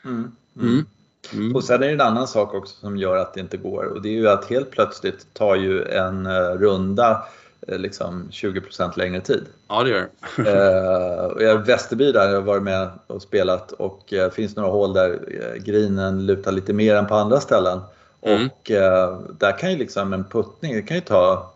Mm. 0.05 0.17
Mm. 0.55 0.67
Mm. 0.69 0.85
Mm. 1.33 1.55
Och 1.55 1.63
sen 1.63 1.83
är 1.83 1.87
det 1.87 1.93
en 1.93 2.01
annan 2.01 2.27
sak 2.27 2.53
också 2.53 2.75
som 2.79 2.97
gör 2.97 3.17
att 3.17 3.33
det 3.33 3.39
inte 3.39 3.57
går 3.57 3.83
och 3.85 4.01
det 4.01 4.09
är 4.09 4.13
ju 4.13 4.29
att 4.29 4.45
helt 4.45 4.71
plötsligt 4.71 5.33
tar 5.33 5.55
ju 5.55 5.83
en 5.83 6.25
eh, 6.25 6.31
runda 6.57 7.23
liksom 7.67 8.29
20% 8.31 8.97
längre 8.97 9.21
tid. 9.21 9.45
Ja 9.67 9.83
det 9.83 9.89
gör 9.89 10.09
det. 10.37 11.49
Eh, 11.49 11.57
Västerby 11.57 12.11
där 12.11 12.29
jag 12.29 12.35
har 12.35 12.41
varit 12.41 12.63
med 12.63 12.89
och 13.07 13.21
spelat 13.21 13.71
och 13.71 14.13
eh, 14.13 14.31
finns 14.31 14.55
några 14.55 14.69
hål 14.69 14.93
där 14.93 15.19
eh, 15.27 15.63
grinen 15.63 16.25
lutar 16.25 16.51
lite 16.51 16.73
mer 16.73 16.95
än 16.95 17.07
på 17.07 17.15
andra 17.15 17.39
ställen. 17.39 17.79
Mm. 18.21 18.49
Och 18.49 18.71
eh, 18.71 19.19
där 19.39 19.57
kan 19.57 19.71
ju 19.71 19.77
liksom 19.77 20.13
en 20.13 20.23
puttning, 20.23 20.75
det 20.75 20.81
kan 20.81 20.97
ju 20.97 21.01
ta 21.01 21.51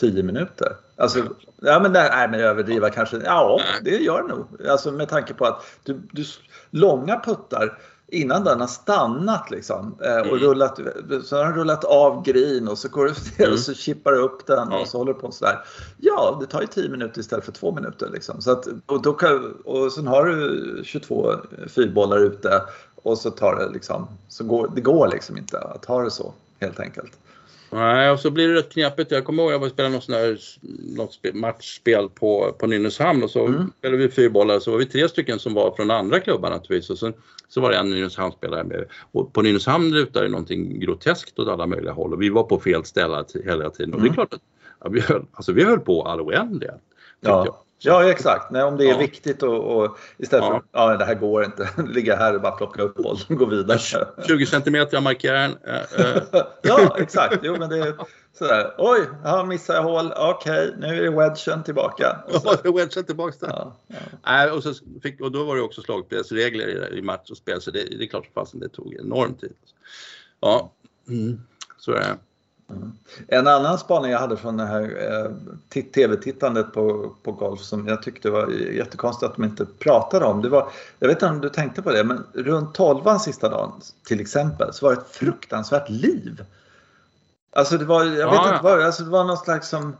10 0.00 0.22
minuter. 0.22 0.76
Alltså, 0.96 1.18
ja 1.60 1.80
men 1.80 1.92
nej, 1.92 2.08
nej 2.12 2.28
men 2.28 2.40
överdriva 2.40 2.90
kanske, 2.90 3.16
ja 3.24 3.60
det 3.82 3.96
gör 3.96 4.22
det 4.22 4.28
nog. 4.28 4.46
Alltså 4.68 4.92
med 4.92 5.08
tanke 5.08 5.34
på 5.34 5.46
att 5.46 5.64
du, 5.82 6.00
du 6.12 6.24
långa 6.70 7.20
puttar 7.24 7.78
innan 8.14 8.44
den 8.44 8.60
har 8.60 8.66
stannat 8.66 9.50
liksom 9.50 9.94
eh, 10.04 10.16
och 10.16 10.26
Mm. 10.26 10.38
rullat, 10.38 10.78
så 11.24 11.36
har 11.36 11.44
den 11.44 11.54
rullat 11.54 11.84
av 11.84 12.22
green 12.24 12.68
och 12.68 12.78
så 12.78 12.88
går 12.88 13.04
du 13.04 13.10
ner 13.10 13.44
Mm. 13.46 13.52
och 13.52 13.58
så 13.58 13.74
chippar 13.74 14.12
upp 14.12 14.46
den 14.46 14.72
och 14.72 14.88
så 14.88 14.98
håller 14.98 15.12
på 15.12 15.30
sådär. 15.32 15.58
Ja, 15.98 16.36
det 16.40 16.46
tar 16.46 16.60
ju 16.60 16.66
10 16.66 16.88
minuter 16.88 17.20
istället 17.20 17.44
för 17.44 17.52
2 17.52 17.72
minuter 17.72 18.08
liksom. 18.12 18.40
Så 18.42 18.50
att, 18.50 18.66
och, 18.86 19.02
då 19.02 19.12
kan, 19.12 19.54
och 19.64 19.92
sen 19.92 20.06
har 20.06 20.24
du 20.24 20.80
22 20.84 21.32
fyrbollar 21.68 22.18
ute 22.18 22.62
och 23.02 23.18
så 23.18 23.30
tar 23.30 23.56
det 23.56 23.68
liksom, 23.72 24.08
så 24.28 24.44
går, 24.44 24.70
det 24.74 24.80
går 24.80 25.08
liksom 25.08 25.36
inte 25.36 25.58
att 25.58 25.84
ha 25.84 26.02
det 26.02 26.10
så 26.10 26.32
helt 26.60 26.80
enkelt. 26.80 27.12
Nej, 27.74 28.10
och 28.10 28.20
så 28.20 28.30
blir 28.30 28.48
det 28.48 28.54
rätt 28.54 28.72
knepigt. 28.72 29.10
Jag 29.10 29.24
kommer 29.24 29.42
ihåg 29.42 29.52
jag 29.52 29.58
var 29.58 29.66
och 29.66 29.72
spelade 29.72 29.94
något, 29.94 30.04
sån 30.04 30.14
här, 30.14 30.38
något 30.96 31.18
matchspel 31.34 32.08
på, 32.08 32.52
på 32.58 32.66
Nynäshamn 32.66 33.22
och 33.22 33.30
så 33.30 33.46
mm. 33.46 33.72
spelade 33.78 34.02
vi 34.02 34.08
fyrbollar 34.08 34.58
så 34.58 34.70
var 34.70 34.78
vi 34.78 34.86
tre 34.86 35.08
stycken 35.08 35.38
som 35.38 35.54
var 35.54 35.76
från 35.76 35.90
andra 35.90 36.20
klubbar 36.20 36.50
naturligtvis 36.50 36.90
och 36.90 36.98
sen 36.98 37.14
så 37.48 37.60
var 37.60 37.70
det 37.70 37.76
en 37.76 37.90
Nynäshamnsspelare 37.90 38.64
med. 38.64 38.84
Och 39.12 39.32
på 39.32 39.42
Nynäshamn 39.42 39.90
lutade 39.90 40.26
det 40.26 40.30
någonting 40.30 40.80
groteskt 40.80 41.38
åt 41.38 41.48
alla 41.48 41.66
möjliga 41.66 41.92
håll 41.92 42.12
och 42.12 42.22
vi 42.22 42.28
var 42.28 42.42
på 42.42 42.60
fel 42.60 42.84
ställe 42.84 43.24
hela 43.44 43.70
tiden 43.70 43.94
och 43.94 44.00
det 44.00 44.06
är 44.06 44.08
mm. 44.08 44.14
klart 44.14 44.34
att 44.34 44.42
ja, 44.80 44.88
vi, 44.88 45.00
höll, 45.00 45.24
alltså, 45.32 45.52
vi 45.52 45.64
höll 45.64 45.80
på 45.80 46.02
all 46.02 46.20
oändlighet. 46.20 46.80
Ja. 47.20 47.63
Ja 47.84 48.10
exakt, 48.10 48.50
Nej, 48.50 48.62
om 48.62 48.76
det 48.76 48.84
är 48.84 48.90
ja. 48.90 48.98
viktigt 48.98 49.42
och, 49.42 49.76
och 49.76 49.98
istället 50.18 50.44
för 50.44 50.52
ja. 50.52 50.62
ja 50.72 50.96
det 50.96 51.04
här 51.04 51.14
går 51.14 51.44
inte, 51.44 51.68
ligga 51.88 52.16
här 52.16 52.34
och 52.34 52.40
bara 52.40 52.52
plocka 52.52 52.82
upp 52.82 52.94
bollen 52.94 53.22
och 53.28 53.36
gå 53.36 53.46
vidare. 53.46 53.78
20 54.26 54.46
centimeter, 54.46 54.96
jag 54.96 55.02
markerar 55.02 55.44
äh, 55.44 55.74
äh. 56.00 56.22
Ja 56.62 56.96
exakt, 56.98 57.38
jo 57.42 57.56
men 57.58 57.70
det 57.70 57.78
är 57.78 57.94
sådär, 58.38 58.74
oj, 58.78 59.00
ja, 59.24 59.44
missar 59.44 59.74
jag 59.74 59.82
hål, 59.82 60.12
okej, 60.16 60.68
okay, 60.68 60.80
nu 60.80 60.98
är 60.98 61.02
det 61.02 61.10
wedgen 61.10 61.62
tillbaka. 61.62 62.16
Ja, 62.32 62.56
det 62.62 62.68
är 62.68 62.72
wedgen 62.72 63.04
tillbaka 63.04 63.36
där. 63.40 63.48
Ja, 63.48 63.76
ja. 64.22 64.46
Äh, 64.46 64.52
och, 64.52 64.62
så 64.62 64.74
fick, 65.02 65.20
och 65.20 65.32
då 65.32 65.44
var 65.44 65.56
det 65.56 65.62
också 65.62 65.82
slagspelsregler 65.82 66.92
i, 66.92 66.98
i 66.98 67.02
match 67.02 67.30
och 67.30 67.36
spel 67.36 67.60
så 67.60 67.70
det, 67.70 67.84
det 67.98 68.04
är 68.04 68.08
klart 68.08 68.28
fasen 68.34 68.60
det 68.60 68.68
tog 68.68 68.94
enorm 68.94 69.34
tid. 69.34 69.54
Ja, 70.40 70.72
mm. 71.08 71.40
så 71.78 71.92
är 71.92 71.98
det. 71.98 72.16
Mm. 72.70 72.92
En 73.28 73.46
annan 73.46 73.78
spaning 73.78 74.10
jag 74.10 74.18
hade 74.18 74.36
från 74.36 74.56
det 74.56 74.64
här 74.64 74.82
eh, 75.10 75.82
tv-tittandet 75.94 76.72
på, 76.72 77.14
på 77.22 77.32
golf 77.32 77.60
som 77.60 77.88
jag 77.88 78.02
tyckte 78.02 78.30
var 78.30 78.48
jättekonstigt 78.50 79.30
att 79.30 79.36
de 79.36 79.44
inte 79.44 79.66
pratade 79.78 80.24
om. 80.24 80.42
Det 80.42 80.48
var, 80.48 80.70
jag 80.98 81.08
vet 81.08 81.16
inte 81.16 81.26
om 81.26 81.40
du 81.40 81.48
tänkte 81.48 81.82
på 81.82 81.92
det, 81.92 82.04
men 82.04 82.24
runt 82.32 82.74
tolvan 82.74 83.20
sista 83.20 83.48
dagen 83.48 83.72
till 84.06 84.20
exempel 84.20 84.72
så 84.72 84.86
var 84.86 84.94
det 84.94 85.00
ett 85.00 85.10
fruktansvärt 85.10 85.90
liv. 85.90 86.44
Alltså 87.52 87.78
det 87.78 87.84
var, 87.84 88.04
jag 88.04 88.30
vet 88.30 88.34
ja, 88.34 88.48
inte 88.52 88.64
vad, 88.64 88.82
alltså 88.82 89.02
det 89.02 89.10
var 89.10 89.24
någon 89.24 89.36
slags 89.36 89.68
som 89.68 89.96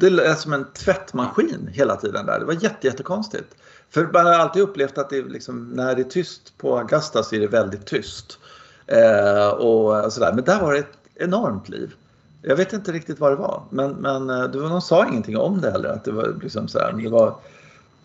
det 0.00 0.06
är 0.06 0.34
som 0.34 0.52
en 0.52 0.64
tvättmaskin 0.72 1.68
hela 1.72 1.96
tiden 1.96 2.26
där. 2.26 2.38
Det 2.38 2.44
var 2.44 2.62
jätte, 2.62 2.86
jättekonstigt. 2.86 3.54
För 3.90 4.08
man 4.12 4.26
har 4.26 4.32
alltid 4.32 4.62
upplevt 4.62 4.98
att 4.98 5.10
det 5.10 5.22
liksom, 5.22 5.70
när 5.70 5.94
det 5.94 6.02
är 6.02 6.04
tyst 6.04 6.58
på 6.58 6.78
Augusta 6.78 7.22
så 7.22 7.34
är 7.34 7.40
det 7.40 7.46
väldigt 7.46 7.86
tyst. 7.86 8.38
Eh, 8.86 9.48
och 9.48 10.12
sådär. 10.12 10.32
Men 10.32 10.44
där 10.44 10.60
var 10.60 10.72
det 10.72 10.78
ett 10.78 10.98
enormt 11.14 11.68
liv. 11.68 11.94
Jag 12.42 12.56
vet 12.56 12.72
inte 12.72 12.92
riktigt 12.92 13.20
vad 13.20 13.32
det 13.32 13.36
var, 13.36 13.62
men, 13.70 13.90
men 13.90 14.30
eh, 14.30 14.44
det 14.44 14.58
var, 14.58 14.68
någon 14.68 14.82
sa 14.82 15.08
ingenting 15.08 15.36
om 15.36 15.60
det 15.60 15.70
heller. 15.70 15.88
Att 15.88 16.04
det 16.04 16.12
var 16.12 16.38
liksom 16.42 16.68
så 16.68 16.78
här, 16.78 16.92
det 16.92 17.08
var, 17.08 17.34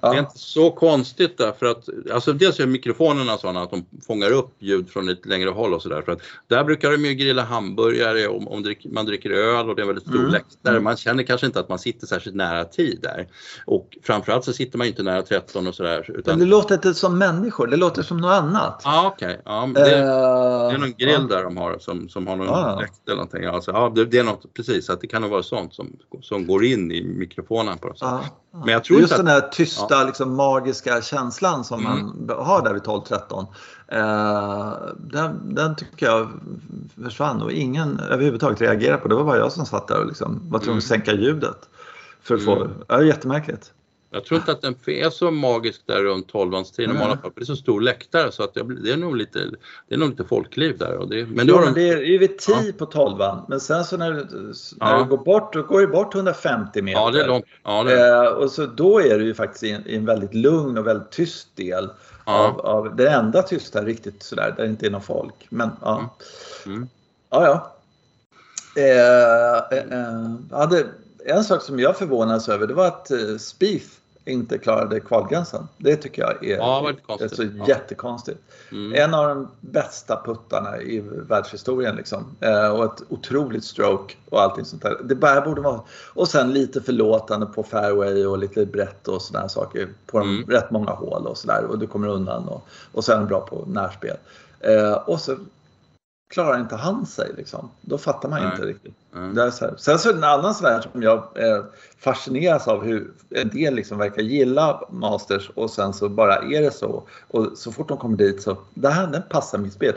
Ja. 0.02 0.10
Det 0.10 0.16
är 0.16 0.20
inte 0.20 0.38
så 0.38 0.72
konstigt 0.72 1.38
därför 1.38 1.66
att 1.66 1.90
alltså 2.14 2.34
dels 2.34 2.60
är 2.60 2.68
mikrofonerna 2.68 3.38
sådana 3.38 3.62
att 3.62 3.72
de 3.72 3.86
fångar 4.08 4.32
upp 4.32 4.52
ljud 4.60 4.90
från 4.90 5.10
ett 5.10 5.26
längre 5.26 5.50
håll 5.50 5.74
och 5.74 5.82
sådär. 5.82 6.02
För 6.02 6.12
att 6.12 6.22
där 6.48 6.64
brukar 6.64 6.92
de 6.92 7.06
ju 7.06 7.14
grilla 7.14 7.44
hamburgare 7.44 8.28
om, 8.28 8.48
om 8.48 8.76
man 8.86 9.06
dricker 9.06 9.30
öl 9.30 9.70
och 9.70 9.76
det 9.76 9.82
är 9.82 9.86
väldigt 9.86 10.08
stor 10.08 10.20
mm. 10.20 10.32
läktare. 10.32 10.74
Mm. 10.74 10.84
Man 10.84 10.98
känner 10.98 11.24
kanske 11.24 11.48
inte 11.48 11.60
att 11.60 11.70
man 11.70 11.80
sitter 11.80 12.08
särskilt 12.08 12.36
nära 12.36 12.66
tid 12.66 13.00
där. 13.02 13.28
Och 13.66 13.98
framförallt 14.04 14.46
så 14.46 14.54
sitter 14.54 14.78
man 14.78 14.88
inte 14.88 15.04
nära 15.04 15.22
13 15.22 15.68
och 15.68 15.76
sådär. 15.76 16.12
Utan... 16.12 16.32
Men 16.32 16.40
det 16.40 16.46
låter 16.46 16.76
inte 16.76 16.94
som 16.94 17.18
människor, 17.18 17.68
det 17.68 17.78
låter 17.78 18.04
som 18.04 18.18
något 18.18 18.32
annat. 18.32 18.82
Ja 18.86 19.12
okej, 19.16 19.28
okay. 19.28 19.38
ja, 19.46 19.70
det, 19.76 19.82
uh... 19.82 19.86
det, 19.86 20.76
är 20.76 20.78
någon 20.78 20.94
grill 20.94 21.28
ja. 21.30 21.36
där 21.36 21.44
de 21.44 21.58
har 21.58 21.78
som, 21.80 22.10
som 22.10 22.28
har 22.28 22.36
någon 22.36 22.50
ah. 22.50 22.80
läktare 22.80 23.00
eller 23.06 23.16
någonting. 23.16 23.46
Alltså, 23.46 23.72
ja, 23.72 23.92
det, 23.96 24.06
det, 24.06 24.18
är 24.18 24.24
något 24.24 24.54
precis, 24.54 24.90
att 24.90 25.02
det 25.02 25.08
kan 25.08 25.22
nog 25.22 25.32
vara 25.32 25.44
sånt 25.44 25.74
som, 25.74 25.98
som 26.22 26.48
går 26.48 26.66
in 26.66 26.92
i 26.92 27.04
mikrofonen 27.04 27.78
på 27.78 27.88
något 27.88 28.00
sätt. 28.00 28.08
Ah. 28.08 28.24
Men 28.52 28.68
jag 28.68 28.84
tror 28.84 29.00
Just 29.00 29.12
att, 29.14 29.18
den 29.18 29.28
här 29.28 29.42
tysta, 29.42 29.89
ja. 29.90 30.04
liksom, 30.04 30.36
magiska 30.36 31.02
känslan 31.02 31.64
som 31.64 31.86
mm. 31.86 32.06
man 32.28 32.38
har 32.46 32.64
där 32.64 32.74
vid 32.74 32.84
12-13. 32.84 33.48
Eh, 33.88 34.74
den, 34.98 35.56
den, 35.56 35.76
tycker 35.76 36.06
jag 36.06 36.30
försvann 37.04 37.42
och 37.42 37.52
ingen 37.52 38.00
överhuvudtaget 38.00 38.62
reagerade 38.62 38.98
på 38.98 39.08
det. 39.08 39.16
var 39.16 39.24
bara 39.24 39.38
jag 39.38 39.52
som 39.52 39.66
satt 39.66 39.88
där 39.88 40.00
och 40.00 40.08
liksom 40.08 40.42
var 40.50 40.60
tvungen 40.60 40.78
att 40.78 40.90
mm. 40.90 41.04
sänka 41.04 41.14
ljudet. 41.14 41.70
För 42.22 42.36
att 42.36 42.46
få, 42.46 42.56
mm. 42.56 42.72
ja, 42.88 43.04
jättemärkligt. 43.04 43.74
Jag 44.12 44.26
tror 44.26 44.40
inte 44.40 44.52
att 44.52 44.62
den 44.62 44.76
är 44.86 45.10
så 45.10 45.32
magisk 45.32 45.82
där 45.86 46.04
runt 46.04 46.28
12 46.28 46.64
tiden 46.64 46.96
mm. 46.96 47.18
det 47.36 47.42
är 47.42 47.46
så 47.46 47.56
stor 47.56 47.82
läktare 47.82 48.32
så 48.32 48.44
att 48.44 48.54
det 48.54 48.92
är 48.92 48.98
nog 48.98 49.16
lite, 49.16 49.40
det 49.88 49.96
är 49.96 50.00
nog 50.00 50.10
lite 50.10 50.24
folkliv 50.24 50.78
där. 50.78 50.98
Och 50.98 51.10
det, 51.10 51.26
men, 51.26 51.48
jo, 51.48 51.60
men 51.66 51.74
det 51.74 51.90
är 51.90 52.02
ju 52.02 52.18
vid 52.18 52.38
10 52.38 52.56
ja. 52.56 52.72
på 52.78 52.86
12 52.86 53.18
men 53.48 53.60
sen 53.60 53.86
så 53.86 53.98
när, 53.98 54.14
när 54.14 54.24
ja. 54.80 54.98
du 54.98 55.10
går 55.10 55.18
bort, 55.18 55.54
då 55.54 55.64
går 55.64 55.82
det 55.82 55.88
bort 55.88 56.16
150 56.16 56.82
meter. 56.82 57.02
Ja, 57.02 57.12
det 57.12 57.24
är 57.24 57.28
långt. 57.28 57.46
Ja, 57.64 57.84
det 57.84 58.00
är. 58.00 58.26
Eh, 58.26 58.32
och 58.32 58.52
så 58.52 58.66
då 58.66 59.02
är 59.02 59.20
det 59.20 59.26
ju 59.26 59.34
faktiskt 59.34 59.64
i 59.64 59.72
en, 59.72 59.88
i 59.88 59.96
en 59.96 60.06
väldigt 60.06 60.34
lugn 60.34 60.78
och 60.78 60.88
väldigt 60.88 61.12
tyst 61.12 61.56
del 61.56 61.90
ja. 62.26 62.48
av, 62.48 62.60
av 62.60 62.96
det 62.96 63.10
enda 63.10 63.42
tysta 63.42 63.84
riktigt 63.84 64.24
sådär, 64.24 64.54
där 64.58 64.64
det 64.64 64.70
inte 64.70 64.86
är 64.86 64.92
någon 64.92 65.02
folk. 65.02 65.48
Men 65.50 65.70
ja. 65.82 66.18
Mm. 66.66 66.78
Mm. 66.78 66.90
Ja, 67.30 67.46
ja. 67.46 67.76
Eh, 68.82 69.78
eh, 69.78 70.00
eh, 70.00 70.58
hade, 70.58 70.86
en 71.26 71.44
sak 71.44 71.62
som 71.62 71.80
jag 71.80 71.98
förvånades 71.98 72.50
över 72.50 72.68
det 72.68 72.74
var 72.74 72.88
att 72.88 73.12
eh, 73.12 73.38
Spieth 73.40 73.99
inte 74.30 74.58
klarade 74.58 75.00
kvalgränsen. 75.00 75.68
Det 75.78 75.96
tycker 75.96 76.22
jag 76.22 76.46
är, 76.46 76.58
ja, 76.58 76.94
är 77.20 77.36
så 77.36 77.44
ja. 77.44 77.68
jättekonstigt. 77.68 78.40
Mm. 78.72 78.94
En 79.04 79.14
av 79.14 79.28
de 79.28 79.48
bästa 79.62 80.22
puttarna 80.26 80.82
i 80.82 81.00
världshistorien 81.00 81.96
liksom. 81.96 82.26
Eh, 82.40 82.68
och 82.68 82.86
ett 82.86 83.02
otroligt 83.10 83.64
stroke 83.64 84.16
och 84.30 84.42
allting 84.42 84.66
sånt 84.66 84.82
där. 84.82 84.98
Det 85.04 85.16
bara 85.16 85.42
borde 85.42 85.62
vara... 85.62 85.82
Och 86.14 86.28
sen 86.28 86.54
lite 86.54 86.82
förlåtande 86.82 87.46
på 87.46 87.64
fairway 87.64 88.26
och 88.26 88.38
lite 88.38 88.66
brett 88.66 89.08
och 89.08 89.22
sådana 89.22 89.50
saker 89.50 89.90
på 90.06 90.18
mm. 90.20 90.46
rätt 90.48 90.72
många 90.72 90.92
hål 90.92 91.28
och 91.28 91.38
sådär 91.38 91.66
och 91.66 91.80
du 91.80 91.88
kommer 91.88 92.08
undan 92.08 92.48
och, 92.48 92.68
och 92.92 93.04
sen 93.04 93.28
bra 93.28 93.40
på 93.40 93.66
närspel. 93.68 94.18
Eh, 94.60 94.94
och 94.94 95.22
så 95.22 95.36
klarar 96.30 96.60
inte 96.60 96.76
han 96.76 97.06
sig 97.06 97.32
liksom. 97.38 97.70
Då 97.82 97.98
fattar 97.98 98.30
man 98.30 98.42
Nej. 98.42 98.52
inte 98.52 98.66
riktigt. 98.66 98.94
Mm. 99.16 99.36
Det 99.36 99.44
är 99.44 99.52
så 99.52 99.66
här. 99.66 99.76
Sen 99.78 100.00
så 100.00 100.10
är 100.10 100.14
det 100.14 100.20
en 100.20 100.24
annan 100.24 100.54
sån 100.54 100.82
som 100.82 101.04
jag 101.04 101.18
eh, 101.18 101.64
fascineras 102.00 102.68
av 102.68 102.84
hur 102.84 103.12
en 103.30 103.50
del 103.50 103.76
liksom 103.76 103.98
verkar 103.98 104.22
gilla 104.22 104.82
Masters 104.90 105.50
och 105.56 105.70
sen 105.70 105.94
så 105.94 106.10
bara 106.10 106.36
är 106.36 106.62
det 106.62 106.72
så. 106.72 107.04
Och 107.28 107.48
så 107.56 107.72
fort 107.72 107.88
de 107.88 107.98
kommer 107.98 108.18
dit 108.18 108.42
så, 108.42 108.58
det 108.74 108.90
här 108.90 109.08
den 109.08 109.22
passar 109.30 109.58
mitt 109.58 109.74
spel. 109.74 109.96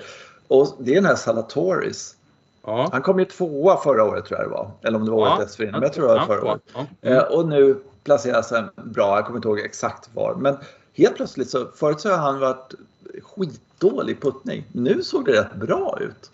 Och 0.49 0.69
det 0.79 0.91
är 0.91 0.95
den 0.95 1.07
här 1.07 1.17
Salatoris. 1.17 2.17
Ja. 2.65 2.89
Han 2.93 3.03
kom 3.03 3.19
ju 3.19 3.25
tvåa 3.25 3.77
förra 3.77 4.05
året 4.05 4.25
tror 4.25 4.41
jag 4.41 4.49
det 4.49 4.55
var. 4.55 4.71
Eller 4.83 4.99
om 4.99 5.05
det 5.05 5.11
var 5.11 5.19
året 5.19 5.33
ja. 5.39 5.45
dessförinnan. 5.45 5.81
Men 5.81 5.83
jag 5.83 5.93
tror 5.93 6.09
det 6.09 6.15
var 6.15 6.27
förra 6.27 6.45
året. 6.45 6.63
Ja. 6.75 6.87
Mm. 7.03 7.19
Eh, 7.19 7.25
och 7.25 7.49
nu 7.49 7.79
placerar 8.05 8.43
sig 8.43 8.65
bra, 8.77 9.17
jag 9.17 9.27
kommer 9.27 9.39
inte 9.39 9.49
ihåg 9.49 9.61
exakt 9.61 10.11
var. 10.15 10.35
Men 10.35 10.57
helt 10.95 11.17
plötsligt 11.17 11.51
så, 11.51 11.69
förut 11.75 12.01
så 12.01 12.11
har 12.11 12.17
han 12.17 12.39
varit 12.39 12.75
skitdålig 13.23 14.21
puttning. 14.21 14.65
Nu 14.73 15.03
såg 15.03 15.25
det 15.25 15.33
rätt 15.33 15.55
bra 15.55 15.99
ut. 16.01 16.31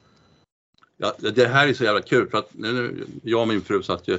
Ja, 0.96 1.14
det 1.18 1.46
här 1.46 1.68
är 1.68 1.74
så 1.74 1.84
jävla 1.84 2.02
kul 2.02 2.30
för 2.30 2.38
att 2.38 2.50
nu, 2.54 3.06
jag 3.22 3.40
och 3.40 3.48
min 3.48 3.60
fru 3.60 3.82
satt 3.82 4.08
ju 4.08 4.18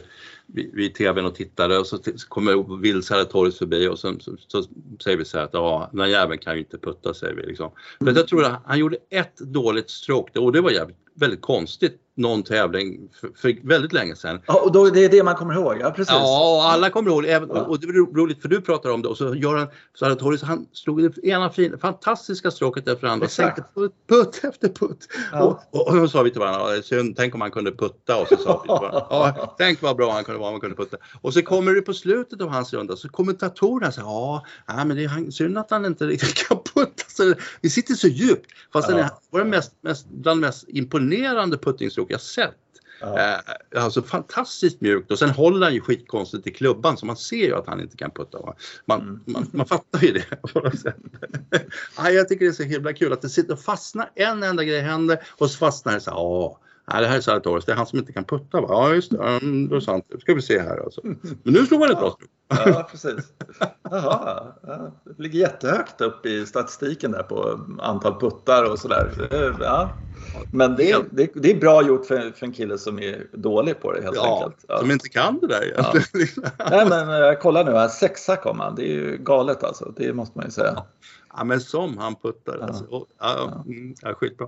vid, 0.53 0.73
vid 0.73 0.95
tvn 0.95 1.25
och 1.25 1.35
tittade 1.35 1.77
och 1.77 1.88
så 1.88 1.99
kommer 2.27 2.77
Will 2.81 3.03
Saratoris 3.03 3.57
förbi 3.57 3.88
och 3.88 3.99
sen, 3.99 4.19
så, 4.19 4.35
så, 4.47 4.63
säger 5.03 5.17
vi 5.17 5.25
så 5.25 5.38
här 5.38 5.45
att 5.45 5.53
ja, 5.53 5.89
den 5.91 6.01
här 6.01 6.07
jäveln 6.07 6.39
kan 6.39 6.53
ju 6.53 6.59
inte 6.59 6.77
putta 6.77 7.13
säger 7.13 7.33
vi 7.33 7.45
liksom. 7.45 7.71
Mm. 8.01 8.15
jag 8.15 8.27
tror 8.27 8.43
att 8.43 8.62
han 8.65 8.79
gjorde 8.79 8.97
ett 9.09 9.38
dåligt 9.38 9.89
stroke 9.89 10.39
och 10.39 10.51
det 10.51 10.62
var 10.62 10.71
jävligt, 10.71 10.97
väldigt 11.15 11.41
konstigt 11.41 12.01
någon 12.19 12.43
tävling 12.43 13.09
för, 13.21 13.29
för 13.35 13.67
väldigt 13.67 13.93
länge 13.93 14.15
sedan. 14.15 14.41
Ja, 14.45 14.62
och 14.62 14.71
då, 14.71 14.85
det 14.85 15.05
är 15.05 15.09
det 15.09 15.23
man 15.23 15.35
kommer 15.35 15.53
ihåg. 15.53 15.77
Ja, 15.79 15.91
precis. 15.91 16.13
Ja, 16.13 16.69
alla 16.73 16.89
kommer 16.89 17.12
ihåg 17.12 17.25
även, 17.25 17.49
ja. 17.53 17.62
och 17.62 17.79
det 17.79 17.88
är 17.88 18.15
roligt 18.15 18.41
för 18.41 18.49
du 18.49 18.62
pratar 18.62 18.89
om 18.89 19.01
det 19.01 19.07
och 19.07 19.17
så 19.17 19.35
gör 19.35 19.55
han 19.55 19.67
Saratoris, 19.99 20.41
han 20.41 20.67
slog 20.73 21.01
det 21.03 21.27
ena 21.27 21.49
fin, 21.49 21.77
fantastiska 21.79 22.51
stråket 22.51 22.88
efter 22.88 23.07
andra, 23.07 23.27
sänkte 23.27 23.63
putt, 23.75 23.93
putt 24.09 24.41
efter 24.43 24.67
putt. 24.67 25.07
Ja. 25.31 25.43
Och, 25.43 25.79
och, 25.79 25.88
och, 25.88 26.01
och 26.03 26.12
sa 26.12 26.23
vi 26.23 26.31
till 26.31 26.39
varandra, 26.39 26.81
synd, 26.81 27.15
tänk 27.17 27.35
om 27.35 27.41
han 27.41 27.51
kunde 27.51 27.71
putta 27.71 28.21
och 28.21 28.27
så 28.27 28.38
sa 28.38 28.62
vi 28.63 28.67
till 28.67 28.88
varandra, 28.88 29.07
ja, 29.09 29.55
tänk 29.57 29.81
vad 29.81 29.97
bra 29.97 30.12
han 30.12 30.23
kunde 30.23 30.38
vara 30.39 30.49
om 30.49 30.54
han 30.54 30.62
kunde 30.62 30.75
putta. 30.75 30.97
Och 31.21 31.34
så 31.34 31.41
kommer 31.41 31.75
det 31.75 31.82
på 31.82 31.93
slutet 31.93 32.41
av 32.41 32.49
hans 32.49 32.73
runda 32.73 32.95
så 32.95 33.10
kommentatorerna 33.10 33.91
säger 33.91 34.08
ja, 34.08 34.45
ja 34.67 34.86
men 34.86 34.97
det 34.97 35.04
är 35.04 35.32
synd 35.32 35.58
att 35.58 35.71
han 35.71 35.86
inte 35.86 36.08
riktigt 36.08 36.47
kan 36.47 36.58
putta. 36.75 37.04
Så 37.08 37.34
det 37.62 37.69
sitter 37.69 37.93
så 37.93 38.08
djupt. 38.08 38.52
Fast 38.73 38.89
ja. 38.89 38.97
den 38.97 39.10
var 39.30 39.39
den 39.39 39.49
mest, 39.49 39.73
mest, 39.82 40.08
bland 40.10 40.41
de 40.41 40.47
mest 40.47 40.65
imponerande 40.67 41.58
puttingstråk 41.58 42.12
jag 42.12 42.21
sett. 42.21 42.56
Ja. 43.02 43.19
Eh, 43.19 43.84
alltså 43.84 44.02
fantastiskt 44.02 44.82
mjukt 44.82 45.12
och 45.12 45.19
sen 45.19 45.30
håller 45.30 45.65
han 45.65 45.73
ju 45.73 45.82
skitkonstigt 45.82 46.47
i 46.47 46.52
klubban 46.52 46.97
så 46.97 47.06
man 47.06 47.17
ser 47.17 47.45
ju 47.45 47.56
att 47.56 47.67
han 47.67 47.82
inte 47.82 47.97
kan 47.97 48.12
putta. 48.12 48.38
Man, 48.86 49.02
mm. 49.02 49.19
man, 49.25 49.49
man 49.52 49.65
fattar 49.65 50.02
ju 50.02 50.13
det 50.13 50.41
på 50.54 50.60
något 50.60 50.80
sätt. 50.80 50.97
ja, 51.97 52.10
jag 52.10 52.30
tycker 52.30 52.45
det 52.45 52.52
är 52.52 52.54
så 52.54 52.63
himla 52.63 52.93
kul 52.93 53.13
att 53.13 53.21
det 53.21 53.30
sitter 53.30 53.54
och 53.54 53.62
fastnar 53.62 54.12
en 54.15 54.43
enda 54.43 54.63
grej 54.63 54.82
händer 54.82 55.23
och 55.38 55.52
så 55.52 55.58
fastnar 55.58 55.93
det 55.93 55.99
så 55.99 56.12
här, 56.12 56.68
Nej, 56.93 57.02
det 57.02 57.08
här 57.08 57.17
är 57.17 57.21
Sartorius, 57.21 57.65
det 57.65 57.71
är 57.71 57.75
han 57.75 57.86
som 57.86 57.99
inte 57.99 58.13
kan 58.13 58.23
putta 58.23 58.62
va? 58.62 58.67
Ja, 58.69 58.93
just 58.93 59.12
det. 59.12 59.17
Mm, 59.17 59.69
det 59.69 59.75
är 59.75 59.80
sant. 59.80 60.06
Nu 60.10 60.19
ska 60.19 60.34
vi 60.34 60.41
se 60.41 60.60
här 60.60 60.84
alltså. 60.84 61.02
Men 61.04 61.54
nu 61.54 61.65
slog 61.65 61.82
han 61.82 61.91
ett 61.91 61.99
bra 61.99 62.17
Ja, 62.65 62.88
precis. 62.91 63.34
Jaha, 63.91 64.54
ja. 64.62 64.91
Det 65.06 65.23
ligger 65.23 65.39
jättehögt 65.39 66.02
upp 66.02 66.25
i 66.25 66.45
statistiken 66.45 67.12
där 67.12 67.23
på 67.23 67.60
antal 67.80 68.19
puttar 68.19 68.71
och 68.71 68.80
sådär. 68.80 69.28
Ja. 69.60 69.89
Men 70.51 70.75
det 70.75 70.91
är, 70.91 71.05
det, 71.12 71.32
det, 71.36 71.51
är 71.51 71.60
bra 71.60 71.88
gjort 71.88 72.05
för, 72.05 72.32
för 72.32 72.45
en 72.45 72.51
kille 72.51 72.77
som 72.77 72.99
är 72.99 73.27
dålig 73.34 73.79
på 73.79 73.91
det 73.91 74.01
helt 74.01 74.15
ja, 74.15 74.36
enkelt. 74.36 74.65
Ja, 74.67 74.79
som 74.79 74.91
inte 74.91 75.10
kan 75.10 75.39
det 75.39 75.47
där 75.47 75.63
egentligen. 75.63 76.27
Ja. 76.58 76.69
Nej 76.69 76.86
men 76.89 77.10
uh, 77.10 77.39
kolla 77.41 77.63
nu, 77.63 77.72
här, 77.72 77.88
sexa 77.88 78.36
kom 78.36 78.59
han. 78.59 78.76
Det 78.76 78.84
är 78.84 78.93
ju 78.93 79.17
galet 79.17 79.63
alltså. 79.63 79.93
Det 79.97 80.13
måste 80.13 80.38
man 80.38 80.45
ju 80.45 80.51
säga. 80.51 80.84
Ja, 81.38 81.43
men 81.43 81.61
som 81.61 81.97
han 81.97 82.15
puttar. 82.15 82.57
Ja. 82.59 82.65
Alltså. 82.65 82.86
Och, 82.86 83.07
ja, 83.20 83.63
mm, 83.65 83.95
ja, 84.01 84.13
skitbra. 84.13 84.47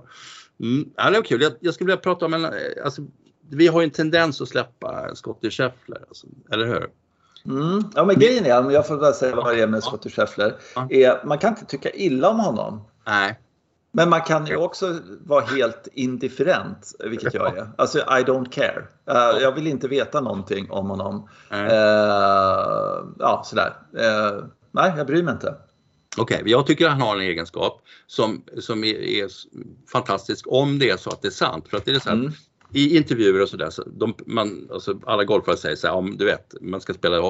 Mm, 0.60 0.90
ja, 0.96 1.10
det 1.10 1.16
är 1.16 1.22
kul. 1.22 1.42
Jag, 1.42 1.52
jag 1.60 1.74
skulle 1.74 1.86
vilja 1.86 2.00
prata 2.00 2.26
om 2.26 2.34
en, 2.34 2.46
alltså, 2.84 3.02
vi 3.50 3.66
har 3.66 3.80
ju 3.80 3.84
en 3.84 3.90
tendens 3.90 4.40
att 4.40 4.48
släppa 4.48 5.14
Scottie 5.14 5.50
Scheffler, 5.50 6.04
alltså, 6.08 6.26
eller 6.50 6.66
hur? 6.66 6.90
Mm. 7.44 7.84
Ja 7.94 8.04
men 8.04 8.18
grejen 8.18 8.44
är, 8.44 8.70
jag 8.70 8.86
får 8.86 8.96
bara 8.96 9.12
säga 9.12 9.36
vad 9.36 9.56
det 9.56 9.62
är 9.62 9.66
med 9.66 9.82
Scottie 9.82 10.12
Scheffler, 10.12 10.56
är 10.90 11.24
man 11.24 11.38
kan 11.38 11.50
inte 11.50 11.64
tycka 11.64 11.90
illa 11.90 12.28
om 12.28 12.40
honom. 12.40 12.84
Nej. 13.06 13.38
Men 13.94 14.10
man 14.10 14.20
kan 14.20 14.46
ju 14.46 14.56
också 14.56 14.98
vara 15.20 15.44
helt 15.44 15.88
indifferent, 15.92 16.92
vilket 17.04 17.34
jag 17.34 17.56
är. 17.56 17.68
Alltså 17.78 17.98
I 17.98 18.22
don't 18.22 18.50
care. 18.50 18.86
Uh, 19.10 19.42
jag 19.42 19.52
vill 19.52 19.66
inte 19.66 19.88
veta 19.88 20.20
någonting 20.20 20.70
om 20.70 20.90
honom. 20.90 21.28
Uh, 21.52 21.68
ja, 23.18 23.42
sådär. 23.44 23.72
Uh, 23.96 24.44
nej, 24.70 24.92
jag 24.96 25.06
bryr 25.06 25.22
mig 25.22 25.32
inte. 25.32 25.54
Okej, 26.16 26.38
okay, 26.40 26.50
jag 26.50 26.66
tycker 26.66 26.88
han 26.88 27.00
har 27.00 27.16
en 27.16 27.22
egenskap 27.22 27.82
som, 28.06 28.42
som 28.58 28.84
är, 28.84 28.94
är, 28.94 29.28
fantastisk 29.92 30.46
om 30.48 30.78
det 30.78 30.90
är 30.90 30.96
så 30.96 31.10
att 31.10 31.22
det 31.22 31.28
är 31.28 31.32
sant. 31.32 31.68
För 31.68 31.76
att 31.76 31.84
det 31.84 31.90
är 31.90 31.98
så 31.98 32.08
här, 32.08 32.16
mm. 32.16 32.32
I 32.72 32.96
intervjuer 32.96 33.42
och 33.42 33.48
sådär, 33.48 33.70
så 33.70 33.82
de, 33.86 34.14
alltså 34.72 35.00
alla 35.06 35.24
golfare 35.24 35.56
säger 35.56 35.76
så 35.76 35.86
här, 35.86 35.94
om 35.94 36.16
du 36.16 36.24
vet, 36.24 36.54
man 36.60 36.80
ska 36.80 36.94
spela 36.94 37.20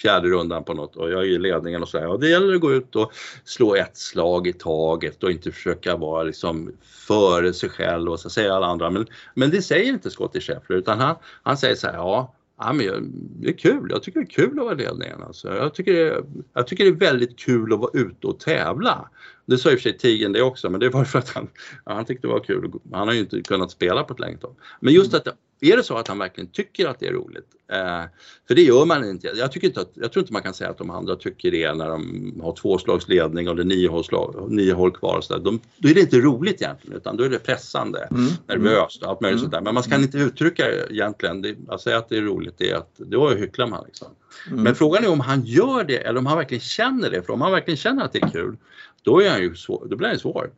fjärde 0.00 0.28
rundan 0.28 0.64
på 0.64 0.74
något 0.74 0.96
och 0.96 1.10
jag 1.10 1.20
är 1.20 1.26
i 1.26 1.38
ledningen 1.38 1.82
och 1.82 1.88
så 1.88 1.98
här, 1.98 2.06
ja, 2.06 2.16
det 2.16 2.28
gäller 2.28 2.54
att 2.54 2.60
gå 2.60 2.72
ut 2.72 2.96
och 2.96 3.12
slå 3.44 3.74
ett 3.74 3.96
slag 3.96 4.46
i 4.46 4.52
taget 4.52 5.22
och 5.22 5.30
inte 5.30 5.52
försöka 5.52 5.96
vara 5.96 6.22
liksom 6.22 6.72
före 6.82 7.52
sig 7.52 7.68
själv 7.68 8.10
och 8.10 8.20
så 8.20 8.30
säger 8.30 8.50
alla 8.50 8.66
andra. 8.66 8.90
Men, 8.90 9.06
men 9.34 9.50
det 9.50 9.62
säger 9.62 9.92
inte 9.92 10.10
Scottie 10.10 10.40
Scheffler 10.40 10.76
utan 10.76 11.00
han, 11.00 11.16
han 11.42 11.56
säger 11.56 11.74
så 11.74 11.86
här, 11.86 11.94
ja 11.94 12.34
Ja, 12.58 12.72
men 12.72 13.12
det 13.40 13.48
är 13.48 13.58
kul. 13.58 13.88
Jag 13.90 14.02
tycker 14.02 14.20
det 14.20 14.26
är 14.26 14.30
kul 14.30 14.58
att 14.58 14.64
vara 14.64 14.74
i 14.74 14.76
ledningen. 14.76 15.22
Alltså. 15.22 15.54
Jag, 15.54 15.74
tycker 15.74 15.92
det, 15.92 16.24
jag 16.52 16.66
tycker 16.66 16.84
det 16.84 16.90
är 16.90 16.94
väldigt 16.94 17.38
kul 17.38 17.72
att 17.72 17.78
vara 17.78 17.90
ute 17.94 18.26
och 18.26 18.40
tävla. 18.40 19.10
Det 19.46 19.58
sa 19.58 19.70
i 19.70 19.74
och 19.74 19.78
för 19.78 19.82
sig 19.82 19.98
Tigen 19.98 20.32
det 20.32 20.42
också, 20.42 20.70
men 20.70 20.80
det 20.80 20.88
var 20.88 21.04
för 21.04 21.18
att 21.18 21.30
han, 21.30 21.48
han 21.84 22.04
tyckte 22.04 22.26
det 22.26 22.32
var 22.32 22.40
kul. 22.40 22.72
Han 22.92 23.08
har 23.08 23.14
ju 23.14 23.20
inte 23.20 23.40
kunnat 23.40 23.70
spela 23.70 24.04
på 24.04 24.14
ett 24.14 24.20
länge 24.20 24.36
tag. 24.36 24.56
Men 24.80 24.94
just 24.94 25.14
att 25.14 25.28
är 25.60 25.76
det 25.76 25.82
så 25.82 25.96
att 25.96 26.08
han 26.08 26.18
verkligen 26.18 26.50
tycker 26.50 26.86
att 26.86 27.00
det 27.00 27.06
är 27.06 27.12
roligt? 27.12 27.46
Eh, 27.72 28.02
för 28.48 28.54
det 28.54 28.62
gör 28.62 28.84
man 28.84 29.04
inte. 29.04 29.26
Jag, 29.26 29.52
tycker 29.52 29.66
inte 29.66 29.80
att, 29.80 29.90
jag 29.94 30.12
tror 30.12 30.22
inte 30.22 30.32
man 30.32 30.42
kan 30.42 30.54
säga 30.54 30.70
att 30.70 30.78
de 30.78 30.90
andra 30.90 31.16
tycker 31.16 31.50
det 31.50 31.74
när 31.74 31.88
de 31.88 32.40
har 32.42 32.56
tvåslagsledning 32.56 33.48
och 33.48 33.56
det 33.56 33.62
är 33.62 33.66
nio 33.66 33.88
hål, 33.88 34.04
slag, 34.04 34.46
nio 34.50 34.72
hål 34.72 34.92
kvar. 34.92 35.16
Och 35.16 35.24
så 35.24 35.38
de, 35.38 35.60
då 35.76 35.88
är 35.88 35.94
det 35.94 36.00
inte 36.00 36.20
roligt 36.20 36.62
egentligen 36.62 36.96
utan 36.96 37.16
då 37.16 37.24
är 37.24 37.28
det 37.28 37.38
pressande, 37.38 38.08
mm. 38.10 38.30
nervöst 38.46 39.02
och 39.02 39.08
allt 39.08 39.20
möjligt 39.20 39.38
mm. 39.38 39.42
sånt 39.42 39.52
där. 39.52 39.60
Men 39.60 39.74
man 39.74 39.82
ska 39.82 39.96
inte 39.96 40.18
uttrycka 40.18 40.64
egentligen, 40.90 41.42
det, 41.42 41.56
att 41.68 41.80
säga 41.80 41.98
att 41.98 42.08
det 42.08 42.16
är 42.16 42.22
roligt, 42.22 42.54
det 42.58 42.70
är 42.70 42.76
att 42.76 42.96
då 42.96 43.28
hycklar 43.28 43.66
man. 43.66 43.84
Liksom. 43.86 44.08
Mm. 44.50 44.62
Men 44.62 44.74
frågan 44.74 45.04
är 45.04 45.10
om 45.10 45.20
han 45.20 45.42
gör 45.44 45.84
det 45.84 45.96
eller 45.96 46.18
om 46.18 46.26
han 46.26 46.38
verkligen 46.38 46.60
känner 46.60 47.10
det. 47.10 47.22
För 47.22 47.32
om 47.32 47.40
han 47.40 47.52
verkligen 47.52 47.76
känner 47.76 48.04
att 48.04 48.12
det 48.12 48.22
är 48.22 48.28
kul, 48.28 48.56
då, 49.04 49.22
är 49.22 49.30
han 49.30 49.40
ju 49.40 49.54
svår, 49.54 49.86
då 49.90 49.96
blir 49.96 50.08
han 50.08 50.14
ju 50.14 50.20
svår 50.20 50.50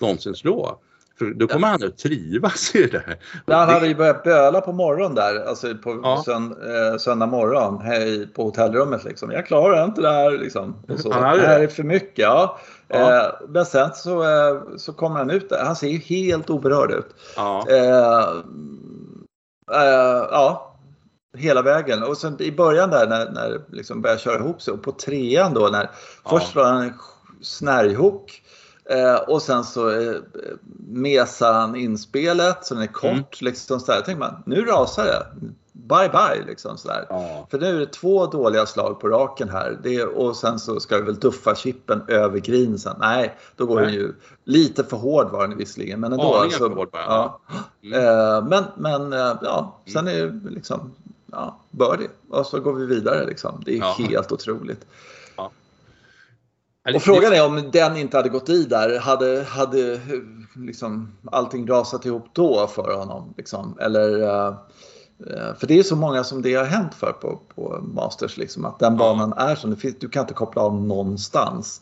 någonsin 0.00 0.34
slå. 0.34 0.78
För 1.18 1.26
då 1.26 1.46
kommer 1.46 1.68
han 1.68 1.84
att 1.84 1.98
trivas 1.98 2.74
i 2.74 2.86
det 2.86 3.02
här. 3.06 3.18
Han 3.46 3.68
hade 3.68 3.86
ju 3.86 3.94
börjat 3.94 4.24
böla 4.24 4.60
på 4.60 4.72
morgonen 4.72 5.14
där, 5.14 5.44
alltså 5.44 5.74
på 5.74 6.00
ja. 6.02 6.22
sönd, 6.24 6.52
eh, 6.52 6.98
söndag 6.98 7.26
morgon 7.26 7.80
hej, 7.80 8.26
på 8.26 8.42
hotellrummet. 8.42 9.04
Liksom. 9.04 9.30
Jag 9.30 9.46
klarar 9.46 9.84
inte 9.84 10.00
det 10.00 10.10
här. 10.10 10.30
Liksom. 10.30 10.76
Det 10.86 11.14
här 11.14 11.60
är 11.60 11.68
för 11.68 11.82
mycket. 11.82 12.18
Ja. 12.18 12.58
ja. 12.88 13.26
Eh, 13.26 13.32
men 13.48 13.66
sen 13.66 13.90
så, 13.94 14.22
eh, 14.22 14.62
så 14.76 14.92
kommer 14.92 15.16
han 15.16 15.30
ut 15.30 15.48
där. 15.48 15.64
Han 15.64 15.76
ser 15.76 15.88
ju 15.88 15.98
helt 15.98 16.50
oberörd 16.50 16.90
ut. 16.90 17.14
Ja. 17.36 17.66
Eh, 17.68 18.28
eh, 19.72 20.26
ja, 20.30 20.76
hela 21.36 21.62
vägen. 21.62 22.02
Och 22.02 22.16
sen 22.16 22.42
i 22.42 22.52
början 22.52 22.90
där 22.90 23.06
när, 23.06 23.30
när 23.30 23.60
liksom 23.68 24.02
började 24.02 24.20
köra 24.20 24.38
ihop 24.38 24.62
sig 24.62 24.74
och 24.74 24.82
på 24.82 24.92
trean 24.92 25.54
då 25.54 25.68
när 25.72 25.90
först 26.30 26.54
var 26.54 26.64
han 26.64 26.92
snärjhook 27.42 28.42
Eh, 28.90 29.16
och 29.16 29.42
sen 29.42 29.64
så 29.64 29.90
eh, 29.90 30.16
mesar 30.88 31.52
han 31.52 31.76
inspelet 31.76 32.64
så 32.64 32.74
den 32.74 32.82
är 32.82 32.86
kort. 32.86 33.10
Mm. 33.12 33.24
Liksom, 33.40 33.80
så 33.80 33.92
där. 33.92 34.00
tänker 34.00 34.18
man, 34.18 34.42
nu 34.46 34.64
rasar 34.64 35.04
det. 35.04 35.26
Bye 35.72 36.08
bye 36.08 36.46
liksom 36.46 36.78
sådär. 36.78 37.06
Ja. 37.08 37.46
För 37.50 37.58
nu 37.58 37.66
är 37.66 37.80
det 37.80 37.86
två 37.86 38.26
dåliga 38.26 38.66
slag 38.66 39.00
på 39.00 39.08
raken 39.08 39.48
här. 39.48 39.78
Det, 39.82 40.04
och 40.04 40.36
sen 40.36 40.58
så 40.58 40.80
ska 40.80 40.96
vi 40.96 41.02
väl 41.02 41.18
duffa 41.18 41.54
chippen 41.54 42.02
över 42.08 42.38
green 42.38 42.78
sen. 42.78 42.96
Nej, 43.00 43.36
då 43.56 43.66
går 43.66 43.80
den 43.80 43.92
ju 43.92 44.12
lite 44.44 44.84
för 44.84 44.96
hård 44.96 45.30
var 45.30 45.48
den 45.48 45.58
visserligen. 45.58 46.00
Men 46.00 46.12
ändå. 46.12 46.24
Ja, 46.24 46.42
alltså, 46.42 46.58
för 46.58 46.76
hård. 46.76 46.88
Ja. 46.92 47.40
Mm. 47.82 48.04
Eh, 48.04 48.44
men 48.48 48.64
men 48.76 49.12
eh, 49.12 49.38
ja, 49.42 49.80
sen 49.92 50.08
är 50.08 50.26
det 50.26 50.50
liksom 50.50 50.92
ja, 51.26 51.58
birdie. 51.70 52.08
Och 52.30 52.46
så 52.46 52.60
går 52.60 52.72
vi 52.72 52.86
vidare 52.86 53.26
liksom. 53.26 53.62
Det 53.64 53.72
är 53.72 53.78
ja. 53.78 53.96
helt 53.98 54.32
otroligt. 54.32 54.86
Och 56.94 57.02
frågan 57.02 57.32
är 57.32 57.46
om 57.46 57.70
den 57.72 57.96
inte 57.96 58.16
hade 58.16 58.28
gått 58.28 58.48
i 58.48 58.64
där, 58.64 58.98
hade, 58.98 59.42
hade 59.48 60.00
liksom 60.56 61.12
allting 61.32 61.66
rasat 61.66 62.04
ihop 62.04 62.26
då 62.32 62.66
för 62.66 62.96
honom? 62.96 63.34
Liksom? 63.36 63.78
Eller, 63.80 64.22
uh, 64.22 64.54
för 65.58 65.66
det 65.66 65.78
är 65.78 65.82
så 65.82 65.96
många 65.96 66.24
som 66.24 66.42
det 66.42 66.54
har 66.54 66.64
hänt 66.64 66.94
för 66.94 67.12
på, 67.12 67.40
på 67.54 67.80
Masters, 67.94 68.36
liksom, 68.36 68.64
att 68.64 68.78
den 68.78 68.96
banan 68.96 69.32
är 69.32 69.54
som. 69.54 69.76
Du 70.00 70.08
kan 70.08 70.20
inte 70.20 70.34
koppla 70.34 70.62
av 70.62 70.82
någonstans. 70.82 71.80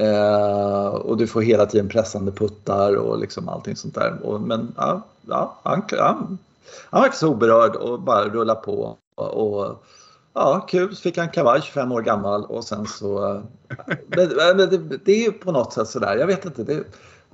Uh, 0.00 0.86
och 0.86 1.16
du 1.16 1.26
får 1.26 1.42
hela 1.42 1.66
tiden 1.66 1.88
pressande 1.88 2.32
puttar 2.32 2.96
och 2.96 3.18
liksom 3.18 3.48
allting 3.48 3.76
sånt 3.76 3.94
där. 3.94 4.18
Och, 4.22 4.40
men 4.40 4.74
ja, 4.76 5.02
ja, 5.28 5.58
han, 5.62 5.82
han, 5.98 6.38
han 6.90 7.02
verkar 7.02 7.16
så 7.16 7.28
oberörd 7.28 7.76
och 7.76 8.00
bara 8.00 8.28
rullar 8.28 8.54
på. 8.54 8.96
Och, 9.14 9.34
och 9.34 9.84
ja, 10.32 10.66
kul, 10.68 10.96
så 10.96 11.02
fick 11.02 11.18
han 11.18 11.28
kavaj 11.28 11.62
25 11.62 11.92
år 11.92 12.02
gammal 12.02 12.44
och 12.44 12.64
sen 12.64 12.86
så... 12.86 13.42
Men, 13.86 14.56
det, 14.56 14.98
det, 15.04 15.26
är 15.26 15.30
på 15.30 15.52
något 15.52 15.72
sätt 15.72 15.88
sådär, 15.88 16.16
jag 16.16 16.26
vet 16.26 16.44
inte. 16.44 16.64
Det, 16.64 16.84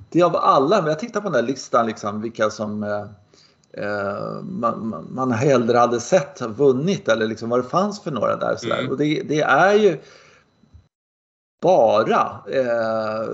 det 0.09 0.19
är 0.19 0.25
av 0.25 0.35
alla, 0.35 0.81
men 0.81 0.89
jag 0.89 0.99
tittar 0.99 1.21
på 1.21 1.29
den 1.29 1.33
där 1.33 1.51
listan 1.51 1.87
liksom 1.87 2.21
vilka 2.21 2.49
som 2.49 2.83
eh, 2.83 3.05
eh 3.83 4.41
man, 4.41 5.07
man 5.09 5.31
hellre 5.31 5.77
hade 5.77 5.99
sett 5.99 6.41
vunnit 6.41 7.07
eller 7.07 7.27
liksom 7.27 7.49
vad 7.49 7.59
det 7.59 7.69
fanns 7.69 8.03
för 8.03 8.11
några 8.11 8.35
där. 8.35 8.55
Sådär. 8.55 8.79
Mm. 8.79 8.91
Och 8.91 8.97
det, 8.97 9.21
det, 9.21 9.41
är 9.41 9.73
ju 9.73 9.97
bara 11.61 12.43
eh, 12.51 13.29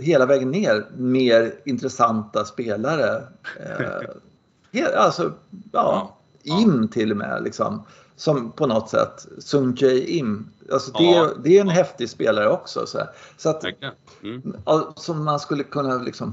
hela 0.00 0.26
vägen 0.26 0.50
ner 0.50 0.86
mer 0.96 1.54
intressanta 1.64 2.44
spelare. 2.44 3.22
Eh, 3.60 4.86
alltså, 4.96 5.32
ja, 5.72 6.16
Im 6.42 6.88
till 6.88 7.10
och 7.10 7.16
med. 7.16 7.42
Liksom 7.42 7.84
som 8.20 8.52
på 8.52 8.66
något 8.66 8.88
sätt, 8.88 9.26
Sung 9.38 9.76
Jae 9.76 10.04
Im. 10.06 10.48
Alltså 10.72 10.92
det, 10.92 11.04
ja. 11.04 11.30
det 11.44 11.56
är 11.56 11.60
en 11.60 11.68
häftig 11.68 12.10
spelare 12.10 12.48
också. 12.48 12.86
Så, 12.86 12.98
så 13.36 13.50
att, 13.50 13.64
mm. 14.22 14.54
Som 14.96 15.24
man 15.24 15.40
skulle 15.40 15.64
kunna 15.64 15.94
liksom 15.94 16.32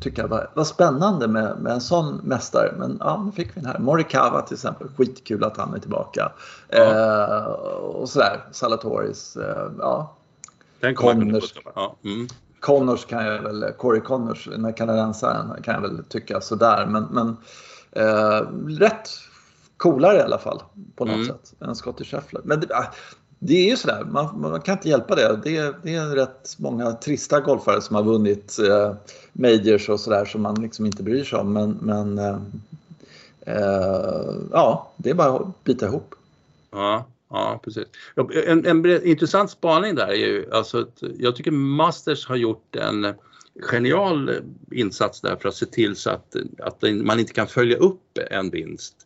tycka 0.00 0.26
var, 0.26 0.50
var 0.54 0.64
spännande 0.64 1.28
med, 1.28 1.58
med 1.58 1.72
en 1.72 1.80
sån 1.80 2.20
mästare. 2.24 2.74
Men 2.78 2.96
ja, 3.00 3.22
nu 3.26 3.32
fick 3.32 3.56
vi 3.56 3.60
den 3.60 3.66
här. 3.66 3.78
Morikawa 3.78 4.42
till 4.42 4.54
exempel, 4.54 4.88
skitkul 4.96 5.44
att 5.44 5.56
han 5.56 5.74
är 5.74 5.78
tillbaka. 5.78 6.32
Ja. 6.68 6.78
Eh, 6.78 7.44
och 7.44 8.08
sådär, 8.08 8.44
Salatoris. 8.52 9.36
Eh, 9.36 9.70
ja. 9.78 10.14
Den. 10.80 10.94
Ja. 11.74 11.96
Mm. 12.04 12.28
Connors 12.60 13.04
kan 13.04 13.26
jag 13.26 13.42
väl, 13.42 13.72
Corey 13.78 14.00
Connors, 14.00 14.44
den 14.44 14.64
här 14.64 14.72
kanadensaren 14.72 15.62
kan 15.62 15.74
jag 15.74 15.80
väl 15.80 16.04
tycka 16.08 16.40
sådär. 16.40 16.86
Men, 16.86 17.06
men 17.10 17.36
eh, 17.92 18.40
rätt 18.78 19.08
coolare 19.76 20.18
i 20.18 20.22
alla 20.22 20.38
fall 20.38 20.62
på 20.96 21.04
något 21.04 21.14
mm. 21.14 21.26
sätt 21.26 21.54
än 21.60 21.74
Scottie 21.74 22.06
Scheffler. 22.06 22.40
Men 22.44 22.60
det, 22.60 22.74
ah, 22.74 22.94
det 23.38 23.54
är 23.54 23.70
ju 23.70 23.76
sådär, 23.76 24.04
man, 24.04 24.40
man, 24.40 24.60
kan 24.60 24.76
inte 24.76 24.88
hjälpa 24.88 25.14
det. 25.14 25.40
det. 25.44 25.74
Det 25.82 25.94
är 25.94 26.06
rätt 26.06 26.56
många 26.58 26.92
trista 26.92 27.40
golfare 27.40 27.80
som 27.80 27.96
har 27.96 28.02
vunnit 28.02 28.58
eh, 28.58 28.94
majors 29.32 29.88
och 29.88 30.00
sådär 30.00 30.24
som 30.24 30.42
man 30.42 30.62
liksom 30.62 30.86
inte 30.86 31.02
bryr 31.02 31.24
sig 31.24 31.38
om. 31.38 31.52
Men, 31.52 31.78
men 31.82 32.18
eh, 32.18 32.38
eh, 33.40 34.34
ja, 34.52 34.92
det 34.96 35.10
är 35.10 35.14
bara 35.14 35.36
att 35.36 35.64
bita 35.64 35.86
ihop. 35.86 36.14
Ja, 36.70 37.06
ja 37.30 37.60
precis. 37.64 37.84
En, 38.46 38.66
en 38.66 39.06
intressant 39.06 39.50
spaning 39.50 39.94
där 39.94 40.08
är 40.08 40.14
ju 40.14 40.52
alltså 40.52 40.80
att 40.80 41.02
jag 41.18 41.36
tycker 41.36 41.50
Masters 41.50 42.26
har 42.28 42.36
gjort 42.36 42.76
en 42.76 43.14
genial 43.70 44.30
insats 44.70 45.20
där 45.20 45.36
för 45.36 45.48
att 45.48 45.54
se 45.54 45.66
till 45.66 45.96
så 45.96 46.10
att, 46.10 46.36
att 46.58 46.82
man 47.02 47.20
inte 47.20 47.32
kan 47.32 47.46
följa 47.46 47.76
upp 47.76 48.18
en 48.30 48.50
vinst 48.50 49.05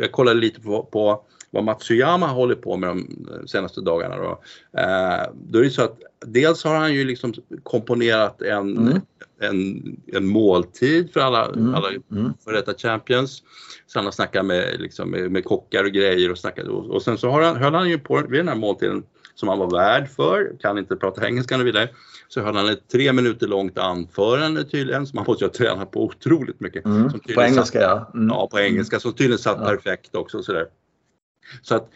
jag 0.00 0.12
kollade 0.12 0.40
lite 0.40 0.60
på, 0.60 0.82
på 0.82 1.24
vad 1.50 1.64
Matsuyama 1.64 2.26
håller 2.26 2.54
på 2.54 2.76
med 2.76 2.88
de 2.88 3.48
senaste 3.48 3.80
dagarna. 3.80 4.16
Då. 4.16 4.40
Eh, 4.80 5.32
då 5.34 5.58
är 5.58 5.62
det 5.62 5.70
så 5.70 5.82
att 5.82 5.98
dels 6.26 6.64
har 6.64 6.74
han 6.74 6.94
ju 6.94 7.04
liksom 7.04 7.34
komponerat 7.62 8.42
en, 8.42 8.76
mm. 8.76 9.00
en, 9.40 9.82
en 10.06 10.26
måltid 10.26 11.12
för 11.12 11.20
alla, 11.20 11.46
mm. 11.46 11.74
alla 11.74 11.88
mm. 11.88 12.32
före 12.44 12.56
detta 12.56 12.74
champions. 12.74 13.42
Så 13.86 13.98
han 13.98 14.04
har 14.04 14.12
snackat 14.12 14.46
med, 14.46 14.80
liksom, 14.80 15.10
med, 15.10 15.30
med 15.30 15.44
kockar 15.44 15.84
och 15.84 15.92
grejer 15.92 16.30
och 16.30 16.38
snackat 16.38 16.66
och, 16.66 16.90
och 16.90 17.02
sen 17.02 17.18
så 17.18 17.30
har 17.30 17.42
han, 17.42 17.56
höll 17.56 17.74
han 17.74 17.90
ju 17.90 17.98
på 17.98 18.22
vid 18.28 18.40
den 18.40 18.48
här 18.48 18.54
måltiden 18.54 19.02
som 19.36 19.48
han 19.48 19.58
var 19.58 19.70
värd 19.70 20.08
för, 20.08 20.52
kan 20.60 20.78
inte 20.78 20.96
prata 20.96 21.26
engelska 21.26 21.56
och 21.56 21.66
vidare. 21.66 21.88
Så 22.28 22.40
höll 22.40 22.56
han 22.56 22.68
ett 22.68 22.88
tre 22.92 23.12
minuter 23.12 23.46
långt 23.46 23.78
anförande 23.78 24.64
tydligen 24.64 25.06
som 25.06 25.18
han 25.18 25.26
måste 25.28 25.44
ha 25.44 25.52
tränat 25.52 25.90
på 25.90 26.04
otroligt 26.04 26.60
mycket. 26.60 26.84
Mm, 26.84 27.10
på 27.34 27.42
engelska 27.42 27.80
satt, 27.80 27.82
ja. 27.82 28.10
Mm. 28.14 28.28
Ja, 28.28 28.48
på 28.50 28.58
engelska 28.58 29.00
som 29.00 29.12
tydligen 29.12 29.38
satt 29.38 29.58
ja. 29.60 29.66
perfekt 29.66 30.14
också. 30.14 30.42
Sådär. 30.42 30.66
Så 31.62 31.74
att 31.74 31.88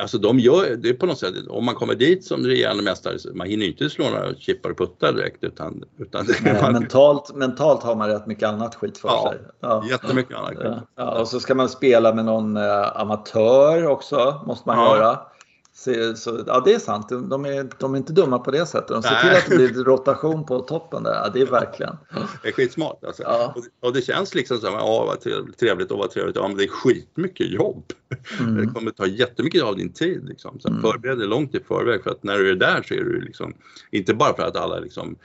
alltså 0.00 0.18
de 0.18 0.38
gör 0.38 0.76
det 0.76 0.94
på 0.94 1.06
något 1.06 1.18
sätt, 1.18 1.34
om 1.48 1.64
man 1.64 1.74
kommer 1.74 1.94
dit 1.94 2.24
som 2.24 2.46
regerande 2.46 2.82
mästare, 2.82 3.16
man 3.34 3.46
hinner 3.46 3.66
inte 3.66 3.90
slå 3.90 4.10
några 4.10 4.34
chippar 4.34 4.70
och 4.70 4.78
puttar 4.78 5.12
direkt 5.12 5.44
utan, 5.44 5.84
utan 5.98 6.26
Nej, 6.42 6.62
man... 6.62 6.72
mentalt, 6.72 7.34
mentalt 7.34 7.82
har 7.82 7.94
man 7.94 8.08
rätt 8.08 8.26
mycket 8.26 8.48
annat 8.48 8.74
skit 8.74 8.98
för 8.98 9.08
ja, 9.08 9.32
sig. 9.32 9.40
Ja, 9.60 9.84
jättemycket 9.90 10.36
annat 10.36 10.56
skit. 10.56 10.84
Ja, 10.96 11.20
och 11.20 11.28
så 11.28 11.40
ska 11.40 11.54
man 11.54 11.68
spela 11.68 12.14
med 12.14 12.24
någon 12.24 12.56
eh, 12.56 13.00
amatör 13.00 13.86
också, 13.86 14.42
måste 14.46 14.68
man 14.68 14.78
ja. 14.78 14.96
göra. 14.96 15.18
Så, 15.78 16.14
så, 16.16 16.44
ja, 16.46 16.62
det 16.64 16.74
är 16.74 16.78
sant. 16.78 17.08
De 17.08 17.44
är, 17.44 17.68
de 17.78 17.94
är 17.94 17.98
inte 17.98 18.12
dumma 18.12 18.38
på 18.38 18.50
det 18.50 18.66
sättet. 18.66 18.88
De 18.88 19.02
ser 19.02 19.10
Nej. 19.10 19.22
till 19.22 19.30
att 19.30 19.60
det 19.60 19.72
blir 19.72 19.84
rotation 19.84 20.46
på 20.46 20.60
toppen 20.60 21.02
där. 21.02 21.14
Ja, 21.14 21.30
det 21.34 21.40
är 21.40 21.46
verkligen. 21.46 21.96
Det 22.42 22.48
är 22.48 22.52
skitsmart 22.52 23.04
alltså. 23.04 23.22
Ja. 23.22 23.54
Och, 23.56 23.86
och, 23.88 23.94
det 23.94 24.02
känns 24.02 24.34
liksom 24.34 24.58
som, 24.58 24.72
ja 24.72 25.04
vad 25.06 25.20
trevligt 25.56 25.90
och 25.90 25.98
vad 25.98 26.10
trevligt. 26.10 26.36
Ja, 26.36 26.48
men 26.48 26.56
det 26.56 26.64
är 26.64 26.68
skitmycket 26.68 27.50
jobb. 27.50 27.84
Mm. 28.40 28.56
Det 28.56 28.66
kommer 28.66 28.90
ta 28.90 29.06
jättemycket 29.06 29.62
av 29.62 29.76
din 29.76 29.92
tid. 29.92 30.28
Liksom. 30.28 30.60
Så 30.60 30.68
mm. 30.68 30.82
förbered 30.82 31.18
dig 31.18 31.28
långt 31.28 31.54
i 31.54 31.60
förväg 31.60 32.02
för 32.02 32.10
att 32.10 32.22
när 32.22 32.38
du 32.38 32.50
är 32.50 32.54
där 32.54 32.82
så 32.82 32.94
är 32.94 33.04
du 33.04 33.20
liksom, 33.20 33.54
inte 33.90 34.14
bara 34.14 34.36
för 34.36 34.42
att 34.42 34.56
alla 34.56 34.78
liksom, 34.78 35.16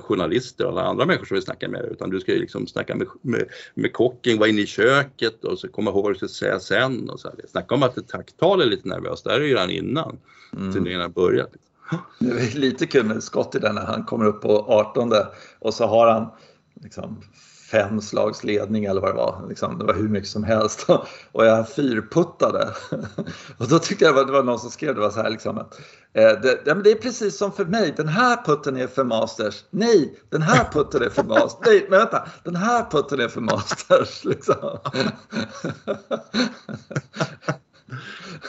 journalister 0.00 0.64
och 0.64 0.70
alla 0.70 0.82
andra 0.82 1.06
människor 1.06 1.26
som 1.26 1.34
vill 1.34 1.44
snacka 1.44 1.68
med 1.68 1.80
dig 1.82 1.90
utan 1.90 2.10
du 2.10 2.20
ska 2.20 2.32
ju 2.32 2.38
liksom 2.38 2.66
snacka 2.66 2.94
med, 2.96 3.06
med, 3.22 3.44
med 3.74 3.92
kocken, 3.92 4.38
vara 4.38 4.48
inne 4.48 4.60
i 4.60 4.66
köket 4.66 5.44
och 5.44 5.58
så 5.58 5.68
komma 5.68 5.90
ihåg 5.90 6.02
vad 6.02 6.12
du 6.12 6.16
ska 6.16 6.28
säga 6.28 6.60
sen. 6.60 7.10
Och 7.10 7.20
så 7.20 7.28
här. 7.28 7.36
Snacka 7.48 7.74
om 7.74 7.82
att 7.82 7.98
ett 7.98 8.08
tacktal 8.08 8.60
är 8.60 8.66
lite 8.66 8.88
nervöst, 8.88 9.24
där 9.24 9.40
är 9.40 9.44
ju 9.44 9.54
redan 9.54 9.70
innan 9.90 10.18
mm. 10.56 10.72
turneringen 10.72 11.02
har 11.02 11.08
börjat. 11.08 11.50
Det 12.18 12.26
är 12.26 12.58
lite 12.58 12.86
kul 12.86 13.06
med 13.06 13.22
Scott 13.22 13.54
i 13.54 13.58
den 13.58 13.74
när 13.74 13.86
han 13.86 14.04
kommer 14.04 14.24
upp 14.24 14.42
på 14.42 14.64
18 14.68 15.12
och 15.58 15.74
så 15.74 15.86
har 15.86 16.12
han 16.12 16.26
liksom 16.82 17.22
fem 17.70 18.00
slags 18.00 18.44
ledning 18.44 18.84
eller 18.84 19.00
vad 19.00 19.10
det 19.10 19.16
var. 19.16 19.46
Liksom, 19.48 19.78
det 19.78 19.84
var 19.84 19.94
hur 19.94 20.08
mycket 20.08 20.30
som 20.30 20.44
helst. 20.44 20.86
Och 21.32 21.46
jag 21.46 21.68
fyrputtade. 21.68 22.68
Och 23.58 23.68
då 23.68 23.78
tyckte 23.78 24.04
jag 24.04 24.26
det 24.26 24.32
var 24.32 24.42
någon 24.42 24.58
som 24.58 24.70
skrev 24.70 24.94
det 24.94 25.00
var 25.00 25.10
så 25.10 25.22
här 25.22 25.30
liksom 25.30 25.58
att 25.58 25.80
eh, 26.12 26.40
det, 26.42 26.82
det, 26.84 26.90
är 26.90 27.02
precis 27.02 27.38
som 27.38 27.52
för 27.52 27.64
mig. 27.64 27.94
Den 27.96 28.08
här 28.08 28.44
putten 28.44 28.76
är 28.76 28.86
för 28.86 29.04
masters. 29.04 29.64
Nej, 29.70 30.18
den 30.28 30.42
här 30.42 30.68
putten 30.72 31.02
är 31.02 31.10
för 31.10 31.24
masters. 31.24 31.66
Nej, 31.66 31.86
men 31.90 31.98
vänta. 31.98 32.28
Den 32.44 32.56
här 32.56 32.86
putten 32.90 33.20
är 33.20 33.28
för 33.28 33.40
masters. 33.40 34.24
Liksom. 34.24 34.78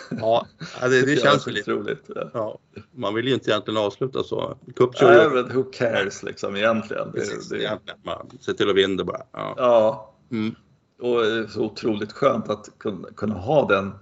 Ja, 0.10 0.48
det, 0.82 1.06
det 1.06 1.22
känns 1.22 1.48
väl 1.48 1.54
lite 1.54 1.72
roligt. 1.72 2.10
Ja. 2.34 2.60
man 2.96 3.14
vill 3.16 3.28
ju 3.28 3.34
inte 3.34 3.52
egentligen 3.52 3.78
avsluta 3.78 4.24
så. 4.24 4.58
Nej, 5.02 5.30
men 5.30 5.56
who 5.56 5.64
cares 5.64 6.24
liksom 6.24 6.56
egentligen. 6.56 7.12
Precis, 7.12 7.50
det, 7.50 7.58
det... 7.58 7.64
Egentligen. 7.64 8.00
Man 8.04 8.30
ser 8.39 8.54
till 8.54 8.70
att 8.70 8.76
vinna 8.76 9.04
bara. 9.04 9.22
Ja. 9.32 9.54
ja. 9.58 10.14
Mm. 10.32 10.56
Och 11.02 11.52
så 11.52 11.62
otroligt 11.62 12.12
skönt 12.12 12.50
att 12.50 12.70
kunna, 12.78 13.08
kunna 13.16 13.36
ha 13.36 13.68
den 13.68 13.94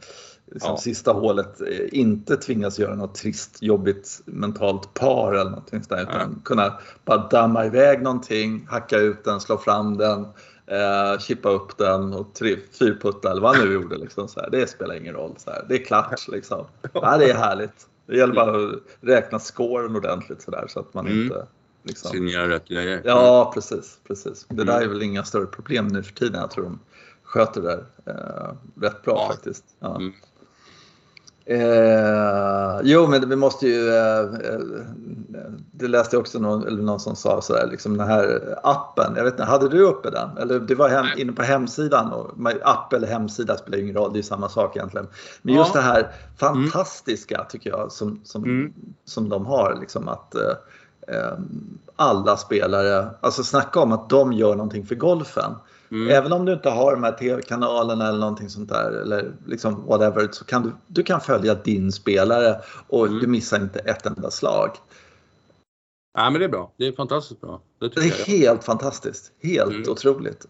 liksom, 0.52 0.72
ja. 0.72 0.78
sista 0.78 1.12
hålet, 1.12 1.62
eh, 1.62 1.68
inte 1.92 2.38
tvingas 2.38 2.80
göra 2.80 2.96
något 2.96 3.16
trist, 3.16 3.58
jobbigt 3.62 4.22
mentalt 4.26 4.94
par 4.94 5.34
eller 5.34 5.50
någonting 5.50 5.84
sådär, 5.84 6.02
utan 6.02 6.32
ja. 6.36 6.42
kunna 6.44 6.80
bara 7.06 7.28
damma 7.28 7.66
iväg 7.66 8.02
någonting, 8.02 8.68
hacka 8.70 8.98
ut 8.98 9.24
den, 9.24 9.40
slå 9.40 9.58
fram 9.58 9.98
den, 9.98 10.28
eh, 10.70 11.20
chippa 11.20 11.49
upp 11.49 11.78
den 11.78 12.13
och 12.13 12.28
fyrputta 12.80 13.32
eller 13.32 13.41
vad 13.41 13.55
han 13.55 13.67
nu 13.67 13.74
gjorde. 13.74 13.97
Liksom, 13.97 14.28
så 14.28 14.39
här. 14.39 14.49
Det 14.49 14.67
spelar 14.67 14.95
ingen 14.95 15.13
roll. 15.13 15.34
Så 15.38 15.51
här. 15.51 15.65
Det 15.70 15.76
är 15.76 15.86
klart 15.86 16.28
liksom. 16.28 16.65
Ja, 16.93 17.17
det 17.17 17.30
är 17.30 17.36
härligt. 17.36 17.88
Det 18.05 18.17
gäller 18.17 18.34
bara 18.34 18.67
att 18.67 18.80
räkna 19.01 19.39
scoren 19.39 19.95
ordentligt 19.95 20.41
så, 20.41 20.51
där, 20.51 20.67
så 20.67 20.80
att 20.80 20.93
man 20.93 21.07
mm. 21.07 21.24
inte 21.24 21.45
liksom... 21.84 22.11
Signera 22.11 22.49
rätt 22.49 22.67
grejer. 22.67 23.01
Ja, 23.05 23.51
precis. 23.53 23.99
precis. 24.07 24.45
Det 24.49 24.63
där 24.63 24.82
är 24.82 24.88
väl 24.88 25.01
inga 25.01 25.24
större 25.24 25.45
problem 25.45 25.88
nu 25.88 26.03
för 26.03 26.13
tiden. 26.13 26.41
Jag 26.41 26.51
tror 26.51 26.63
de 26.63 26.80
sköter 27.24 27.61
det 27.61 27.67
där 27.67 27.86
eh, 28.05 28.82
rätt 28.82 29.01
bra 29.01 29.15
ja. 29.15 29.34
faktiskt. 29.34 29.63
Ja. 29.80 29.95
Mm. 29.95 30.13
Eh, 31.52 32.80
jo, 32.84 33.08
men 33.08 33.30
vi 33.30 33.36
måste 33.36 33.68
ju, 33.68 33.89
eh, 33.89 34.20
eh, 34.20 34.60
det 35.72 35.88
läste 35.88 36.16
jag 36.16 36.22
också 36.22 36.39
någon, 36.39 36.68
eller 36.68 36.84
någon 36.84 37.00
som 37.00 37.16
sa 37.16 37.41
sådär, 37.41 37.68
liksom 37.72 37.97
den 37.97 38.08
här 38.08 38.56
appen, 38.64 39.14
jag 39.16 39.24
vet 39.24 39.34
inte, 39.34 39.43
hade 39.43 39.70
du 39.70 39.82
uppe 39.82 40.10
den? 40.10 40.38
Eller 40.38 40.60
det 40.60 40.76
var 40.76 40.89
hem, 40.89 41.06
inne 41.18 41.32
på 41.32 41.43
hemsidan, 41.43 42.12
och, 42.12 42.32
app 42.64 42.93
eller 42.93 43.08
hemsida 43.08 43.58
spelar 43.58 43.78
ingen 43.78 43.95
roll, 43.95 44.14
det 44.14 44.20
är 44.20 44.24
samma 44.24 44.50
sak 44.50 44.76
egentligen. 44.76 45.08
Men 45.41 45.56
just 45.56 45.76
ja. 45.76 45.82
det 45.82 45.88
här 45.88 46.12
fantastiska 46.38 47.36
mm. 47.36 47.47
tycker 47.50 47.70
jag 47.70 47.91
som, 47.91 48.22
som, 48.24 48.43
mm. 48.43 48.74
som 49.06 49.30
de 49.30 49.45
har, 49.45 49.78
liksom 49.80 50.08
att 50.08 50.36
eh, 50.36 50.41
eh 51.08 51.38
alla 51.95 52.38
spelare, 52.38 53.10
alltså 53.22 53.43
snacka 53.43 53.80
om 53.80 53.91
att 53.91 54.10
de 54.10 54.34
gör 54.34 54.56
någonting 54.56 54.86
för 54.86 54.95
golfen. 54.95 55.52
Mm. 55.92 56.10
Även 56.10 56.34
om 56.34 56.46
du 56.46 56.54
inte 56.54 56.70
har 56.70 56.92
de 56.92 57.04
här 57.04 57.12
tv-kanalerna 57.12 58.08
eller 58.08 58.20
någonting 58.20 58.50
sånt 58.50 58.70
där 58.70 58.92
eller 58.92 59.32
liksom 59.48 59.86
whatever 59.86 60.28
så 60.32 60.46
kan 60.46 60.64
du, 60.64 60.72
du 60.88 61.04
kan 61.04 61.22
följa 61.22 61.56
din 61.56 61.92
spelare 61.92 62.62
och 62.88 63.08
mm. 63.08 63.20
du 63.20 63.28
missar 63.28 63.62
inte 63.62 63.80
ett 63.80 64.06
enda 64.06 64.32
slag. 64.32 64.70
Ja, 66.14 66.30
men 66.30 66.40
det 66.40 66.46
är 66.46 66.50
bra. 66.50 66.72
Det 66.78 66.88
är 66.88 66.92
fantastiskt 66.92 67.42
bra. 67.42 67.62
Det, 67.80 67.96
det 67.96 68.02
är 68.02 68.06
jag. 68.06 68.26
helt 68.38 68.64
fantastiskt. 68.64 69.32
Helt 69.42 69.72
mm. 69.72 69.92
otroligt. 69.92 70.46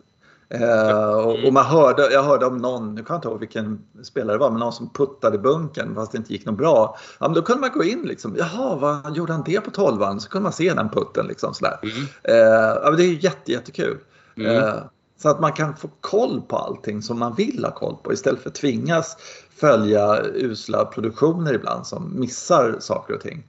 Eh, 0.50 1.14
och, 1.14 1.46
och, 1.46 1.54
man 1.54 1.66
hörde, 1.66 2.12
jag 2.12 2.24
hörde 2.24 2.46
om 2.46 2.58
någon, 2.58 2.96
nu 2.96 3.04
kan 3.04 3.14
jag 3.14 3.18
inte 3.18 3.28
ihåg 3.28 3.40
vilken 3.40 3.82
spelare 4.04 4.36
det 4.36 4.40
var, 4.40 4.50
men 4.50 4.60
någon 4.60 4.74
som 4.74 4.94
puttade 4.94 5.38
bunkern 5.38 5.96
fast 5.96 6.12
det 6.12 6.18
inte 6.18 6.34
gick 6.34 6.46
något 6.46 6.58
bra. 6.58 6.98
Ja, 7.20 7.28
men 7.28 7.34
då 7.34 7.42
kunde 7.42 7.62
man 7.62 7.72
gå 7.74 7.84
in 7.84 8.02
liksom, 8.02 8.36
jaha, 8.38 8.76
vad 8.76 9.16
gjorde 9.16 9.34
han 9.34 9.44
det 9.46 9.62
på 9.62 9.72
tolvan? 9.72 10.20
Så 10.20 10.30
kunde 10.30 10.44
man 10.44 10.54
se 10.54 10.74
den 10.74 10.90
putten 10.90 11.28
liksom 11.28 11.54
sådär. 11.54 11.80
Mm. 11.84 11.96
Eh, 12.24 12.78
ja, 12.84 12.92
det 12.92 13.04
är 13.04 13.24
jätte, 13.24 13.52
jättekul. 13.52 13.98
Mm. 14.38 14.56
Eh, 14.56 14.74
så 15.22 15.30
att 15.30 15.40
man 15.40 15.54
kan 15.54 15.78
få 15.78 15.90
koll 16.02 16.42
på 16.42 16.56
allting 16.56 17.02
som 17.02 17.20
man 17.20 17.36
vill 17.36 17.64
ha 17.64 17.72
koll 17.72 17.96
på 18.04 18.14
istället 18.14 18.42
för 18.42 18.50
att 18.50 18.56
tvingas 18.56 19.18
följa 19.50 20.22
usla 20.34 20.86
produktioner 20.86 21.54
ibland 21.54 21.88
som 21.88 22.20
missar 22.20 22.78
saker 22.80 23.14
och 23.14 23.22
ting. 23.22 23.44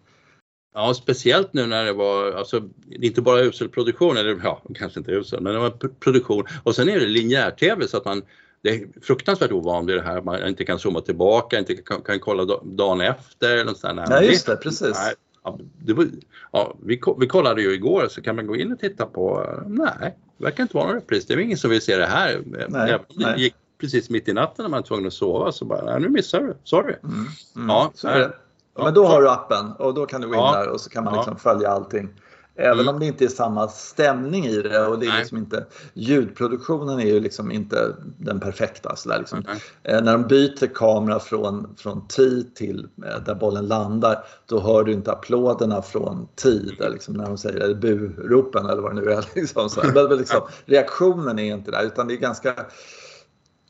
Ja, 0.75 0.95
speciellt 0.95 1.53
nu 1.53 1.67
när 1.67 1.85
det 1.85 1.93
var, 1.93 2.33
alltså 2.33 2.63
inte 2.91 3.23
bara 3.23 3.41
usel 3.41 3.69
produktion, 3.69 4.17
eller 4.17 4.41
ja, 4.45 4.63
kanske 4.75 5.01
inte 5.01 5.13
usel, 5.13 5.41
men 5.41 5.55
det 5.55 5.59
var 5.61 5.71
produktion 6.01 6.45
och 6.63 6.75
sen 6.75 6.89
är 6.89 7.01
det 7.01 7.07
linjär-tv 7.07 7.89
så 7.89 7.97
att 7.97 8.05
man 8.05 8.23
det 8.63 8.71
är 8.71 8.89
fruktansvärt 9.03 9.53
ovanligt 9.53 9.97
det 9.97 10.03
här 10.03 10.19
att 10.19 10.25
man 10.25 10.49
inte 10.49 10.65
kan 10.65 10.79
zooma 10.79 11.01
tillbaka, 11.01 11.59
inte 11.59 11.75
kan, 11.75 12.03
kan 12.03 12.21
kolla 12.21 12.61
dagen 12.63 13.01
efter 13.01 13.57
eller 13.57 13.75
sådär. 13.75 14.07
Nej, 14.09 14.27
just 14.27 14.47
det, 14.47 14.57
precis. 14.57 14.95
Nej, 14.95 15.15
ja, 15.45 15.59
det 15.79 15.93
var, 15.93 16.07
ja, 16.53 16.77
vi, 16.83 17.01
vi 17.19 17.27
kollade 17.27 17.63
ju 17.63 17.75
igår 17.75 18.07
så 18.11 18.23
kan 18.23 18.37
man 18.37 18.47
gå 18.47 18.57
in 18.57 18.73
och 18.73 18.79
titta 18.79 19.07
på, 19.07 19.47
nej, 19.67 20.17
det 20.41 20.45
verkar 20.45 20.63
inte 20.63 20.77
vara 20.77 20.87
någon 20.87 20.95
repris. 20.95 21.27
Det 21.27 21.35
är 21.35 21.39
ingen 21.39 21.59
som 21.59 21.71
vill 21.71 21.83
se 21.83 21.97
det 21.97 22.07
här. 22.07 22.43
Nej, 22.69 22.99
det 23.17 23.41
gick 23.41 23.55
precis 23.81 24.11
mitt 24.11 24.29
i 24.29 24.33
natten 24.33 24.63
när 24.63 24.71
man 24.71 24.79
var 24.81 24.87
tvungen 24.87 25.07
att 25.07 25.13
sova 25.13 25.53
så 25.53 25.65
bara, 25.65 25.99
nu 25.99 26.09
missar 26.09 26.41
du, 26.41 26.57
sorry. 26.65 26.95
Mm, 27.05 27.27
mm, 27.57 27.69
ja, 27.69 27.91
så 27.95 28.09
är 28.09 28.19
det. 28.19 28.33
Ja, 28.77 28.85
men 28.85 28.95
då 28.95 29.07
har 29.07 29.23
du 29.23 29.31
appen 29.31 29.73
och 29.73 29.95
då 29.95 30.07
kan 30.07 30.21
du 30.21 30.29
gå 30.29 30.35
in 30.35 30.41
ja, 30.41 30.53
där 30.53 30.69
och 30.69 30.81
så 30.81 30.91
kan 30.91 31.05
man 31.05 31.15
liksom 31.15 31.37
följa 31.37 31.69
allting. 31.69 32.09
Även 32.55 32.81
mm. 32.81 32.95
om 32.95 33.01
det 33.01 33.07
inte 33.07 33.25
är 33.25 33.29
samma 33.29 33.69
stämning 33.69 34.47
i 34.47 34.63
det 34.63 34.87
och 34.87 34.99
det 34.99 35.07
är 35.07 35.19
liksom 35.19 35.39
inte, 35.39 35.67
ljudproduktionen 35.95 37.01
är 37.01 37.07
ju 37.07 37.21
liksom 37.21 37.51
inte 37.51 37.97
den 38.19 38.41
perfekta. 38.41 38.97
Så 38.97 39.19
liksom. 39.19 39.45
mm. 39.85 40.05
när 40.05 40.13
de 40.13 40.23
byter 40.27 40.75
kamera 40.75 41.21
från, 41.21 41.75
från 41.79 42.09
tid 42.09 42.55
till 42.55 42.89
eh, 43.07 43.25
där 43.25 43.35
bollen 43.35 43.67
landar, 43.67 44.25
då 44.47 44.61
hör 44.61 44.85
du 44.85 44.93
inte 44.93 45.13
applåderna 45.13 45.83
från 45.83 46.29
mm. 46.45 46.93
liksom, 46.93 47.15
när 47.15 47.27
de 47.27 47.39
säger 47.39 47.75
buropen 47.75 48.67
eller 48.67 48.83
vad 48.83 48.95
det 48.97 49.01
nu 49.01 49.13
är. 49.13 49.25
Liksom, 49.35 49.71
så. 49.71 49.81
Men, 49.95 50.19
liksom, 50.19 50.41
reaktionen 50.65 51.39
är 51.39 51.55
inte 51.55 51.71
där 51.71 51.85
utan 51.85 52.09
det 52.09 52.15
är 52.15 52.19
ganska 52.19 52.55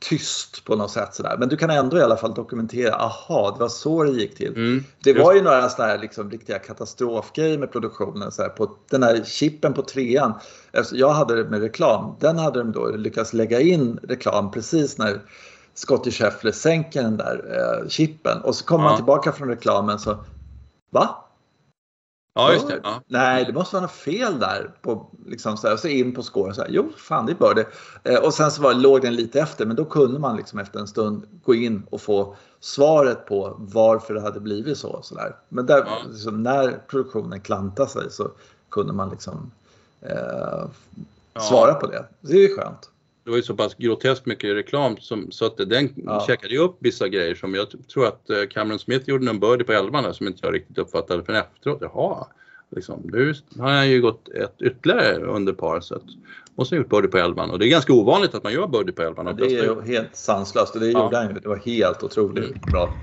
tyst 0.00 0.64
på 0.64 0.76
något 0.76 0.90
sätt 0.90 1.14
sådär. 1.14 1.36
Men 1.38 1.48
du 1.48 1.56
kan 1.56 1.70
ändå 1.70 1.98
i 1.98 2.02
alla 2.02 2.16
fall 2.16 2.34
dokumentera, 2.34 2.94
aha, 2.94 3.50
det 3.50 3.60
var 3.60 3.68
så 3.68 4.04
det 4.04 4.10
gick 4.10 4.36
till. 4.36 4.56
Mm, 4.56 4.84
det 5.04 5.12
var 5.12 5.34
ju 5.34 5.42
några 5.42 5.68
sådana 5.68 5.92
här 5.92 5.98
liksom, 5.98 6.30
riktiga 6.30 6.58
katastrofgrejer 6.58 7.58
med 7.58 7.72
produktionen. 7.72 8.32
Så 8.32 8.42
här, 8.42 8.48
på 8.48 8.76
den 8.90 9.02
här 9.02 9.24
chippen 9.24 9.72
på 9.74 9.82
trean, 9.82 10.34
alltså, 10.76 10.96
jag 10.96 11.10
hade 11.10 11.42
det 11.42 11.50
med 11.50 11.60
reklam, 11.60 12.16
den 12.20 12.38
hade 12.38 12.58
de 12.58 12.72
då 12.72 12.90
lyckats 12.90 13.32
lägga 13.32 13.60
in 13.60 13.98
reklam 14.02 14.50
precis 14.50 14.98
när 14.98 15.20
Scottie 15.74 16.12
Scheffler 16.12 16.52
sänker 16.52 17.02
den 17.02 17.16
där 17.16 17.44
eh, 17.82 17.88
chippen 17.88 18.40
och 18.40 18.54
så 18.54 18.64
kommer 18.64 18.84
ja. 18.84 18.88
man 18.88 18.96
tillbaka 18.96 19.32
från 19.32 19.48
reklamen 19.48 19.98
så 19.98 20.24
Va? 20.90 21.29
Ja, 22.34 22.52
just 22.52 22.68
det. 22.68 22.80
Ja. 22.82 23.02
Nej, 23.06 23.44
det 23.44 23.52
måste 23.52 23.76
vara 23.76 23.82
något 23.82 23.92
fel 23.92 24.38
där. 24.38 24.74
På, 24.82 25.10
liksom 25.26 25.56
så, 25.56 25.68
här, 25.68 25.76
så 25.76 25.88
in 25.88 26.14
på 26.14 26.22
skåren 26.22 26.54
så 26.54 26.60
här, 26.60 26.68
jo, 26.70 26.92
fan 26.96 27.26
det 27.26 27.34
bör 27.34 27.54
det. 27.54 27.66
Eh, 28.12 28.24
och 28.24 28.34
sen 28.34 28.50
så 28.50 28.62
var, 28.62 28.74
låg 28.74 29.02
den 29.02 29.14
lite 29.14 29.40
efter, 29.40 29.66
men 29.66 29.76
då 29.76 29.84
kunde 29.84 30.18
man 30.18 30.36
liksom 30.36 30.58
efter 30.58 30.80
en 30.80 30.88
stund 30.88 31.26
gå 31.44 31.54
in 31.54 31.86
och 31.90 32.00
få 32.00 32.36
svaret 32.60 33.26
på 33.26 33.56
varför 33.58 34.14
det 34.14 34.20
hade 34.20 34.40
blivit 34.40 34.78
så. 34.78 35.00
så 35.02 35.14
där. 35.14 35.36
Men 35.48 35.66
där, 35.66 35.78
ja. 35.86 35.98
liksom, 36.10 36.42
när 36.42 36.82
produktionen 36.88 37.40
klantade 37.40 37.88
sig 37.88 38.10
så 38.10 38.30
kunde 38.68 38.92
man 38.92 39.10
liksom 39.10 39.50
eh, 40.00 40.68
svara 41.40 41.74
på 41.74 41.86
det. 41.86 42.04
Det 42.20 42.32
är 42.32 42.48
ju 42.48 42.56
skönt. 42.56 42.90
Det 43.30 43.32
var 43.32 43.36
ju 43.36 43.42
så 43.42 43.54
pass 43.56 43.74
groteskt 43.74 44.26
mycket 44.26 44.54
reklam 44.56 44.96
som, 44.96 45.30
så 45.30 45.46
att 45.46 45.56
den 45.56 45.88
Ja. 45.96 46.24
checkade 46.26 46.54
ju 46.54 46.60
upp 46.60 46.76
vissa 46.80 47.08
grejer 47.08 47.34
som 47.34 47.54
jag 47.54 47.66
tror 47.92 48.06
att 48.06 48.30
eh, 48.30 48.36
Cameron 48.50 48.78
Smith 48.78 49.08
gjorde 49.08 49.30
en 49.30 49.40
birdie 49.40 49.64
på 49.64 49.72
11 49.72 50.02
där 50.02 50.12
som 50.12 50.26
inte 50.26 50.38
jag 50.42 50.54
riktigt 50.54 50.78
uppfattade 50.78 51.24
förrän 51.24 51.40
efteråt. 51.40 51.78
Jaha, 51.80 52.26
liksom, 52.70 53.00
nu 53.04 53.34
har 53.58 53.70
han 53.70 53.90
ju 53.90 54.00
gått 54.00 54.28
ett 54.28 54.62
ytterligare 54.62 55.16
under 55.16 55.52
par 55.52 55.80
så 55.80 55.94
att 55.94 56.02
måste 56.54 56.74
ha 56.74 56.78
gjort 56.82 56.90
birdie 56.90 57.08
på 57.08 57.18
11 57.18 57.44
och 57.44 57.58
det 57.58 57.66
är 57.66 57.70
ganska 57.70 57.92
ovanligt 57.92 58.34
att 58.34 58.42
man 58.44 58.52
gör 58.52 58.66
birdie 58.66 58.92
på 58.92 59.02
11. 59.02 59.22
Ja, 59.26 59.32
det 59.32 59.44
är 59.44 59.64
ju 59.64 59.80
helt 59.82 60.16
sanslöst 60.16 60.74
och 60.74 60.80
det 60.80 60.90
Ja. 60.90 61.02
gjorde 61.04 61.16
han 61.16 61.28
ju. 61.34 61.40
Det 61.40 61.48
var 61.48 61.56
helt 61.56 62.02
otroligt 62.02 62.62
bra. 62.62 62.94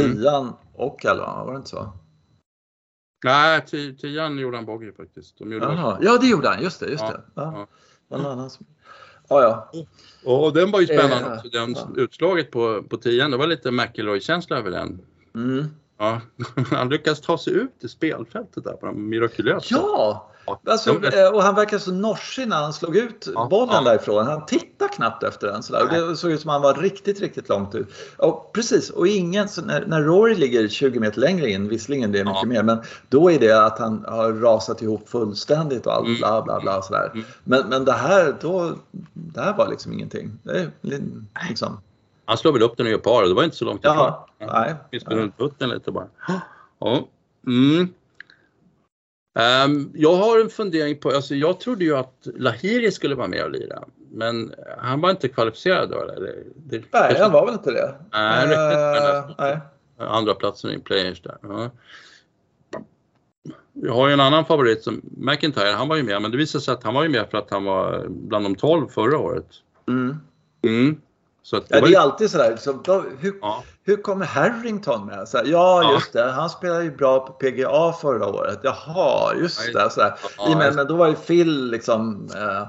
Mm. 0.00 0.12
Tian 0.16 0.52
och 0.74 1.04
elvan, 1.06 1.46
var 1.46 1.52
det 1.52 1.56
inte 1.56 1.68
så? 1.70 1.92
Nej, 3.24 3.60
ti- 3.60 3.96
tian 3.96 4.38
gjorde 4.38 4.56
han 4.56 4.66
bogey 4.66 4.92
faktiskt. 4.92 5.38
De 5.38 5.52
gjorde 5.52 5.66
Jaha. 5.66 5.98
Ja, 6.02 6.18
det 6.20 6.26
gjorde 6.26 6.48
han. 6.48 6.62
Just 6.62 6.80
det. 6.80 6.86
Just 6.86 7.02
Ja, 7.04 7.10
det. 7.10 7.22
Ja. 7.34 7.66
ja. 8.10 8.16
Någon 8.16 8.26
annan 8.26 8.50
som... 8.50 8.66
Ja. 9.40 9.70
Och 10.24 10.52
den 10.52 10.70
var 10.70 10.80
ju 10.80 10.86
spännande 10.86 11.26
Eh, 11.26 11.32
också. 11.32 11.48
Den 11.48 11.72
ja. 11.74 11.88
utslaget 11.96 12.50
på, 12.50 12.82
på 12.82 12.96
tian, 12.96 13.30
det 13.30 13.36
var 13.36 13.46
lite 13.46 13.70
McIlroy-känsla 13.70 14.56
över 14.56 14.70
den. 14.70 15.00
Mm. 15.34 15.66
Ja, 15.98 16.20
han 16.70 16.88
lyckas 16.88 17.20
ta 17.20 17.38
sig 17.38 17.52
ut 17.52 17.84
i 17.84 17.88
spelfältet 17.88 18.64
där 18.64 18.72
på 18.72 18.86
en 18.86 19.08
mirakulös 19.08 19.62
sätt. 19.62 19.70
Ja! 19.70 20.31
Alltså, 20.66 21.04
eh, 21.04 21.28
och 21.34 21.42
han 21.42 21.54
verkar 21.54 21.78
så 21.78 21.92
norsig 21.92 22.48
när 22.48 22.56
han 22.56 22.72
slog 22.72 22.96
ut 22.96 23.28
bollen 23.50 23.84
därifrån. 23.84 24.26
Han 24.26 24.46
tittade 24.46 24.92
knappt 24.94 25.22
efter 25.22 25.46
den. 25.46 25.62
Sådär. 25.62 25.82
Och 25.82 25.88
det 26.08 26.16
såg 26.16 26.30
ut 26.30 26.40
som 26.40 26.50
att 26.50 26.54
han 26.54 26.62
var 26.62 26.74
riktigt, 26.74 27.20
riktigt 27.20 27.48
långt 27.48 27.74
ut. 27.74 27.88
Och 28.16 28.52
precis, 28.52 28.90
och 28.90 29.06
ingen, 29.06 29.48
så 29.48 29.62
när, 29.62 29.86
när 29.86 30.02
Rory 30.02 30.34
ligger 30.34 30.68
20 30.68 31.00
meter 31.00 31.20
längre 31.20 31.50
in, 31.50 31.68
visserligen 31.68 32.12
det 32.12 32.18
är 32.20 32.24
mycket 32.24 32.48
mer, 32.48 32.62
men 32.62 32.82
då 33.08 33.30
är 33.30 33.38
det 33.38 33.66
att 33.66 33.78
han 33.78 34.04
har 34.08 34.32
rasat 34.32 34.82
ihop 34.82 35.08
fullständigt 35.08 35.86
och 35.86 35.92
allt 35.94 36.06
Mm. 36.06 36.18
bla 36.18 36.42
bla 36.42 36.60
bla. 36.60 36.82
Sådär. 36.82 37.10
Mm. 37.14 37.24
Men, 37.44 37.68
men 37.68 37.84
det 37.84 37.92
här, 37.92 38.36
då, 38.40 38.72
det 39.12 39.40
här 39.40 39.56
var 39.56 39.68
liksom 39.68 39.92
ingenting. 39.92 40.38
Det 40.42 40.70
liksom, 41.48 41.80
Han 42.24 42.36
slår 42.36 42.52
väl 42.52 42.62
upp 42.62 42.76
den 42.76 42.86
och 42.86 42.92
gör 42.92 42.98
par 42.98 43.22
det 43.22 43.34
var 43.34 43.44
inte 43.44 43.56
så 43.56 43.64
långt 43.64 43.80
ifrån. 43.80 43.96
ja, 43.96 44.26
nej. 44.38 44.74
Fiskade 44.90 45.16
runt 45.16 45.38
putten 45.38 45.68
lite 45.68 45.90
bara. 45.92 46.06
Ja. 46.80 47.08
Mm. 47.46 47.88
Ehm, 49.34 49.90
jag 49.94 50.14
har 50.14 50.40
en 50.40 50.48
fundering 50.48 50.98
på, 50.98 51.10
alltså 51.10 51.34
jag 51.34 51.60
trodde 51.60 51.84
ju 51.84 51.96
att 51.96 52.26
Lahiri 52.36 52.90
skulle 52.90 53.14
vara 53.14 53.28
med 53.28 53.44
och 53.44 53.50
lira. 53.50 53.84
Men 54.10 54.54
han 54.78 55.00
var 55.00 55.10
inte 55.10 55.28
kvalificerad 55.28 55.90
då 55.90 56.00
eller? 56.00 56.44
Det, 56.56 56.82
Nej, 56.92 57.16
han 57.20 57.32
var 57.32 57.46
väl 57.46 57.54
inte 57.54 57.70
det. 57.70 57.94
Nej, 58.12 58.42
riktigt, 58.46 58.58
men- 58.58 59.16
Eh, 59.16 59.34
nej. 59.38 59.58
Andra 60.08 60.34
platsen 60.34 60.70
i 60.70 60.78
players 60.78 61.22
där. 61.22 61.36
Ja. 61.42 61.70
Jag 63.72 63.92
har 63.94 64.06
ju 64.08 64.12
en 64.12 64.20
annan 64.20 64.44
favorit 64.44 64.82
som 64.82 65.00
McIntyre, 65.16 65.68
han 65.76 65.88
var 65.88 65.96
ju 65.96 66.02
med 66.02 66.22
men 66.22 66.30
det 66.30 66.36
visade 66.36 66.64
sig 66.64 66.74
att 66.74 66.84
han 66.84 66.94
var 66.94 67.02
ju 67.02 67.08
med 67.08 67.26
för 67.30 67.38
att 67.38 67.50
han 67.50 67.64
var 67.64 68.06
bland 68.08 68.44
de 68.44 68.54
12 68.54 68.88
förra 68.88 69.18
året. 69.18 69.46
Mm. 69.88 70.16
Mm. 70.66 71.00
Så 71.42 71.56
det 71.56 71.64
Ja, 71.68 71.80
det 71.80 71.88
ju- 71.88 71.94
är 71.94 71.98
alltid 72.00 72.30
sådär. 72.30 72.56
Så, 72.56 72.72
då, 72.84 73.04
hur, 73.18 73.38
ja. 73.42 73.62
hur 73.84 73.96
kommer 73.96 74.26
Harrington 74.26 75.06
med? 75.06 75.28
Så 75.28 75.38
här, 75.38 75.44
ja, 75.44 75.82
Ja. 75.82 75.92
just 75.92 76.12
det. 76.12 76.30
Han 76.30 76.50
spelade 76.50 76.84
ju 76.84 76.96
bra 76.96 77.26
på 77.26 77.32
PGA 77.32 77.92
förra 77.92 78.26
året. 78.26 78.60
Jaha, 78.62 79.34
just 79.34 79.72
det. 79.72 79.90
Så 79.90 80.00
här. 80.02 80.14
Ja, 80.38 80.58
men, 80.58 80.74
men 80.74 80.86
då 80.86 80.96
var 80.96 81.08
ju 81.08 81.14
Phil 81.14 81.70
liksom... 81.70 82.28
Eh, 82.36 82.66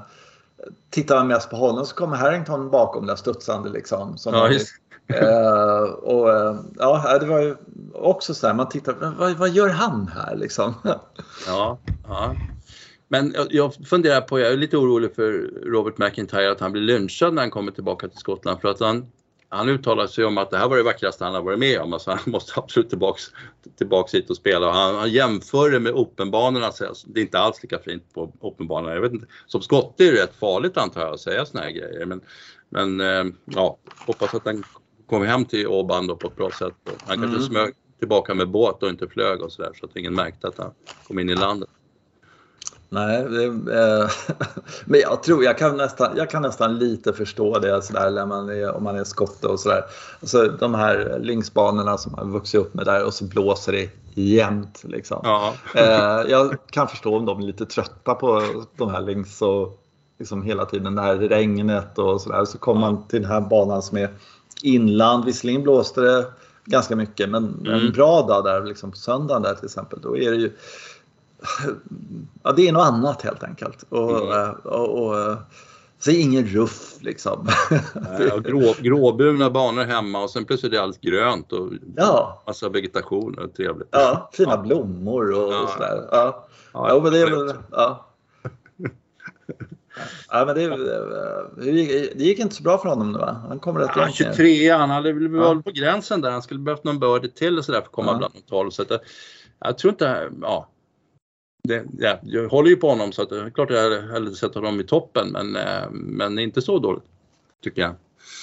tittar 0.90 1.16
man 1.16 1.26
mest 1.26 1.50
på 1.50 1.56
honom 1.56 1.86
så 1.86 1.94
kommer 1.94 2.16
Harrington 2.16 2.70
bakom 2.70 3.06
där 3.06 3.16
studsande 3.16 3.68
liksom. 3.70 4.18
Som 4.18 4.34
Ja, 4.34 4.48
just- 4.48 4.74
Eh, 5.06 5.80
och 5.82 6.30
eh, 6.32 6.56
ja, 6.78 7.18
det 7.20 7.26
var 7.26 7.40
ju 7.40 7.56
också 7.94 8.34
så 8.34 8.46
här, 8.46 8.54
man 8.54 8.68
tittar, 8.68 9.14
vad, 9.18 9.32
vad 9.32 9.48
gör 9.50 9.68
han 9.68 10.08
här 10.14 10.36
liksom? 10.36 10.74
Ja, 11.46 11.78
ja. 12.08 12.34
Men 13.14 13.34
jag, 13.50 13.74
funderar 13.74 14.20
på, 14.20 14.40
jag 14.40 14.52
är 14.52 14.56
lite 14.56 14.76
orolig 14.76 15.14
för 15.14 15.32
Robert 15.66 15.98
McIntyre 15.98 16.50
att 16.50 16.60
han 16.60 16.72
blir 16.72 16.82
lynchad 16.82 17.34
när 17.34 17.42
han 17.42 17.50
kommer 17.50 17.72
tillbaka 17.72 18.08
till 18.08 18.18
Skottland 18.18 18.60
för 18.60 18.68
att 18.68 18.80
han, 18.80 19.06
han 19.48 19.68
uttalar 19.68 20.06
sig 20.06 20.24
om 20.24 20.38
att 20.38 20.50
det 20.50 20.58
här 20.58 20.68
var 20.68 20.76
det 20.76 20.82
vackraste 20.82 21.24
han 21.24 21.34
har 21.34 21.42
varit 21.42 21.58
med 21.58 21.80
om. 21.80 21.92
Alltså 21.92 22.10
han 22.10 22.20
måste 22.32 22.52
absolut 22.60 22.88
tillbaks, 22.88 23.22
tillbaks 23.78 24.14
hit 24.14 24.30
och 24.30 24.36
spela. 24.36 24.66
Och 24.66 24.72
han, 24.72 24.94
han 24.94 25.10
jämför 25.10 25.70
det 25.70 25.80
med 25.80 25.92
Openbanorna. 25.92 26.72
Det 27.06 27.20
är 27.20 27.24
inte 27.24 27.38
alls 27.38 27.62
lika 27.62 27.78
fint 27.78 28.14
på 28.14 28.32
Openbanorna. 28.40 28.94
Jag 28.94 29.00
vet 29.00 29.12
inte. 29.12 29.26
Som 29.46 29.62
skotte 29.62 30.04
är 30.04 30.12
det 30.12 30.22
rätt 30.22 30.36
farligt 30.40 30.76
antar 30.76 31.00
jag 31.00 31.14
att 31.14 31.20
säga 31.20 31.46
såna 31.46 31.64
här 31.64 31.70
grejer. 31.70 32.06
Men, 32.06 32.20
men 32.68 33.00
eh, 33.00 33.34
ja, 33.44 33.78
hoppas 34.06 34.34
att 34.34 34.44
han 34.44 34.64
kommer 35.06 35.26
hem 35.26 35.44
till 35.44 35.66
Åban 35.66 36.18
på 36.18 36.26
ett 36.26 36.36
bra 36.36 36.50
sätt. 36.50 36.74
Han 37.06 37.16
kanske 37.16 37.36
Mm. 37.36 37.42
smög 37.42 37.74
tillbaka 37.98 38.34
med 38.34 38.48
båt 38.48 38.82
och 38.82 38.88
inte 38.88 39.08
flög 39.08 39.42
och 39.42 39.52
sådär 39.52 39.72
så 39.80 39.86
att 39.86 39.96
ingen 39.96 40.14
märkte 40.14 40.48
att 40.48 40.58
han 40.58 40.70
kom 41.06 41.18
in 41.18 41.30
i 41.30 41.34
landet. 41.34 41.68
Nej, 42.94 43.24
det, 43.24 43.44
eh, 43.44 44.10
men 44.84 45.00
jag 45.00 45.22
tror 45.22 45.44
jag 45.44 45.58
kan 45.58 45.76
nästan, 45.76 46.16
jag 46.16 46.30
kan 46.30 46.42
nästan 46.42 46.78
lite 46.78 47.12
förstå 47.12 47.58
det 47.58 47.82
sådär, 47.82 48.10
när 48.10 48.26
man 48.26 48.48
är, 48.48 48.74
om 48.76 48.84
man 48.84 48.96
är 48.96 49.04
skotte 49.04 49.46
och 49.46 49.60
sådär. 49.60 49.84
Alltså, 50.20 50.48
de 50.60 50.74
här 50.74 51.18
linksbanorna 51.22 51.98
som 51.98 52.12
man 52.12 52.32
vuxit 52.32 52.60
upp 52.60 52.74
med 52.74 52.86
där 52.86 53.04
och 53.04 53.14
så 53.14 53.24
blåser 53.24 53.72
det 53.72 53.90
jämt. 54.14 54.80
Liksom. 54.84 55.20
Ja. 55.22 55.52
Eh, 55.74 56.30
jag 56.30 56.56
kan 56.70 56.88
förstå 56.88 57.16
om 57.16 57.26
de 57.26 57.38
är 57.40 57.46
lite 57.46 57.66
trötta 57.66 58.14
på 58.14 58.42
de 58.76 58.90
här 58.90 59.00
links 59.00 59.42
och 59.42 59.80
liksom 60.18 60.42
hela 60.42 60.64
tiden 60.64 60.94
det 60.94 61.02
här 61.02 61.16
regnet 61.16 61.98
och 61.98 62.20
sådär. 62.20 62.44
Så 62.44 62.58
kommer 62.58 62.80
man 62.80 63.08
till 63.08 63.22
den 63.22 63.30
här 63.30 63.40
banan 63.40 63.82
som 63.82 63.98
är 63.98 64.08
inland. 64.62 65.24
Visserligen 65.24 65.62
blåste 65.62 66.00
det 66.00 66.26
ganska 66.64 66.96
mycket 66.96 67.28
men 67.28 67.44
en 67.66 67.66
Mm. 67.66 67.92
bra 67.92 68.22
dag 68.22 68.44
där 68.44 68.62
liksom 68.64 68.90
på 68.90 68.96
söndagen 68.96 69.42
där 69.42 69.54
till 69.54 69.64
exempel 69.64 69.98
då 70.02 70.16
är 70.16 70.30
det 70.30 70.36
ju 70.36 70.52
Ja, 72.42 72.52
det 72.52 72.68
är 72.68 72.72
något 72.72 72.86
annat 72.86 73.22
helt 73.22 73.42
enkelt. 73.44 73.84
Och, 73.88 74.10
Mm. 74.22 74.40
eh, 74.40 74.50
och, 74.50 75.06
och, 75.06 75.18
eh, 75.20 75.36
så 75.98 76.10
är 76.10 76.14
det 76.14 76.20
ingen 76.20 76.46
ruff 76.46 76.94
liksom. 77.00 77.48
Nej, 77.94 78.30
grå, 78.44 78.74
gråbruna 78.80 79.50
banor 79.50 79.84
hemma 79.84 80.22
och 80.22 80.30
sen 80.30 80.44
plötsligt 80.44 80.72
är 80.72 80.78
allt 80.80 81.00
grönt 81.00 81.52
och 81.52 81.72
Ja. 81.96 82.42
massa 82.46 82.68
vegetation 82.68 83.38
och 83.38 83.54
trevligt. 83.54 83.88
Ja, 83.90 84.30
fina 84.32 84.50
Ja. 84.50 84.56
blommor 84.62 85.32
och, 85.32 85.52
Ja. 85.52 85.62
och 85.62 85.68
sådär. 85.68 86.08
Ja. 86.10 86.46
Ja, 86.72 86.88
Ja, 86.88 87.00
men 87.02 87.12
det 87.12 87.18
är 87.18 87.30
väl, 87.30 87.54
ja. 87.70 88.06
Ja, 90.28 90.44
men 90.46 90.54
det, 90.54 90.68
det, 91.56 91.70
gick, 91.70 92.18
det 92.18 92.24
inte 92.42 92.54
så 92.54 92.62
bra 92.62 92.78
för 92.78 92.88
honom 92.88 93.12
nu 93.12 93.18
va? 93.18 93.36
Han 93.48 93.58
kommer 93.58 93.80
rätt 93.80 93.90
Ja, 93.96 94.02
långt 94.02 94.20
ner. 94.20 94.32
23, 94.32 94.70
han 94.70 94.90
hade 94.90 95.12
väl 95.12 95.34
Ja. 95.34 95.62
på 95.64 95.70
gränsen 95.70 96.20
där. 96.20 96.30
Han 96.30 96.42
skulle 96.42 96.60
behövt 96.60 96.84
någon 96.84 96.98
birdie 97.00 97.28
till 97.30 97.58
och 97.58 97.64
sådär 97.64 97.78
för 97.80 97.86
att 97.86 97.92
komma 97.92 98.12
Ja. 98.12 98.18
bland 98.18 98.34
de 98.34 98.40
12. 98.40 98.70
Så 98.70 98.82
att 98.82 98.88
jag 99.58 99.78
tror 99.78 99.92
inte, 99.92 100.28
ja. 100.42 100.68
Det, 101.68 101.84
ja. 101.98 102.18
Jag 102.22 102.48
håller 102.48 102.70
ju 102.70 102.76
på 102.76 102.88
honom 102.88 103.12
så 103.12 103.22
att 103.22 103.28
det 103.30 103.40
är 103.40 103.50
klart 103.50 103.70
jag 103.70 104.02
hellre 104.02 104.34
sett 104.34 104.54
honom 104.54 104.80
i 104.80 104.84
toppen 104.84 105.28
men, 105.32 105.56
eh, 105.56 105.90
men 105.90 106.38
inte 106.38 106.62
så 106.62 106.78
dåligt. 106.78 107.04
Tycker 107.64 107.82
jag. 107.82 107.94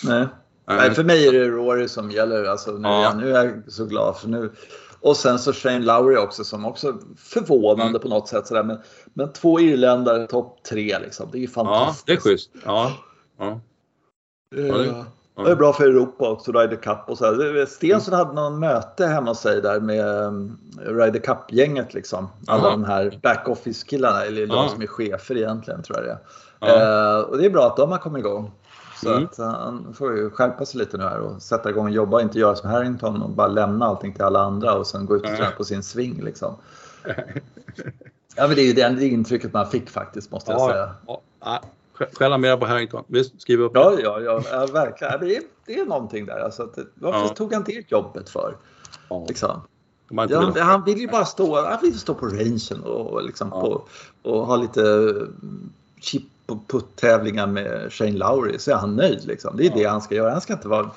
Nej. 0.04 0.28
Nej, 0.68 0.92
för 0.92 1.04
mig 1.04 1.28
är 1.28 1.32
det 1.32 1.48
Rory 1.50 1.88
som 1.88 2.12
gäller. 2.12 2.44
Alltså, 2.44 2.72
nu, 2.72 2.88
Ja. 2.88 3.04
ja. 3.04 3.14
nu 3.14 3.36
är 3.36 3.46
jag 3.46 3.72
så 3.72 3.86
glad 3.86 4.18
för 4.18 4.28
nu. 4.30 4.52
Och 5.00 5.18
sen 5.18 5.40
så 5.40 5.54
Shane 5.54 5.80
Lowry 5.80 6.16
också 6.18 6.44
som 6.44 6.66
också 6.66 6.98
förvånande 7.18 7.84
Mm. 7.90 8.02
på 8.02 8.08
något 8.08 8.28
sätt. 8.28 8.48
Sådär. 8.48 8.64
Men, 8.64 8.78
men 9.14 9.34
två 9.34 9.60
irländare 9.60 10.28
topp 10.28 10.64
tre 10.64 11.00
liksom. 11.00 11.30
Det 11.32 11.38
är 11.38 11.40
ju 11.40 11.46
Ja, 11.46 11.52
fantastiskt. 11.52 12.06
det 12.08 12.14
är 12.14 12.18
schysst. 12.18 12.52
Ja. 12.66 12.92
Ja. 13.38 13.60
Eh, 14.58 14.68
Ja, 14.68 14.78
det- 14.78 15.06
ja. 15.36 15.44
Det 15.44 15.52
är 15.52 15.56
bra 15.56 15.74
för 15.74 15.84
Europa 15.84 16.30
också, 16.30 16.52
Ryder 16.52 16.76
Cup 16.76 16.98
och 17.08 17.18
så. 17.18 17.26
Här. 17.26 17.66
Stensson 17.66 18.14
hade 18.14 18.34
någon 18.34 18.60
möte 18.60 19.06
hemma 19.08 19.32
hos 19.32 19.40
sig 19.40 19.62
där 19.62 19.80
med 19.80 20.06
um, 20.26 20.58
Ryder 20.86 21.20
Cup-gänget 21.20 21.94
liksom. 21.94 22.30
Alla 22.48 22.64
Ja. 22.64 22.70
de 22.72 22.84
här 22.84 23.20
back-office-killarna, 23.24 24.26
eller 24.26 24.48
de 24.48 24.70
som 24.70 24.82
är 24.82 24.88
chefer 24.88 25.38
egentligen 25.38 25.84
tror 25.84 25.98
jag 25.98 26.06
det 26.08 26.12
är. 26.68 27.18
Eh, 27.18 27.20
och 27.22 27.38
det 27.38 27.46
är 27.46 27.50
bra 27.50 27.68
att 27.68 27.78
de 27.78 27.92
har 27.92 27.98
kommit 27.98 28.20
igång. 28.20 28.52
Så 29.02 29.10
Mm. 29.12 29.24
att 29.26 29.38
han 29.38 29.94
får 29.98 30.18
ju 30.18 30.30
skärpa 30.30 30.66
sig 30.66 30.80
lite 30.80 30.98
nu 30.98 31.04
här 31.04 31.20
och 31.20 31.42
sätta 31.42 31.70
igång 31.70 31.86
och 31.86 31.92
jobba 31.92 32.22
inte 32.22 32.40
göra 32.40 32.56
som 32.56 32.70
Harrington 32.70 33.22
och 33.22 33.30
bara 33.30 33.48
lämna 33.48 33.86
allting 33.86 34.14
till 34.14 34.24
alla 34.24 34.40
andra 34.40 34.74
och 34.74 34.88
sen 34.88 35.06
gå 35.06 35.16
ut 35.16 35.22
och 35.22 35.28
träna 35.38 35.52
på 35.52 35.64
sin 35.64 35.84
swing 35.84 36.22
liksom. 36.24 36.56
Ja 38.36 38.48
men 38.48 38.56
det 38.56 38.62
är 38.62 38.66
ju 38.66 38.74
det, 38.74 38.90
det 38.90 39.08
intrycket 39.08 39.54
man 39.54 39.68
fick 39.68 39.90
faktiskt 39.90 40.32
måste 40.32 40.52
jag 40.52 40.62
säga. 40.72 40.90
Ja, 41.08 41.62
Skälla 42.14 42.38
mer 42.38 42.58
på 42.58 42.66
Harrington. 42.66 43.04
Visst, 43.08 43.42
skriv 43.42 43.62
upp. 43.62 43.72
Ja, 43.76 43.96
ja, 44.04 44.20
ja, 44.22 44.44
ja 44.52 44.66
verkligen. 44.74 45.20
Det 45.20 45.36
är, 45.36 45.44
det 45.66 45.80
är 45.80 45.86
någonting 45.86 46.26
där. 46.26 46.40
Alltså, 46.40 46.64
att, 46.64 46.76
det- 46.76 46.88
varför 46.96 47.20
Ja. 47.20 47.28
tog 47.28 47.54
han 47.54 47.64
det 47.64 47.92
jobbet 47.92 48.30
för? 48.30 48.58
Ja. 49.10 49.26
Liksom? 49.28 49.62
Ja, 50.30 50.54
han 50.64 50.84
vill 50.84 50.98
ju 50.98 51.08
bara 51.08 51.26
stå, 51.26 51.62
han 51.66 51.80
vill 51.82 52.00
stå 52.00 52.14
på 52.14 52.26
rangen 52.26 52.84
och, 52.84 53.24
liksom 53.24 53.50
på, 53.50 53.84
och 54.22 54.46
ha 54.46 54.56
lite 54.56 54.82
mm, 54.82 55.70
chip 56.02 56.24
och 56.46 56.68
putt-tävlingar 56.68 57.48
med 57.48 57.94
Shane 57.94 58.12
Lowry 58.12 58.60
så 58.60 58.72
är 58.72 58.76
han 58.76 58.96
nöjd. 58.96 59.26
Liksom. 59.26 59.58
Det 59.58 59.66
är 59.66 59.74
det 59.74 59.84
han 59.84 60.02
ska 60.02 60.16
göra. 60.16 60.32
Han 60.32 60.42
ska 60.42 60.54
inte 60.54 60.68
vara 60.68 60.92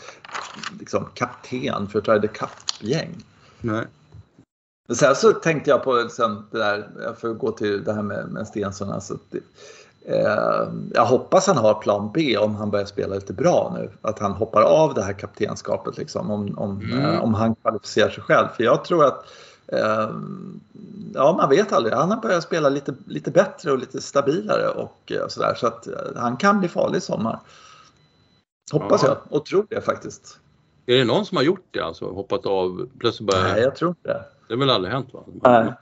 liksom, 0.79 1.07
kapten 1.15 1.89
för 1.89 2.01
Ryder 2.01 2.29
Cup-gäng. 2.29 3.25
Nej. 3.61 3.85
Men 4.89 4.97
Sen 4.97 5.17
så 5.17 5.33
tänkte 5.33 5.71
jag 5.71 5.85
på 5.85 6.09
sen 6.09 6.45
det 6.51 6.59
där, 6.59 6.91
jag 7.03 7.19
får 7.21 7.29
gå 7.35 7.53
till 7.53 7.85
det 7.85 7.93
här 7.93 8.03
med, 8.03 8.29
med 8.29 8.47
Stensson. 8.47 8.91
Alltså, 8.91 9.19
det, 9.31 9.41
jag 10.95 11.05
hoppas 11.05 11.47
han 11.47 11.57
har 11.57 11.75
plan 11.75 12.11
B 12.15 12.37
om 12.39 12.55
han 12.55 12.71
börjar 12.71 12.87
spela 12.87 13.15
lite 13.15 13.33
bra 13.33 13.77
nu. 13.79 13.91
Att 14.03 14.19
han 14.19 14.33
hoppar 14.33 14.63
av 14.63 14.95
det 14.95 15.03
här 15.03 15.13
kaptenskapet 15.13 15.97
liksom, 15.99 16.31
om, 16.31 16.59
om, 16.59 16.81
Mm. 16.81 17.01
eh, 17.05 17.23
om 17.25 17.35
han 17.35 17.55
kvalificerar 17.55 18.11
sig 18.11 18.23
själv. 18.23 18.47
För 18.57 18.65
jag 18.65 18.85
tror 18.85 19.05
att 19.05 19.25
eh, 19.67 20.11
ja, 21.15 21.35
man 21.39 21.49
vet 21.51 21.73
aldrig. 21.73 21.95
Han 21.95 22.11
har 22.11 22.21
börjat 22.21 22.43
spela 22.43 22.69
lite, 22.69 22.95
lite 23.07 23.31
bättre 23.31 23.73
och 23.73 23.79
lite 23.79 24.01
stabilare 24.01 24.69
och 24.69 25.13
eh, 25.13 25.29
sådär. 25.29 25.55
Så 25.55 25.67
att 25.67 25.87
eh, 25.87 25.93
han 26.17 26.37
kan 26.37 26.59
bli 26.61 26.69
farlig 26.69 26.99
i 26.99 27.01
sommar. 27.01 27.41
Hoppas 28.73 29.03
Ja. 29.03 29.09
jag 29.09 29.19
och 29.39 29.47
tror 29.47 29.67
det 29.71 29.81
faktiskt. 29.81 30.39
Är 30.87 30.97
det 30.99 31.05
någon 31.05 31.27
som 31.27 31.37
har 31.37 31.45
gjort 31.45 31.67
det 31.71 31.81
alltså? 31.81 32.05
Hoppat 32.11 32.47
av 32.47 32.89
plötsligt 32.99 33.31
bara... 33.31 33.43
Nej, 33.43 33.63
jag 33.63 33.77
tror 33.77 33.89
inte 33.91 34.09
det. 34.09 34.25
Det 34.49 34.55
har 34.55 34.59
väl 34.59 34.71
aldrig 34.71 34.93
hänt 34.95 35.09
va? 35.13 35.21
Nej. 35.43 35.73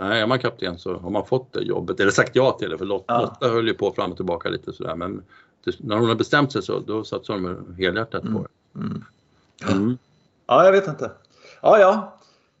Nej, 0.00 0.20
är 0.20 0.26
man 0.26 0.38
kapten 0.38 0.78
så 0.78 0.96
har 0.98 1.10
man 1.10 1.26
fått 1.26 1.52
det 1.52 1.60
jobbet, 1.62 2.00
eller 2.00 2.10
sagt 2.10 2.36
ja 2.36 2.52
till 2.52 2.70
det. 2.70 2.78
För 2.78 2.84
Lot- 2.84 3.04
Ja. 3.06 3.20
Lotta 3.20 3.48
höll 3.48 3.66
ju 3.68 3.74
på 3.74 3.92
fram 3.92 4.10
och 4.10 4.16
tillbaka 4.16 4.48
lite 4.48 4.72
sådär. 4.72 4.94
Men 4.94 5.22
när 5.78 5.96
hon 5.96 6.08
har 6.08 6.14
bestämt 6.14 6.52
sig 6.52 6.62
så, 6.62 6.78
då 6.78 7.04
satsar 7.04 7.34
de 7.34 7.74
helhjärtat 7.78 8.22
på 8.22 8.28
det. 8.72 8.80
Mm. 8.80 9.04
Mm. 9.68 9.98
Ja, 10.46 10.64
jag 10.64 10.72
vet 10.72 10.88
inte. 10.88 11.10
Ja, 11.62 11.78
ja. 11.78 12.18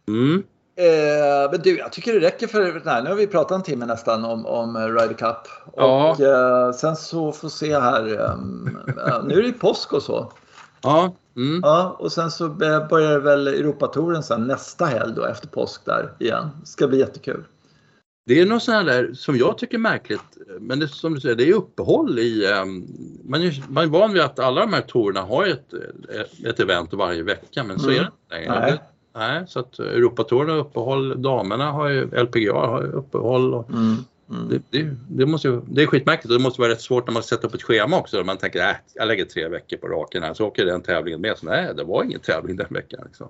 Mm. 0.08 0.42
Eh, 0.76 1.50
men 1.50 1.60
du, 1.62 1.78
jag 1.78 1.92
tycker 1.92 2.12
det 2.12 2.20
räcker 2.20 2.46
för 2.46 2.82
nej, 2.84 3.02
Nu 3.02 3.08
har 3.08 3.16
vi 3.16 3.26
pratat 3.26 3.52
en 3.52 3.62
timme 3.62 3.86
nästan 3.86 4.24
om, 4.24 4.46
om 4.46 4.76
Ryder 4.78 5.14
Cup. 5.14 5.36
Ja. 5.76 6.10
Och 6.10 6.20
eh, 6.20 6.72
sen 6.72 6.96
så 6.96 7.32
får 7.32 7.48
se 7.48 7.78
här. 7.80 8.14
eh, 9.06 9.24
nu 9.24 9.38
är 9.38 9.42
det 9.42 9.52
påsk 9.52 9.92
och 9.92 10.02
så. 10.02 10.32
Ja. 10.82 11.14
Mm. 11.36 11.60
Ja, 11.62 11.96
och 11.98 12.12
sen 12.12 12.30
så 12.30 12.44
eh, 12.46 12.88
börjar 12.88 13.18
väl 13.18 13.48
Europatouren 13.48 14.22
sen 14.22 14.46
nästa 14.46 14.84
helg 14.84 15.12
då 15.16 15.24
efter 15.24 15.48
påsk 15.48 15.84
där 15.84 16.12
igen. 16.18 16.48
Ska 16.64 16.88
bli 16.88 16.98
jättekul. 16.98 17.44
Det 18.26 18.40
är 18.40 18.46
något 18.46 18.62
sånt 18.62 18.86
där 18.86 19.12
som 19.14 19.36
jag 19.36 19.58
tycker 19.58 19.74
är 19.74 19.78
märkligt. 19.78 20.38
Men 20.60 20.78
det, 20.78 20.88
som 20.88 21.14
du 21.14 21.20
säger, 21.20 21.34
det 21.36 21.48
är 21.48 21.54
uppehåll 21.54 22.18
i... 22.18 22.52
ehm, 22.52 22.86
man, 23.24 23.42
är, 23.42 23.64
man 23.68 23.84
är 23.84 23.88
van 23.88 24.12
vid 24.12 24.22
att 24.22 24.38
alla 24.38 24.60
de 24.60 24.72
här 24.72 24.80
tourerna 24.80 25.20
har 25.20 25.46
ett, 25.46 25.72
ett, 26.08 26.46
ett 26.46 26.60
event 26.60 26.92
varje 26.92 27.22
vecka 27.22 27.64
men 27.64 27.78
så 27.78 27.90
Mm. 27.90 27.96
är 27.96 28.00
det 28.00 28.06
inte 28.06 28.34
längre. 28.50 28.60
Nej. 28.60 28.72
Det- 28.72 28.80
Nej, 29.14 29.44
så 29.48 29.60
att 29.60 29.78
Europatouren 29.78 30.50
har 30.50 30.56
uppehåll, 30.56 31.22
damerna 31.22 31.70
har 31.72 31.88
ju, 31.88 32.10
LPGA 32.22 32.52
har 32.54 32.82
uppehåll. 32.82 33.54
Och 33.54 33.70
Mm. 33.70 33.96
Mm. 34.30 34.48
det, 34.48 34.62
det, 34.70 34.96
det, 35.08 35.26
måste 35.26 35.60
det 35.68 35.82
är 35.82 35.86
skitmärkligt 35.86 36.30
och 36.32 36.38
det 36.38 36.42
måste 36.42 36.60
vara 36.60 36.70
rätt 36.72 36.80
svårt 36.80 37.06
när 37.06 37.14
man 37.14 37.22
sätter 37.22 37.48
upp 37.48 37.54
ett 37.54 37.62
schema 37.62 37.98
också. 37.98 38.24
Man 38.24 38.36
tänker 38.36 38.68
äh, 38.70 38.74
jag 38.94 39.08
lägger 39.08 39.24
tre 39.24 39.48
veckor 39.48 39.76
på 39.76 39.86
raken 39.88 40.22
här 40.22 40.34
så 40.34 40.46
åker 40.46 40.64
den 40.64 40.82
tävlingen 40.82 41.20
med. 41.20 41.38
Så, 41.38 41.46
nej, 41.46 41.74
det 41.76 41.84
var 41.84 42.04
ingen 42.04 42.20
tävling 42.20 42.56
den 42.56 42.66
veckan. 42.70 43.00
Liksom. 43.06 43.28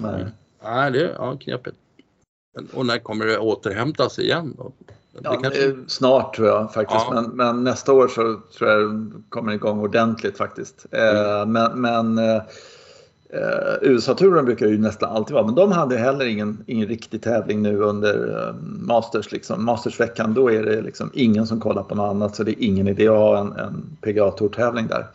Nej. 0.00 0.26
Nej, 0.64 0.90
det 0.90 1.00
är 1.04 1.08
ja, 1.18 1.36
knepigt. 1.40 1.76
Och 2.72 2.86
när 2.86 2.98
kommer 2.98 3.26
det 3.26 3.38
återhämta 3.38 4.08
sig 4.08 4.24
igen 4.24 4.54
då? 4.58 4.72
Ja, 5.22 5.40
kanske- 5.42 5.68
eh, 5.68 5.74
snart 5.86 6.36
tror 6.36 6.48
jag 6.48 6.72
faktiskt. 6.74 7.04
Ja. 7.10 7.12
Men, 7.22 7.36
men 7.36 7.64
nästa 7.64 7.92
år 7.92 8.08
så 8.08 8.40
tror 8.58 8.70
jag 8.70 8.94
det 8.94 9.22
kommer 9.28 9.52
igång 9.52 9.80
ordentligt 9.80 10.36
faktiskt. 10.36 10.86
Eh, 10.90 11.42
Mm. 11.42 11.52
men 11.52 11.80
men 12.16 12.18
eh, 13.32 13.90
USA-touren 13.90 14.44
brukar 14.44 14.66
ju 14.66 14.78
nästan 14.78 15.10
alltid 15.10 15.34
vara. 15.34 15.46
Men 15.46 15.54
de 15.54 15.72
hade 15.72 15.96
heller 15.96 16.24
ingen, 16.24 16.64
ingen 16.66 16.88
riktig 16.88 17.22
tävling 17.22 17.62
nu 17.62 17.78
under 17.78 18.46
eh, 18.48 18.54
Masters. 18.62 19.32
Liksom. 19.32 19.64
Mastersveckan 19.64 20.34
då 20.34 20.50
är 20.50 20.62
det 20.62 20.82
liksom 20.82 21.10
ingen 21.14 21.46
som 21.46 21.60
kollar 21.60 21.82
på 21.82 21.94
något 21.94 22.10
annat. 22.10 22.36
Så 22.36 22.44
det 22.44 22.50
är 22.50 22.64
ingen 22.64 22.88
idé 22.88 23.08
att 23.08 23.16
ha 23.16 23.38
en, 23.38 23.52
en 23.52 23.96
PGA-tourtävling 24.00 24.88
där. 24.88 25.06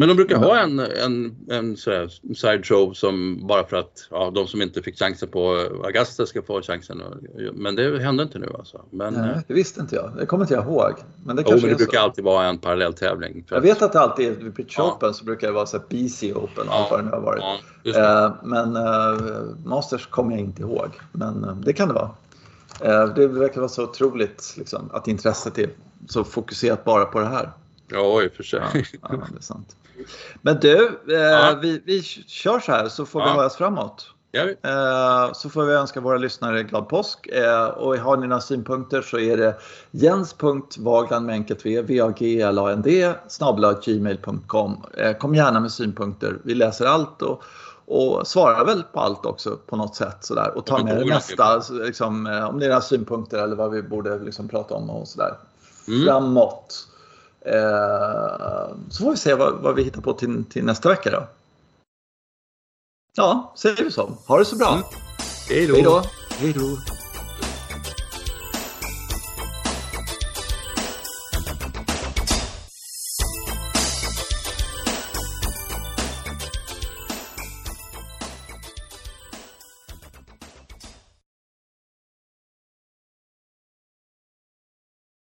Men 0.00 0.08
de 0.08 0.14
brukar 0.14 0.36
ha 0.36 0.58
en, 0.58 0.78
en, 0.78 1.36
en 1.50 1.76
sådär 1.76 2.08
side 2.34 2.66
show 2.66 2.92
som 2.92 3.46
bara 3.46 3.64
för 3.66 3.76
att 3.76 4.08
ja, 4.10 4.30
de 4.34 4.46
som 4.46 4.62
inte 4.62 4.82
fick 4.82 4.98
chansen 4.98 5.28
på 5.28 5.54
Augusta 5.84 6.26
ska 6.26 6.42
få 6.42 6.62
chansen. 6.62 7.02
Men 7.54 7.74
det 7.76 7.98
hände 8.02 8.22
inte 8.22 8.38
nu 8.38 8.48
alltså. 8.58 8.84
Men, 8.90 9.14
eh, 9.16 9.20
Nej, 9.20 9.44
det 9.48 9.54
visste 9.54 9.80
inte 9.80 9.96
jag. 9.96 10.12
Det 10.16 10.26
kommer 10.26 10.44
inte 10.44 10.54
jag 10.54 10.64
ihåg. 10.64 10.92
Men 11.24 11.36
det 11.36 11.42
jo, 11.46 11.52
men 11.52 11.60
det 11.70 11.76
brukar 11.76 11.98
så. 11.98 12.04
alltid 12.04 12.24
vara 12.24 12.46
en 12.46 12.58
parallelltävling. 12.58 13.44
Jag 13.50 13.60
vet 13.60 13.82
att 13.82 13.92
det 13.92 14.00
alltid 14.00 14.26
är 14.28 14.32
vid 14.32 14.52
British 14.52 14.74
Ja. 14.78 14.92
Open 14.96 15.14
så 15.14 15.24
brukar 15.24 15.46
det 15.46 15.52
vara 15.52 15.66
så 15.66 15.78
BC 15.88 16.32
Open 16.34 16.66
Ja, 16.66 16.88
vad 16.90 17.04
det 17.04 17.10
har 17.10 17.20
varit. 17.20 17.42
Ja. 17.82 18.24
Eh, 18.26 18.32
Men 18.42 18.76
eh, 18.76 19.44
Masters 19.64 20.06
kommer 20.06 20.30
jag 20.30 20.40
inte 20.40 20.62
ihåg. 20.62 20.88
Men 21.12 21.44
eh, 21.44 21.56
det 21.56 21.72
kan 21.72 21.88
det 21.88 21.94
vara. 21.94 22.10
Eh, 22.80 23.14
Det 23.14 23.26
verkar 23.26 23.60
vara 23.60 23.68
så 23.68 23.82
otroligt 23.84 24.54
liksom, 24.56 24.90
att 24.92 25.08
intresset 25.08 25.58
är 25.58 25.70
så 26.08 26.24
fokuserat 26.24 26.84
bara 26.84 27.04
på 27.04 27.18
det 27.20 27.26
här. 27.26 27.50
ja, 27.90 28.22
i 28.22 28.28
och 28.28 28.32
för 28.32 28.42
sig. 28.42 28.60
Ja, 28.74 28.80
ja, 29.02 29.08
det 29.32 29.38
är 29.38 29.42
sant. 29.42 29.76
Men 30.42 30.56
du, 30.60 31.00
eh, 31.08 31.14
Ja. 31.16 31.58
vi, 31.62 31.82
vi 31.84 32.02
kör 32.02 32.60
så 32.60 32.72
här 32.72 32.88
så 32.88 33.06
får 33.06 33.20
vi 33.20 33.26
Ja. 33.26 33.32
höras 33.32 33.56
framåt. 33.56 34.06
Vi- 34.32 34.56
Eh, 34.62 35.32
Så 35.32 35.50
får 35.50 35.64
vi 35.64 35.72
önska 35.74 36.00
våra 36.00 36.18
lyssnare 36.18 36.62
glad 36.62 36.88
påsk. 36.88 37.26
Eh, 37.26 37.64
Och 37.66 37.96
har 37.96 38.16
ni 38.16 38.26
några 38.26 38.40
synpunkter 38.40 39.02
så 39.02 39.18
är 39.18 39.36
det 39.36 39.56
jens.vagland 39.90 41.26
med 41.26 41.32
enkelt 41.32 41.66
v, 41.66 41.82
v-a-g-l-a-n-d, 41.82 43.12
gmail.com. 43.84 44.76
Eh, 44.96 45.12
Kom 45.12 45.34
gärna 45.34 45.60
med 45.60 45.72
synpunkter. 45.72 46.38
Vi 46.42 46.54
läser 46.54 46.86
allt 46.86 47.22
och, 47.22 47.42
och 47.86 48.26
svarar 48.26 48.64
väl 48.64 48.82
på 48.92 49.00
allt 49.00 49.26
också 49.26 49.56
på 49.66 49.76
något 49.76 49.96
sätt. 49.96 50.16
Sådär. 50.20 50.52
Och 50.56 50.66
tar 50.66 50.78
med 50.84 50.96
det 50.98 51.04
mesta, 51.06 51.60
så 51.60 51.72
liksom, 51.72 52.26
om 52.50 52.58
det 52.58 52.64
är 52.66 52.68
några 52.68 52.80
synpunkter 52.80 53.38
eller 53.38 53.56
vad 53.56 53.70
vi 53.70 53.82
borde 53.82 54.18
liksom 54.18 54.48
prata 54.48 54.74
om 54.74 54.90
och 54.90 55.08
sådär. 55.08 55.34
Mm. 55.88 56.04
Framåt. 56.04 56.88
Eh, 57.40 58.76
Så 58.90 59.04
får 59.04 59.10
vi 59.10 59.16
se 59.16 59.34
vad, 59.34 59.54
vad 59.54 59.74
vi 59.74 59.82
hittar 59.82 60.00
på 60.00 60.12
till, 60.12 60.44
till 60.44 60.64
nästa 60.64 60.88
vecka 60.88 61.10
då. 61.10 61.26
Ja, 63.16 63.52
säger 63.56 63.84
vi 63.84 63.90
så. 63.90 64.12
Ha 64.26 64.38
det 64.38 64.44
så 64.44 64.56
bra. 64.56 64.72
Mm. 64.72 64.82
Hej 65.48 65.66
då. 65.66 65.74
Hej 65.74 65.82
då. 65.82 66.02
Hej 66.38 66.52
då. 66.52 66.76